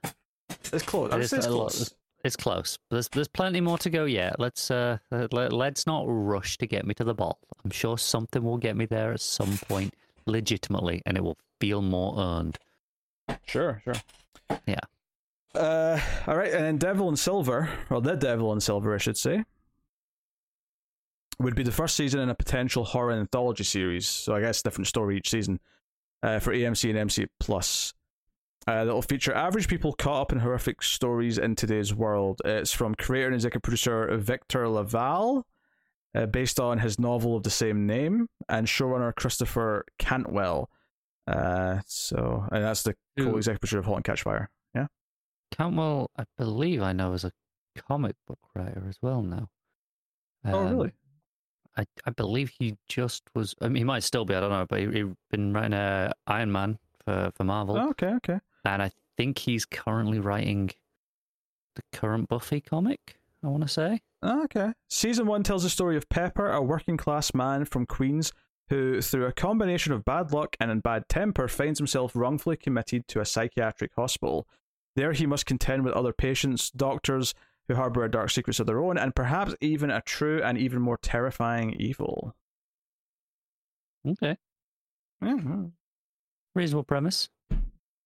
[0.71, 1.11] It's close.
[1.11, 1.93] I It would is say it's a lot- close.
[2.23, 2.79] It's close.
[2.89, 4.39] There's there's plenty more to go yet.
[4.39, 7.37] Let's uh let, let's not rush to get me to the ball.
[7.65, 9.93] I'm sure something will get me there at some point,
[10.25, 12.57] legitimately, and it will feel more earned.
[13.45, 13.95] Sure, sure.
[14.65, 14.79] Yeah.
[15.53, 19.17] Uh, all right, and then Devil and Silver, or The Devil and Silver, I should
[19.17, 19.43] say,
[21.39, 24.07] would be the first season in a potential horror anthology series.
[24.07, 25.59] So I guess different story each season
[26.23, 27.93] uh, for AMC and AMC Plus.
[28.65, 32.41] Uh, that'll feature average people caught up in horrific stories in today's world.
[32.45, 35.43] It's from creator and executive producer Victor LaValle,
[36.15, 40.69] uh, based on his novel of the same name, and showrunner Christopher Cantwell.
[41.27, 44.49] Uh, so, and that's the co-executive producer of *Halt and Catch Fire*.
[44.73, 44.87] Yeah.
[45.51, 47.31] Cantwell, I believe I know as a
[47.77, 49.49] comic book writer as well now.
[50.45, 50.91] oh, Um, really?
[51.77, 53.55] I, I believe he just was.
[53.61, 54.35] I mean, he might still be.
[54.35, 57.89] I don't know, but he, he's been writing uh, Iron Man for for Marvel, Oh,
[57.89, 58.39] okay, okay.
[58.65, 60.69] and I think he's currently writing
[61.75, 63.17] the current Buffy comic.
[63.43, 64.01] I want to say.
[64.21, 64.71] Oh, okay.
[64.89, 68.31] Season one tells the story of Pepper, a working class man from Queens
[68.69, 73.05] who, through a combination of bad luck and a bad temper, finds himself wrongfully committed
[73.09, 74.47] to a psychiatric hospital.
[74.95, 77.33] There, he must contend with other patients, doctors
[77.67, 80.97] who harbor dark secrets of their own, and perhaps even a true and even more
[80.97, 82.35] terrifying evil.
[84.05, 84.37] Okay,
[85.21, 85.65] Yeah.
[86.55, 87.29] reasonable premise.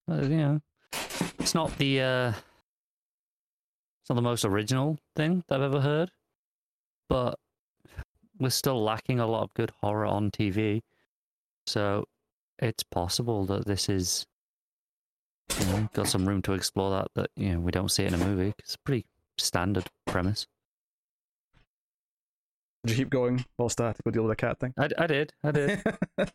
[0.10, 0.62] Uh, you know,
[1.40, 2.30] it's not the uh,
[4.02, 6.12] it's not the most original thing that I've ever heard,
[7.10, 7.40] but
[8.40, 10.82] we're still lacking a lot of good horror on TV.
[11.66, 12.06] So
[12.60, 14.26] it's possible that this is
[15.60, 18.14] you know, got some room to explore that that you know we don't see it
[18.14, 18.54] in a movie.
[18.60, 19.06] It's pretty
[19.38, 20.48] standard premise.
[22.86, 24.74] Did you keep going whilst I had to go deal with the cat thing?
[24.78, 25.84] I, I did, I did.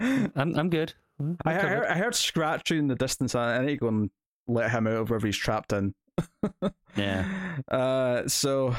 [0.00, 0.92] I'm I'm good.
[1.18, 3.34] I'm I, I, heard, I heard scratching in the distance.
[3.34, 4.10] I I need to go and
[4.48, 5.94] let him out of wherever he's trapped in.
[6.94, 7.26] Yeah.
[7.68, 8.28] Uh.
[8.28, 8.76] So,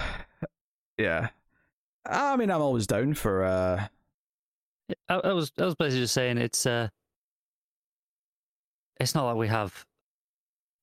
[1.00, 1.30] yeah.
[2.06, 3.44] I mean, I'm always down for.
[3.44, 3.88] uh
[5.10, 6.90] I, I was I was basically just saying it's uh
[9.00, 9.86] it's not like we have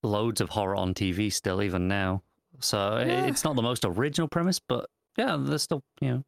[0.02, 2.22] loads of horror on TV still even now.
[2.60, 3.26] So Yeah.
[3.26, 6.24] it's not the most original premise, but yeah, there's still you know.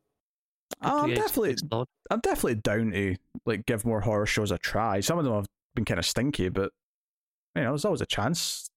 [0.83, 1.89] to I'm definitely, explored.
[2.11, 5.01] I'm definitely down to like give more horror shows a try.
[5.01, 6.73] Some of them have been kind of stinky, but
[7.55, 8.69] you know, there's always a chance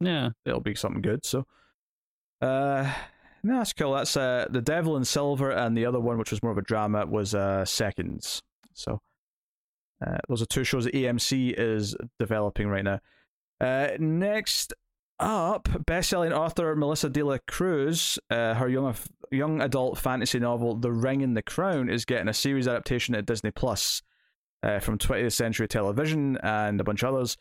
[0.00, 0.30] Yeah.
[0.44, 1.24] it'll be something good.
[1.24, 1.46] So,
[2.40, 2.92] uh,
[3.42, 3.94] no, that's cool.
[3.94, 6.62] That's uh, the Devil in Silver, and the other one, which was more of a
[6.62, 8.42] drama, was uh, Seconds.
[8.74, 9.00] So,
[10.04, 13.00] uh, those are two shows that AMC is developing right now.
[13.60, 14.72] Uh, next
[15.20, 18.94] up, best-selling author Melissa De La Cruz, uh, her young
[19.30, 23.26] young adult fantasy novel *The Ring and the Crown* is getting a series adaptation at
[23.26, 24.02] Disney Plus
[24.62, 27.36] uh, from 20th Century Television and a bunch of others.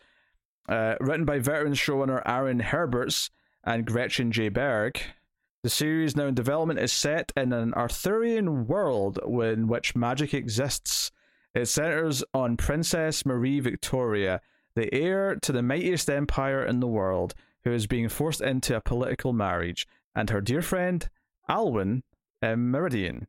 [0.67, 3.29] Uh, written by veteran showrunner Aaron Harberts
[3.63, 4.49] and Gretchen J.
[4.49, 4.99] Berg.
[5.63, 11.11] The series now in development is set in an Arthurian world in which magic exists.
[11.55, 14.41] It centers on Princess Marie Victoria,
[14.75, 17.33] the heir to the mightiest empire in the world,
[17.63, 21.09] who is being forced into a political marriage, and her dear friend
[21.49, 22.03] Alwyn
[22.41, 23.27] uh, Meridian,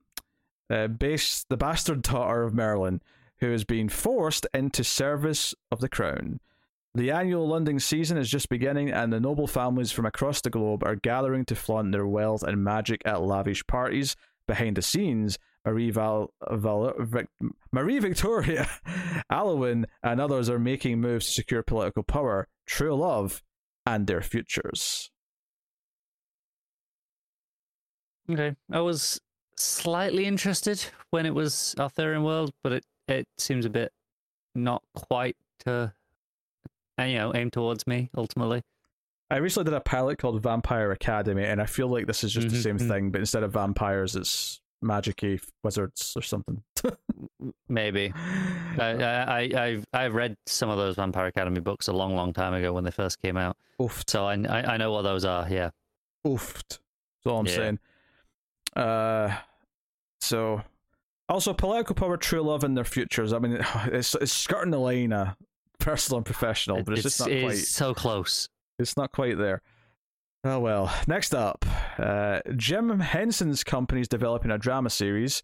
[0.70, 3.00] uh, base, the bastard daughter of Merlin,
[3.40, 6.40] who is being forced into service of the crown.
[6.94, 10.82] The annual London season is just beginning, and the noble families from across the globe
[10.82, 14.16] are gathering to flaunt their wealth and magic at lavish parties.
[14.46, 17.28] Behind the scenes, Marie, Val, Val, Vic,
[17.70, 18.68] Marie Victoria,
[19.30, 23.42] Alwyn, and others are making moves to secure political power, true love,
[23.88, 25.10] and their futures.
[28.30, 28.54] Okay.
[28.70, 29.20] I was
[29.56, 33.90] slightly interested when it was Arthurian World, but it, it seems a bit
[34.54, 35.92] not quite to
[37.00, 38.62] uh, you know, aim towards me ultimately.
[39.30, 42.48] I recently did a pilot called Vampire Academy, and I feel like this is just
[42.48, 42.88] the Mhm, same mhm.
[42.88, 45.22] thing, but instead of vampires, it's magic
[45.62, 46.62] wizards or something.
[47.68, 48.12] Maybe.
[48.78, 52.32] I, I, I, I've, I've read some of those Vampire Academy books a long, long
[52.32, 53.56] time ago when they first came out.
[53.80, 54.10] Oofed.
[54.10, 55.70] So I, I, I know what those are, yeah.
[56.26, 56.68] Oofed.
[56.68, 57.54] That's all I'm Yeah.
[57.54, 57.78] saying.
[58.76, 59.36] Uh,
[60.20, 60.62] so
[61.28, 63.32] also political power, true love, and their futures.
[63.32, 65.36] I mean, it's it's skirting the line of
[65.78, 67.56] personal and professional, but it's, just not it's quite.
[67.58, 68.48] so close.
[68.78, 69.62] It's not quite there.
[70.44, 70.94] Oh well.
[71.08, 71.64] Next up,
[71.98, 75.42] uh, Jim Henson's company is developing a drama series,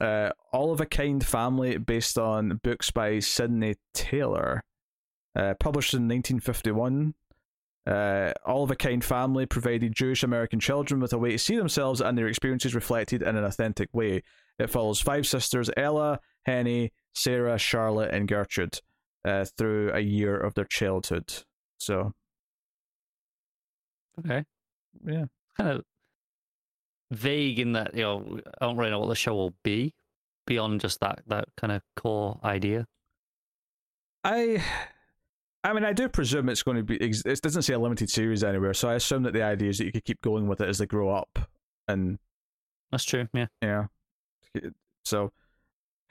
[0.00, 4.64] uh, All of a Kind Family, based on books by Sydney Taylor,
[5.36, 7.14] uh, published in 1951.
[7.86, 11.56] Uh, All of a Kind Family provided Jewish American children with a way to see
[11.56, 14.22] themselves and their experiences reflected in an authentic way.
[14.58, 18.80] It follows five sisters Ella, Henny, Sarah, Charlotte, and Gertrude
[19.24, 21.44] uh, through a year of their childhood.
[21.78, 22.12] So,
[24.20, 24.44] Okay.
[25.06, 25.24] yeah.
[25.56, 25.84] Kind of
[27.10, 29.94] vague in that, you know, I don't really know what the show will be
[30.46, 32.86] beyond just that, that kind of core idea.
[34.24, 34.62] I,
[35.62, 36.96] I mean, I do presume it's going to be.
[36.96, 39.84] It doesn't say a limited series anywhere, so I assume that the idea is that
[39.84, 41.38] you could keep going with it as they grow up,
[41.86, 42.18] and
[42.90, 43.46] That's true, yeah.
[43.60, 43.86] yeah.
[45.04, 45.32] So,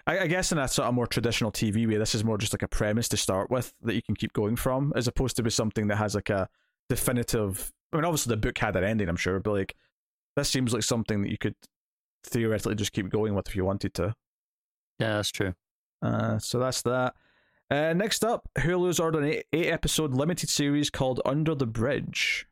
[0.06, 2.53] I, I guess in a sort of more traditional TV way, this is more just
[2.53, 5.44] like a premise to start with that you can keep going from, as opposed to
[5.44, 6.48] be something that has like a
[6.88, 7.72] definitive.
[7.91, 9.76] I mean, obviously the book had an ending, I'm sure, but like
[10.36, 11.56] this seems like something that you could
[12.24, 14.14] theoretically just keep going with if you wanted to.
[14.99, 15.53] Yeah, that's true.
[16.02, 17.16] Uh, so that's that.
[17.72, 22.48] Uh, next up, Hulu's ordered an eight, eight episode limited series called Under the Bridge.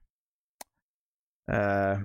[1.51, 2.01] Uh,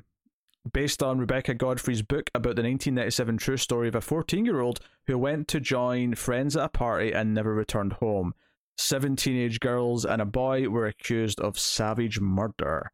[0.73, 4.81] based on Rebecca Godfrey's book about the 1997 true story of a 14 year old
[5.07, 8.35] who went to join friends at a party and never returned home.
[8.79, 12.93] Seven teenage girls and a boy were accused of savage murder.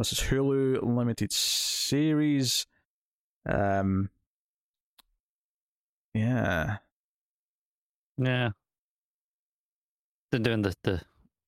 [0.00, 2.66] This is Hulu limited series.
[3.46, 4.08] Um,
[6.14, 6.78] yeah.
[8.16, 8.48] Yeah.
[10.30, 11.02] They're doing the, the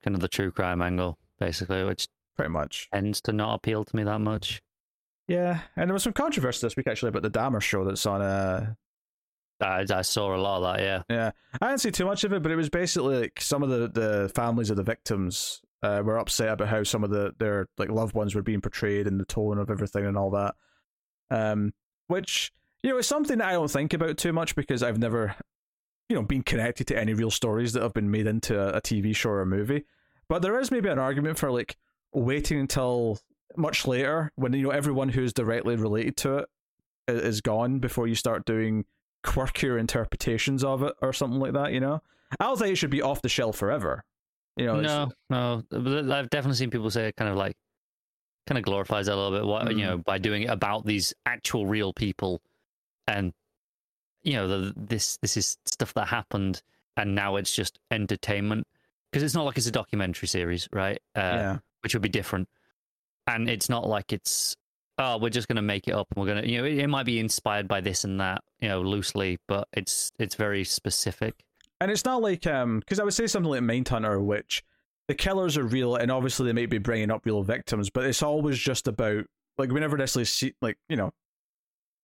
[0.04, 2.90] kind of the true crime angle, basically, which pretty much.
[2.92, 4.60] tends to not appeal to me that much.
[5.28, 8.20] Yeah, and there was some controversy this week actually about the Dahmer show that's on.
[8.20, 8.74] Uh,
[9.62, 11.02] I, I saw a lot of that, yeah.
[11.08, 13.70] yeah, I didn't see too much of it, but it was basically like some of
[13.70, 17.68] the, the families of the victims uh, were upset about how some of the their
[17.78, 20.54] like loved ones were being portrayed and the tone of everything and all that.
[21.30, 21.72] Um,
[22.06, 22.52] which
[22.82, 25.36] you know, it's something that I don't think about too much because I've never,
[26.08, 28.80] you know, been connected to any real stories that have been made into a, a
[28.80, 29.84] TV show or a movie.
[30.28, 31.76] But there is maybe an argument for like
[32.12, 33.20] waiting until
[33.56, 36.48] much later when you know everyone who's directly related to it
[37.08, 38.84] is gone before you start doing
[39.24, 41.72] quirkier interpretations of it or something like that.
[41.72, 42.02] You know,
[42.38, 44.04] I don't think it should be off the shelf forever.
[44.56, 44.80] You know,
[45.30, 46.14] no, no.
[46.14, 47.56] I've definitely seen people say it kind of like
[48.46, 49.46] kind of glorifies it a little bit.
[49.46, 49.78] What mm.
[49.78, 52.42] you know by doing it about these actual real people,
[53.06, 53.32] and
[54.22, 56.62] you know the, this this is stuff that happened,
[56.96, 58.66] and now it's just entertainment
[59.10, 61.00] because it's not like it's a documentary series, right?
[61.16, 62.48] Uh, yeah, which would be different,
[63.26, 64.56] and it's not like it's
[64.98, 66.78] oh we're just going to make it up and we're going to you know it,
[66.78, 70.64] it might be inspired by this and that you know loosely, but it's it's very
[70.64, 71.42] specific.
[71.82, 74.62] And it's not like um because I would say something like Mindhunter, which
[75.08, 78.22] the killers are real, and obviously they might be bringing up real victims, but it's
[78.22, 79.24] always just about
[79.58, 81.12] like we never necessarily see like you know,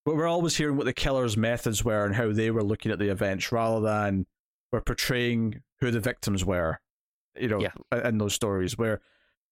[0.04, 2.98] but we're always hearing what the killers' methods were and how they were looking at
[2.98, 4.26] the events, rather than
[4.72, 6.80] we're portraying who the victims were,
[7.38, 8.08] you know, yeah.
[8.08, 8.76] in those stories.
[8.76, 9.00] Where,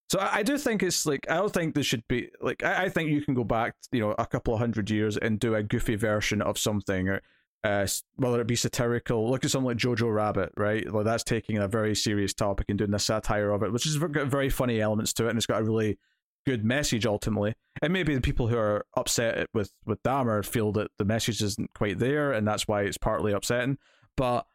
[0.09, 2.83] so I, I do think it's like I don't think this should be like I,
[2.83, 5.55] I think you can go back, you know, a couple of hundred years and do
[5.55, 7.21] a goofy version of something or
[7.63, 9.29] uh, whether it be satirical.
[9.29, 10.91] Look at something like Jojo Rabbit, right?
[10.91, 13.97] Like that's taking a very serious topic and doing a satire of it, which has
[13.97, 15.97] got very funny elements to it, and it's got a really
[16.45, 17.53] good message ultimately.
[17.81, 21.73] And maybe the people who are upset with with Dahmer feel that the message isn't
[21.73, 23.77] quite there, and that's why it's partly upsetting.
[24.15, 24.45] But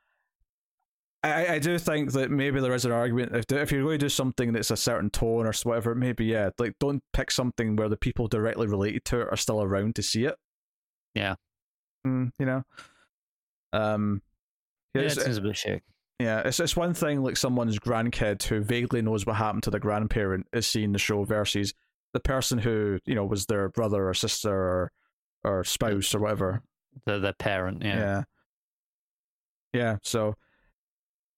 [1.22, 4.06] I, I do think that maybe there is an argument if if you're going to
[4.06, 7.88] do something that's a certain tone or whatever, maybe yeah, like don't pick something where
[7.88, 10.34] the people directly related to it are still around to see it.
[11.14, 11.36] Yeah,
[12.06, 12.64] mm, you know.
[13.72, 14.22] Um,
[14.94, 15.82] yeah, it seems a bit shit.
[16.18, 19.80] Yeah, it's it's one thing like someone's grandkid who vaguely knows what happened to the
[19.80, 21.74] grandparent is seeing the show versus
[22.12, 24.92] the person who you know was their brother or sister or
[25.44, 26.62] or spouse or whatever.
[27.06, 28.22] The the parent, yeah, yeah,
[29.72, 29.96] yeah.
[30.02, 30.36] So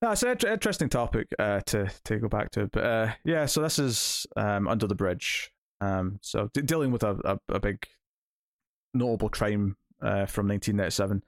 [0.00, 3.46] that's an interesting topic uh, to to go back to, but uh, yeah.
[3.46, 5.50] So this is um, under the bridge.
[5.80, 7.86] Um, so d- dealing with a, a, a big
[8.92, 11.22] notable crime uh, from 1997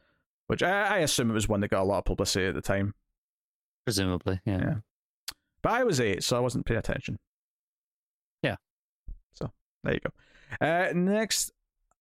[0.47, 2.63] which I, I assume it was one that got a lot of publicity at the
[2.63, 2.95] time.
[3.85, 4.59] Presumably, yeah.
[4.59, 4.75] yeah.
[5.63, 7.19] But I was eight, so I wasn't paying attention.
[8.43, 8.57] Yeah.
[9.35, 9.51] So
[9.85, 10.67] there you go.
[10.67, 11.53] Uh, next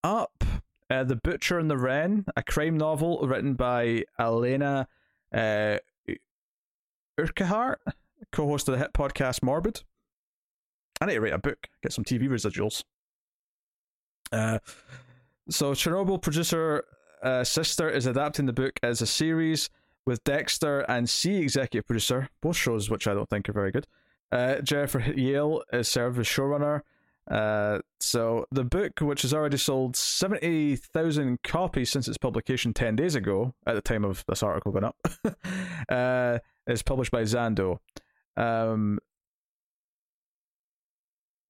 [0.04, 0.44] up,
[0.90, 4.88] uh, The Butcher and the Wren, a crime novel written by Elena
[5.34, 5.78] uh,
[7.20, 7.82] Urquhart,
[8.32, 9.84] co host of the hit podcast Morbid.
[11.02, 12.84] I need to write a book, get some TV residuals.
[14.32, 14.60] Uh,
[15.50, 16.84] so, Chernobyl producer
[17.26, 19.72] uh, Sister is adapting the book as a series
[20.06, 23.88] with Dexter and C executive producer, both shows which I don't think are very good.
[24.32, 26.82] Uh, Jennifer Yale is served as showrunner.
[27.30, 32.96] Uh, so the book, which has already sold seventy thousand copies since its publication ten
[32.96, 34.96] days ago, at the time of this article going up,
[35.90, 36.38] uh,
[36.68, 37.80] is published by Zando.
[38.38, 39.00] Um,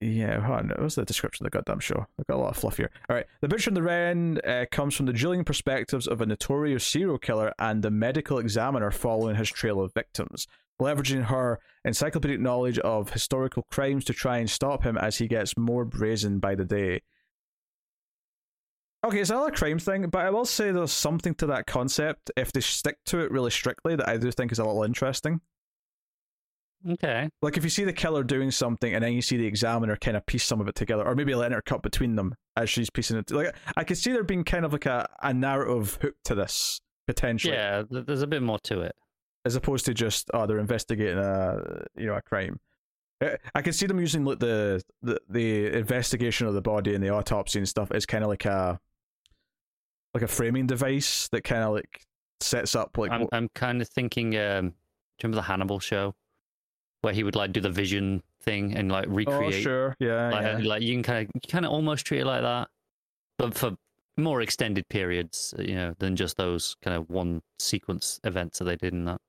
[0.02, 0.74] yeah, hold on.
[0.78, 2.06] What's the description of the goddamn show?
[2.20, 2.92] I've got a lot of fluff here.
[3.10, 3.26] All right.
[3.42, 7.18] The Butcher and the Wren uh, comes from the drilling perspectives of a notorious serial
[7.18, 10.48] killer and the medical examiner following his trail of victims,
[10.82, 15.58] leveraging her encyclopedic knowledge of historical crimes to try and stop him as he gets
[15.58, 17.02] more brazen by the day.
[19.06, 22.32] Okay, it's not a crime thing, but I will say there's something to that concept
[22.36, 25.42] if they stick to it really strictly that I do think is a little interesting.
[26.88, 27.30] Okay.
[27.42, 30.16] Like if you see the killer doing something and then you see the examiner kind
[30.16, 32.90] of piece some of it together, or maybe letting her cut between them as she's
[32.90, 33.32] piecing it.
[33.32, 36.80] Like I could see there being kind of like a, a narrative hook to this
[37.08, 37.54] potentially.
[37.54, 38.96] Yeah, there's a bit more to it
[39.46, 42.60] as opposed to just oh they're investigating a you know a crime.
[43.56, 47.10] I can see them using like the, the the investigation of the body and the
[47.10, 48.80] autopsy and stuff as kind of like a
[50.14, 52.06] like a framing device that kind of like
[52.42, 53.12] sets up like.
[53.12, 54.36] I'm I'm kind of thinking.
[54.36, 54.70] Um,
[55.18, 56.14] do you remember the Hannibal show?
[57.06, 59.54] Where he would like do the vision thing and like oh, recreate.
[59.54, 60.68] Oh, sure, yeah, like, yeah.
[60.68, 62.68] like you can kind of kind of almost treat it like that,
[63.38, 63.78] but for
[64.18, 68.76] more extended periods, you know, than just those kind of one sequence events that they
[68.76, 69.22] did in that.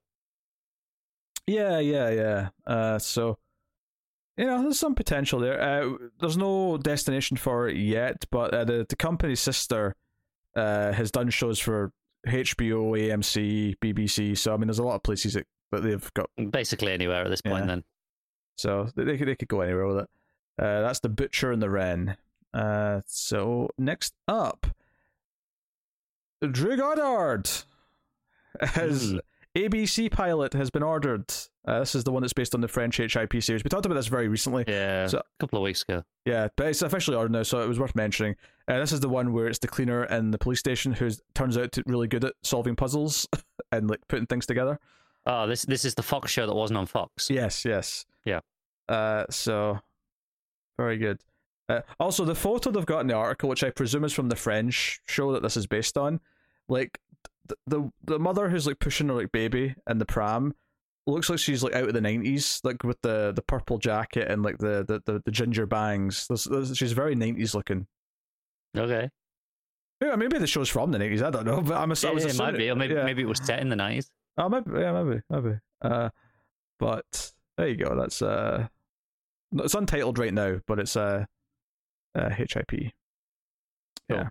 [1.45, 2.49] Yeah, yeah, yeah.
[2.65, 3.37] Uh, so
[4.37, 5.61] you know, there's some potential there.
[5.61, 9.95] Uh, there's no destination for it yet, but uh, the the company's sister
[10.55, 11.91] uh, has done shows for
[12.25, 14.35] HBO, AMC, BBC.
[14.35, 17.29] So I mean, there's a lot of places that but they've got basically anywhere at
[17.29, 17.63] this point.
[17.63, 17.67] Yeah.
[17.67, 17.83] Then,
[18.57, 20.09] so they could they could go anywhere with it.
[20.59, 22.17] Uh, that's the Butcher and the Wren.
[22.53, 24.67] Uh, so next up,
[26.51, 27.49] Drew Goddard,
[28.75, 29.19] as mm.
[29.55, 31.33] ABC pilot has been ordered
[31.67, 33.63] Uh, this is the one that's based on the French HIP series.
[33.63, 34.63] We talked about this very recently.
[34.67, 36.03] Yeah, So- a couple of weeks ago.
[36.25, 38.35] Yeah, but it's officially ordered now, so it was worth mentioning.
[38.69, 41.57] Uh, this is the one where it's the cleaner in the police station who turns
[41.57, 43.27] out to really good at solving puzzles
[43.71, 44.79] and like putting things together.
[45.29, 47.29] Oh, this this is the Fox show that wasn't on Fox.
[47.29, 48.05] Yes, yes.
[48.23, 48.39] Yeah.
[48.87, 49.79] Uh, so
[50.77, 51.19] very good.
[51.67, 54.37] Uh, also, the photo they've got in the article, which I presume is from the
[54.37, 56.21] French show that this is based on,
[56.69, 56.97] like
[57.49, 60.55] th- the the mother who's like pushing her like baby in the pram
[61.07, 64.43] looks like she's like out of the nineties, like with the the purple jacket and
[64.43, 66.25] like the the the, the ginger bangs.
[66.29, 67.85] There's, there's, she's very nineties looking.
[68.77, 69.09] Okay.
[70.01, 71.21] Yeah, maybe the show's from the nineties.
[71.21, 73.03] I don't know, but I'm a, I Yeah, was it might be, maybe yeah.
[73.03, 74.09] maybe it was set in the nineties.
[74.37, 75.59] Oh, maybe, yeah, maybe, maybe.
[75.81, 76.09] Uh,
[76.79, 77.95] but there you go.
[77.95, 78.67] That's uh,
[79.53, 81.25] it's untitled right now, but it's uh,
[82.15, 82.93] uh HIP.
[84.09, 84.29] Yeah.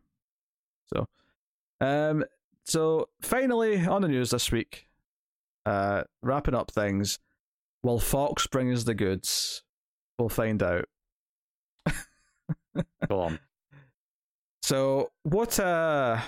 [0.95, 1.07] So,
[1.81, 2.25] um,
[2.65, 4.87] so finally on the news this week,
[5.65, 7.19] uh, wrapping up things.
[7.83, 9.63] Will Fox bring us the goods?
[10.19, 10.87] We'll find out.
[13.09, 13.39] Go on.
[14.63, 16.21] So what uh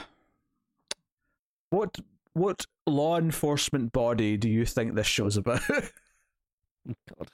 [1.71, 1.97] what
[2.35, 5.61] what law enforcement body do you think this show's about?
[5.69, 7.29] God.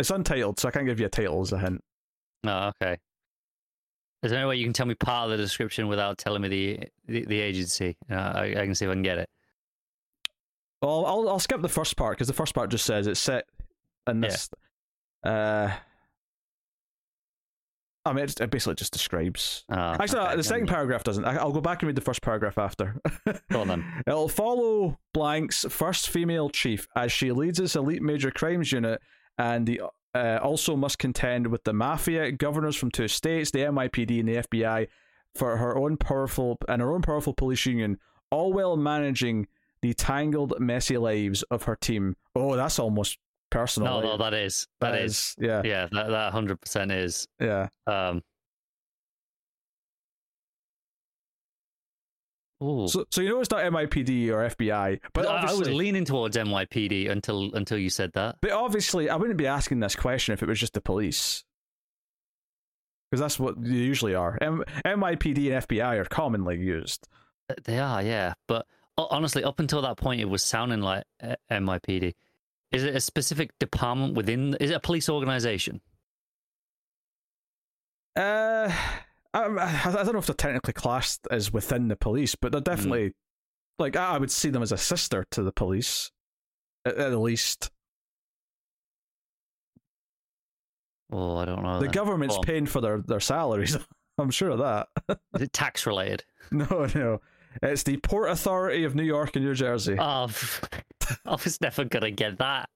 [0.00, 1.84] it's untitled, so I can't give you a title as a hint.
[2.46, 2.96] Oh, okay.
[4.22, 6.48] Is there any way you can tell me part of the description without telling me
[6.48, 7.96] the the, the agency?
[8.10, 9.28] Uh, I, I can see if I can get it.
[10.82, 13.44] Well, I'll I'll skip the first part because the first part just says it's set
[14.08, 14.50] in this.
[15.22, 15.70] Uh,
[18.04, 19.64] I mean, it basically just describes.
[19.70, 21.24] Oh, Actually, okay, the second paragraph doesn't.
[21.24, 22.96] I, I'll go back and read the first paragraph after.
[23.50, 23.84] Go on then.
[24.06, 29.02] It'll follow Blank's first female chief as she leads its elite major crimes unit
[29.36, 29.82] and the
[30.14, 34.36] uh, also must contend with the mafia, governors from two states, the NYPD, and the
[34.36, 34.88] FBI
[35.34, 37.98] for her own powerful and her own powerful police union,
[38.30, 39.46] all while managing
[39.82, 42.16] the tangled, messy lives of her team.
[42.34, 43.18] Oh, that's almost
[43.50, 44.00] personal.
[44.00, 44.10] No, eh?
[44.12, 45.34] no, that is that is.
[45.38, 47.26] yeah, Yeah, that that hundred percent is.
[47.40, 47.68] yeah.
[47.86, 48.22] Um.
[52.62, 52.86] Ooh.
[52.88, 56.36] So, so you know it's not NYPD or FBI, but I, I was leaning towards
[56.36, 58.36] NYPD until until you said that.
[58.42, 61.42] but obviously, I wouldn't be asking this question if it was just the police.
[63.10, 64.38] Because that's what they usually are.
[64.40, 67.08] M- NYPD and FBI are commonly used.
[67.64, 68.34] They are, yeah.
[68.46, 68.66] But
[68.96, 72.12] honestly, up until that point, it was sounding like uh, NYPD.
[72.72, 74.54] Is it a specific department within?
[74.60, 75.80] Is it a police organization?
[78.16, 78.72] Uh,
[79.32, 83.14] I, I don't know if they're technically classed as within the police, but they're definitely
[83.78, 86.10] like I would see them as a sister to the police,
[86.84, 87.70] at, at least.
[91.12, 91.78] Oh, I don't know.
[91.80, 91.92] the then.
[91.92, 92.44] government's Go on.
[92.44, 93.76] paying for their, their salaries.
[94.18, 94.88] I'm sure of that.
[95.34, 96.24] Is it tax related?
[96.52, 97.20] no, no,
[97.62, 99.96] it's the Port Authority of New York and New Jersey.
[99.98, 100.28] Oh,
[101.26, 102.68] I was never gonna get that.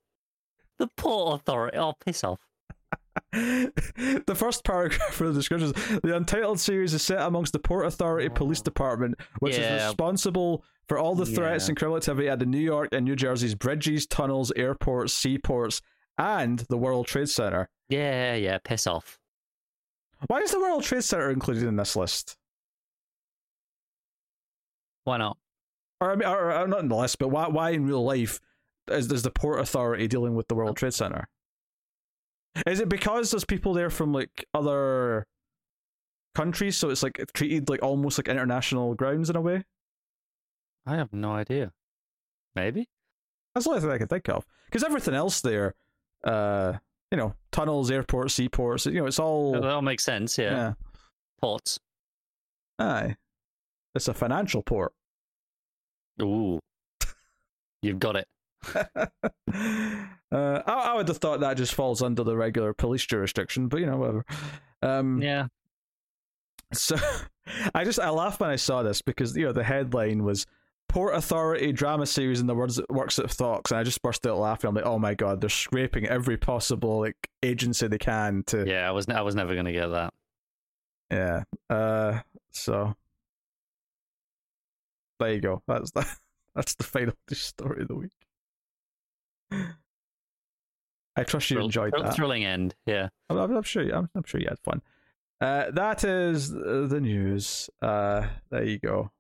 [0.78, 1.77] The Port Authority.
[1.78, 2.40] Oh, piss off.
[3.32, 7.86] the first paragraph of the description is the untitled series is set amongst the Port
[7.86, 8.35] Authority oh.
[8.35, 11.70] Police Department, which is responsible for all the threats Yeah.
[11.70, 15.81] and criminal activity at the New York and New Jersey's bridges, tunnels, airports, seaports,
[16.19, 17.69] and the World Trade Center.
[17.89, 19.19] Yeah, yeah, piss off.
[20.27, 22.36] Why is the World Trade Center included in this list?
[25.05, 25.36] Why not?
[26.01, 28.40] Or, I mean, or, or not in the list, but why, why in real life
[28.90, 31.28] is, is the Port Authority dealing with the World Trade Center?
[32.66, 35.26] Is it because there's people there from like other
[36.35, 39.64] countries, so it's like treated like almost like international grounds in a way?
[40.86, 41.72] I have no idea.
[42.55, 42.89] Maybe.
[43.55, 44.44] That's the only thing I can think of.
[44.66, 45.74] Because everything else there,
[46.24, 46.74] uh,
[47.10, 50.36] you know, tunnels, airports, seaports, you know, it's all That all makes sense.
[50.39, 50.51] Yeah.
[50.51, 50.72] yeah.
[51.40, 51.78] Ports.
[52.78, 53.16] Aye.
[53.94, 54.92] It's a financial port.
[56.22, 56.60] Ooh.
[57.82, 58.26] You've got it.
[58.74, 59.06] uh,
[60.32, 63.86] I, I would have thought that just falls under the regular police jurisdiction, but you
[63.86, 64.24] know, whatever.
[64.82, 65.46] Um, Yeah.
[66.72, 66.96] So
[67.74, 70.46] I just I laughed when I saw this because you know the headline was
[70.88, 74.38] Port Authority drama series in the words works at Fox, and I just burst out
[74.38, 74.68] laughing.
[74.68, 78.88] I'm like, oh my god, they're scraping every possible like agency they can to Yeah,
[78.88, 80.14] I was I was never gonna get that.
[81.10, 81.44] yeah.
[81.68, 82.94] Uh, so
[85.20, 85.62] there you go.
[85.66, 86.06] That's the,
[86.54, 88.12] that's the final story of the week.
[91.16, 92.14] I trust you Thrill- enjoyed thrill- that.
[92.14, 92.74] Thrilling end.
[92.86, 93.08] Yeah.
[93.30, 93.82] I'm, I'm, I'm sure.
[93.84, 94.82] You, I'm, I'm sure you had fun.
[95.40, 97.68] Uh, that is the news.
[97.82, 99.10] Uh, there you go.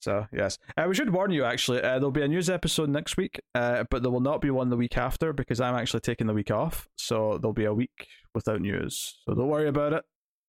[0.00, 1.44] So yes, uh, we should warn you.
[1.44, 4.50] Actually, uh, there'll be a news episode next week, uh, but there will not be
[4.50, 6.88] one the week after because I'm actually taking the week off.
[6.96, 9.20] So there'll be a week without news.
[9.24, 10.04] So don't worry about it.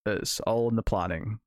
[0.07, 1.38] It's all in the planning.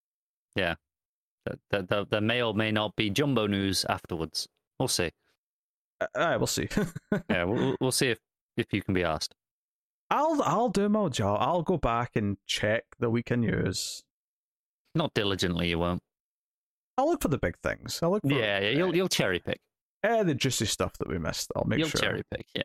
[1.70, 4.48] There, there, there may or may not be jumbo news afterwards.
[4.78, 5.10] We'll see.
[6.00, 6.68] Uh, uh, we'll see.
[7.30, 8.18] Yeah, we'll, we'll see if,
[8.56, 9.34] if you can be asked.
[10.10, 11.38] I'll I'll do my job.
[11.40, 14.04] I'll go back and check the weekend news.
[14.94, 16.02] Not diligently, you won't.
[16.96, 17.98] I'll look for the big things.
[18.02, 19.60] I'll look for Yeah, yeah, you'll you'll cherry pick.
[20.04, 21.50] eh, the juicy stuff that we missed.
[21.56, 22.00] I'll make you'll sure.
[22.00, 22.46] cherry pick.
[22.54, 22.62] Yeah.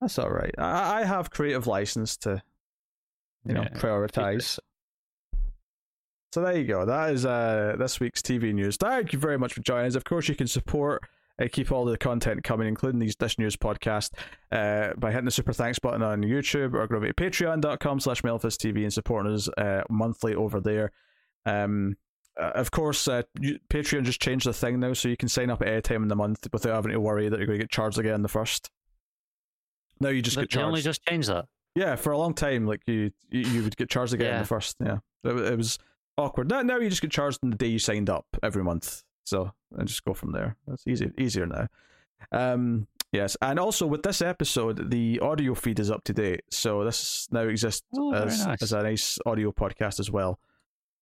[0.00, 0.54] That's all right.
[0.58, 2.40] I, I have creative license to,
[3.44, 4.58] you know, prioritize.
[6.32, 6.84] So there you go.
[6.84, 8.76] That is uh this week's TV news.
[8.76, 9.94] Thank you very much for joining us.
[9.94, 11.02] Of course, you can support
[11.38, 14.10] and keep all the content coming, including these Dish News podcast,
[14.50, 18.82] uh, by hitting the super thanks button on YouTube or going to patreon.com slash TV
[18.82, 20.90] and supporting us uh, monthly over there.
[21.46, 21.96] Um,
[22.36, 25.48] uh, of course, uh, you, Patreon just changed the thing now, so you can sign
[25.48, 27.64] up at any time in the month without having to worry that you're going to
[27.64, 28.68] get charged again the first.
[30.00, 31.46] Now you just They get they only just changed that.
[31.76, 34.38] Yeah, for a long time, like you, you, you would get charged again in Yeah.
[34.40, 34.76] the first.
[34.80, 35.78] Yeah, it, it was
[36.18, 36.50] awkward.
[36.50, 39.02] Now, now you just get charged on the day you signed up every month.
[39.24, 40.56] So and just go from there.
[40.66, 41.68] That's easy, easier now.
[42.32, 46.40] Um, yes, and also with this episode, the audio feed is up to date.
[46.50, 48.62] So this now exists Oh, as nice.
[48.62, 50.38] as a nice audio podcast as well.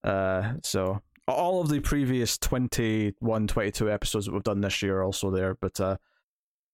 [0.04, 5.04] Uh, so all of the previous 21, 22 episodes that we've done this year are
[5.04, 5.96] also there, but uh,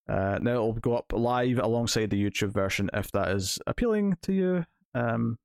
[0.09, 4.33] uh, now it'll go up live alongside the YouTube version if that is appealing to
[4.33, 4.67] you.
[4.95, 5.39] Um,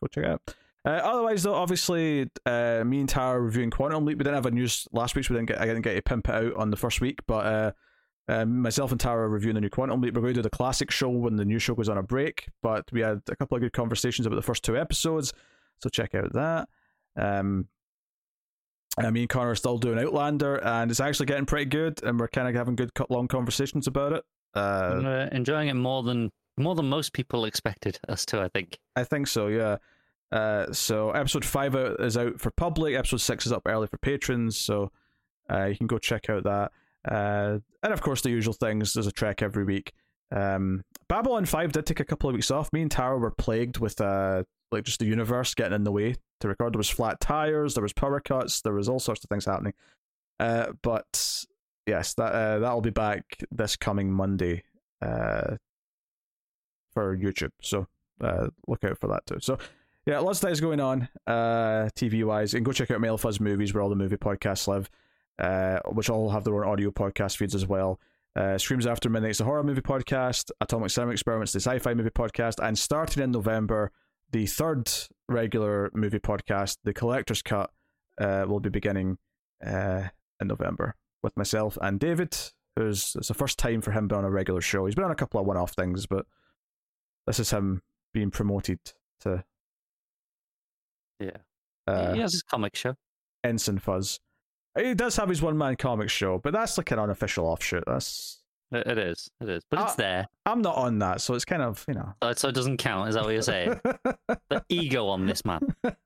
[0.00, 0.54] go check it out.
[0.84, 4.18] Uh, otherwise, though, obviously, uh, me and Tara reviewing Quantum Leap.
[4.18, 5.60] We didn't have a news last week, so we didn't get.
[5.60, 7.72] I didn't get to pimp it out on the first week, but uh,
[8.28, 10.14] um, myself and Tara are reviewing the new Quantum Leap.
[10.14, 12.48] We're going to do the classic show when the new show goes on a break,
[12.62, 15.32] but we had a couple of good conversations about the first two episodes,
[15.80, 16.68] so check out that.
[17.16, 17.68] Um,
[18.98, 22.18] uh, me and Connor are still doing Outlander, and it's actually getting pretty good, and
[22.18, 24.24] we're kind of having good, long conversations about it.
[24.54, 28.40] Uh, uh, enjoying it more than more than most people expected us to.
[28.40, 28.78] I think.
[28.96, 29.78] I think so, yeah.
[30.32, 32.94] Uh, so episode five is out for public.
[32.94, 34.90] Episode six is up early for patrons, so
[35.50, 36.72] uh, you can go check out that.
[37.06, 38.94] Uh, and of course, the usual things.
[38.94, 39.92] There's a trek every week.
[40.30, 42.72] Um, Babylon Five did take a couple of weeks off.
[42.72, 46.14] Me and Tara were plagued with uh, like just the universe getting in the way
[46.40, 46.72] to record.
[46.72, 49.74] There was flat tires, there was power cuts, there was all sorts of things happening.
[50.40, 51.44] Uh, but
[51.86, 54.62] yes, that uh, that'll be back this coming Monday.
[55.02, 55.56] Uh,
[56.92, 57.52] for YouTube.
[57.60, 57.86] So
[58.20, 59.38] uh, look out for that too.
[59.40, 59.58] So
[60.06, 62.54] yeah, lots of things going on uh, TV wise.
[62.54, 64.90] And go check out Mail Fuzz Movies, where all the movie podcasts live,
[65.38, 68.00] uh, which all have their own audio podcast feeds as well.
[68.34, 71.94] Uh, Screams After Midnight Midnight's the horror movie podcast, Atomic Cinema Experiments, the sci fi
[71.94, 73.92] movie podcast, and starting in November,
[74.30, 74.90] the third
[75.28, 77.70] regular movie podcast, The Collector's Cut,
[78.18, 79.18] uh, will be beginning
[79.64, 80.04] uh,
[80.40, 82.36] in November with myself and David,
[82.76, 84.86] who's it's the first time for him being on a regular show.
[84.86, 86.26] He's been on a couple of one off things, but
[87.26, 88.80] this is him being promoted
[89.20, 89.44] to
[91.26, 91.36] Yeah.
[91.86, 92.94] uh, he has his comic show.
[93.44, 94.20] Ensign Fuzz.
[94.78, 97.84] He does have his one man comic show, but that's like an unofficial offshoot.
[97.86, 98.38] That's
[98.70, 99.28] It, is.
[99.40, 99.62] It is.
[99.70, 99.96] But it's Ah.
[99.98, 100.26] there.
[100.46, 102.14] I'm not on that, so it's kind of you know.
[102.22, 103.08] So- So it doesn't count.
[103.10, 103.78] Is that what you're saying?
[104.48, 105.74] the ego on this man.
[105.82, 105.98] but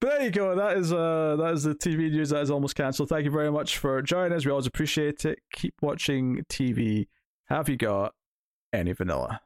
[0.00, 0.56] there you go.
[0.56, 3.08] That is uh that is the TV news that is almost cancelled.
[3.08, 4.44] Thank you very much for joining us.
[4.44, 5.38] We always appreciate it.
[5.54, 7.06] Keep watching TV.
[7.46, 8.12] Have you got
[8.72, 9.40] any vanilla?